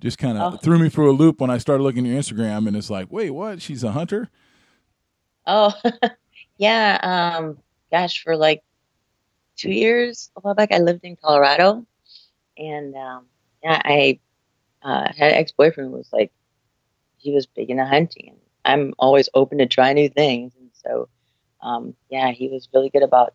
Just 0.00 0.16
kind 0.16 0.38
of 0.38 0.54
Oh. 0.54 0.56
threw 0.56 0.78
me 0.78 0.88
for 0.88 1.02
a 1.04 1.12
loop 1.12 1.42
when 1.42 1.50
I 1.50 1.58
started 1.58 1.82
looking 1.82 2.06
at 2.06 2.10
your 2.10 2.18
Instagram, 2.20 2.66
and 2.66 2.74
it's 2.74 2.88
like, 2.88 3.12
wait, 3.12 3.28
what? 3.30 3.60
She's 3.60 3.84
a 3.84 3.92
hunter? 3.92 4.30
Oh, 5.46 5.74
yeah. 6.56 7.36
Um, 7.38 7.58
gosh, 7.90 8.22
for 8.22 8.34
like 8.36 8.62
two 9.56 9.70
years 9.70 10.30
a 10.36 10.40
while 10.40 10.54
back, 10.54 10.72
I 10.72 10.78
lived 10.78 11.04
in 11.04 11.16
Colorado, 11.16 11.84
and 12.56 12.94
um, 12.96 13.26
yeah, 13.62 13.82
I 13.84 14.18
uh, 14.82 15.12
had 15.14 15.32
an 15.32 15.38
ex-boyfriend 15.38 15.90
who 15.90 15.96
was 15.98 16.08
like, 16.14 16.32
he 17.18 17.32
was 17.34 17.44
big 17.44 17.68
into 17.68 17.84
hunting, 17.84 18.28
and 18.30 18.38
I'm 18.64 18.94
always 18.98 19.28
open 19.34 19.58
to 19.58 19.66
try 19.66 19.92
new 19.92 20.08
things, 20.08 20.52
and 20.58 20.70
so 20.74 21.08
um, 21.62 21.94
yeah, 22.10 22.30
he 22.30 22.48
was 22.48 22.68
really 22.74 22.90
good 22.90 23.02
about 23.02 23.34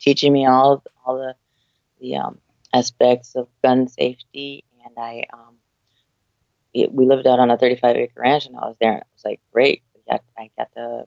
teaching 0.00 0.32
me 0.32 0.46
all 0.46 0.82
all 1.04 1.16
the 1.18 1.34
the 2.00 2.16
um, 2.16 2.38
aspects 2.74 3.34
of 3.34 3.48
gun 3.62 3.88
safety, 3.88 4.64
and 4.84 4.94
I 4.98 5.24
um, 5.32 5.56
it, 6.74 6.92
we 6.92 7.06
lived 7.06 7.26
out 7.26 7.38
on 7.38 7.50
a 7.50 7.58
35 7.58 7.96
acre 7.96 8.20
ranch, 8.20 8.46
and 8.46 8.56
I 8.56 8.66
was 8.66 8.76
there, 8.80 8.92
and 8.92 9.00
it 9.00 9.06
was 9.14 9.24
like 9.24 9.40
great. 9.52 9.82
We 9.94 10.00
got, 10.10 10.22
I 10.38 10.50
got 10.56 10.72
to 10.76 11.06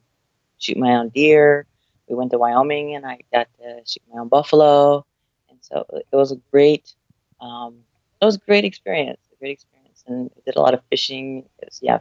shoot 0.58 0.78
my 0.78 0.96
own 0.96 1.10
deer. 1.10 1.66
We 2.08 2.16
went 2.16 2.32
to 2.32 2.38
Wyoming, 2.38 2.96
and 2.96 3.06
I 3.06 3.20
got 3.34 3.48
to 3.60 3.82
shoot 3.86 4.04
my 4.14 4.22
own 4.22 4.30
buffalo, 4.30 5.06
and 5.50 5.58
so 5.62 5.86
it 5.92 6.16
was 6.16 6.32
a 6.32 6.38
great, 6.52 6.94
um, 7.42 7.80
it 8.22 8.26
was 8.26 8.36
a 8.36 8.40
great 8.40 8.64
experience, 8.66 9.20
a 9.34 9.36
great 9.38 9.52
experience, 9.54 10.04
and 10.08 10.30
I 10.36 10.40
did 10.46 10.56
a 10.56 10.62
lot 10.62 10.74
of 10.74 10.82
fishing. 10.90 11.46
It 11.60 11.66
was, 11.66 11.80
yeah, 11.82 12.00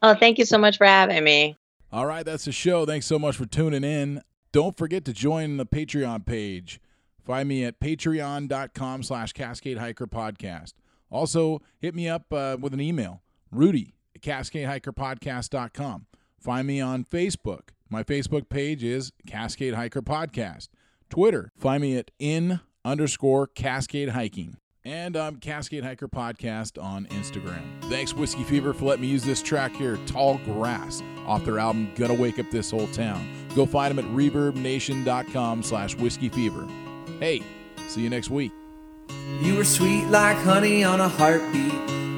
Oh, 0.02 0.14
thank 0.14 0.38
you 0.38 0.46
so 0.46 0.58
much 0.58 0.78
for 0.78 0.86
having 0.86 1.24
me. 1.24 1.58
All 1.92 2.06
right, 2.06 2.26
that's 2.26 2.46
the 2.46 2.52
show. 2.52 2.86
Thanks 2.86 3.06
so 3.06 3.20
much 3.20 3.38
for 3.38 3.46
tuning 3.46 3.84
in. 3.84 4.22
Don't 4.52 4.78
forget 4.78 5.06
to 5.06 5.14
join 5.14 5.58
the 5.58 5.66
Patreon 5.66 6.26
page. 6.26 6.80
Find 7.24 7.48
me 7.48 7.64
at 7.64 7.80
patreon.com 7.80 9.04
slash 9.04 9.34
Cascade 9.34 9.78
Hiker 9.78 10.08
Podcast. 10.08 10.74
Also, 11.10 11.62
hit 11.80 11.96
me 11.96 12.10
up 12.10 12.34
uh, 12.34 12.58
with 12.60 12.74
an 12.74 12.82
email, 12.82 13.22
Rudy 13.52 13.96
at 14.16 14.22
CascadeHikerPodcast.com. 14.22 16.08
Find 16.40 16.68
me 16.68 16.82
on 16.82 17.06
Facebook. 17.06 17.70
My 17.90 18.04
Facebook 18.04 18.50
page 18.50 18.84
is 18.84 19.14
Cascade 19.28 19.76
Hiker 19.76 20.02
Podcast. 20.02 20.70
Twitter, 21.10 21.52
find 21.58 21.82
me 21.82 21.96
at 21.96 22.12
in 22.20 22.60
underscore 22.84 23.48
Cascade 23.48 24.10
Hiking. 24.10 24.58
And 24.84 25.16
I'm 25.16 25.38
Cascade 25.38 25.86
Hiker 25.86 26.10
Podcast 26.10 26.82
on 26.82 27.06
Instagram. 27.06 27.62
Thanks, 27.84 28.14
Whiskey 28.14 28.44
Fever, 28.44 28.74
for 28.74 28.86
letting 28.86 29.04
me 29.04 29.08
use 29.08 29.24
this 29.24 29.42
track 29.42 29.74
here, 29.76 29.98
Tall 30.08 30.40
Grass, 30.40 31.02
off 31.26 31.46
their 31.46 31.60
album 31.60 31.90
Gonna 31.96 32.16
Wake 32.16 32.40
Up 32.40 32.52
This 32.52 32.72
Whole 32.72 32.88
Town. 32.88 33.26
Go 33.56 33.66
find 33.66 33.98
them 33.98 34.04
at 34.04 34.12
reverbnation.com 34.12 35.64
slash 35.64 35.96
whiskey 35.96 36.28
fever. 36.28 36.68
Hey, 37.20 37.42
see 37.88 38.02
you 38.02 38.10
next 38.10 38.30
week. 38.30 38.52
You 39.42 39.56
were 39.56 39.64
sweet 39.64 40.06
like 40.08 40.38
honey 40.38 40.84
on 40.84 41.00
a 41.00 41.08
heartbeat. 41.08 41.74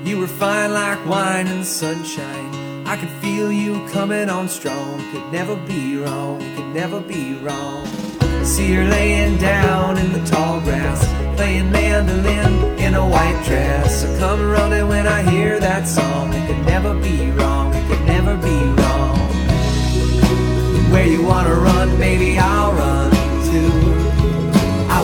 You 0.07 0.19
were 0.19 0.27
fine 0.27 0.73
like 0.73 1.05
wine 1.05 1.47
in 1.47 1.59
the 1.59 1.65
sunshine. 1.65 2.87
I 2.87 2.95
could 2.97 3.09
feel 3.21 3.51
you 3.51 3.87
coming 3.89 4.29
on 4.29 4.47
strong. 4.47 4.99
Could 5.11 5.31
never 5.31 5.55
be 5.55 5.97
wrong. 5.97 6.39
Could 6.55 6.73
never 6.73 7.01
be 7.01 7.35
wrong. 7.35 7.85
I 8.21 8.43
see 8.43 8.73
her 8.73 8.85
laying 8.85 9.37
down 9.37 9.97
in 9.97 10.11
the 10.13 10.23
tall 10.25 10.59
grass, 10.61 11.03
playing 11.35 11.71
mandolin 11.71 12.79
in 12.79 12.93
a 12.93 13.05
white 13.07 13.41
dress. 13.45 14.05
I 14.05 14.19
come 14.19 14.49
running 14.49 14.87
when 14.87 15.07
I 15.07 15.29
hear 15.29 15.59
that 15.59 15.87
song. 15.87 16.33
It 16.33 16.47
could 16.47 16.65
never 16.65 16.93
be 16.93 17.31
wrong. 17.31 17.73
It 17.73 17.87
could 17.87 18.05
never 18.05 18.35
be 18.37 18.57
wrong. 18.81 19.17
Where 20.91 21.07
you 21.07 21.23
wanna 21.23 21.53
run, 21.53 21.97
baby, 21.97 22.37
I'll 22.37 22.73
run. 22.73 23.14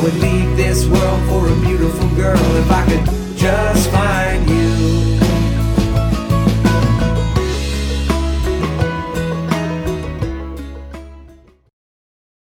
Would 0.01 0.15
leave 0.15 0.57
this 0.57 0.87
world 0.87 1.29
for 1.29 1.47
a 1.47 1.55
beautiful 1.61 2.09
girl 2.15 2.39
if 2.57 2.71
I 2.71 2.83
could 2.87 3.37
just 3.37 3.87
find 3.91 4.49
you. 4.49 4.60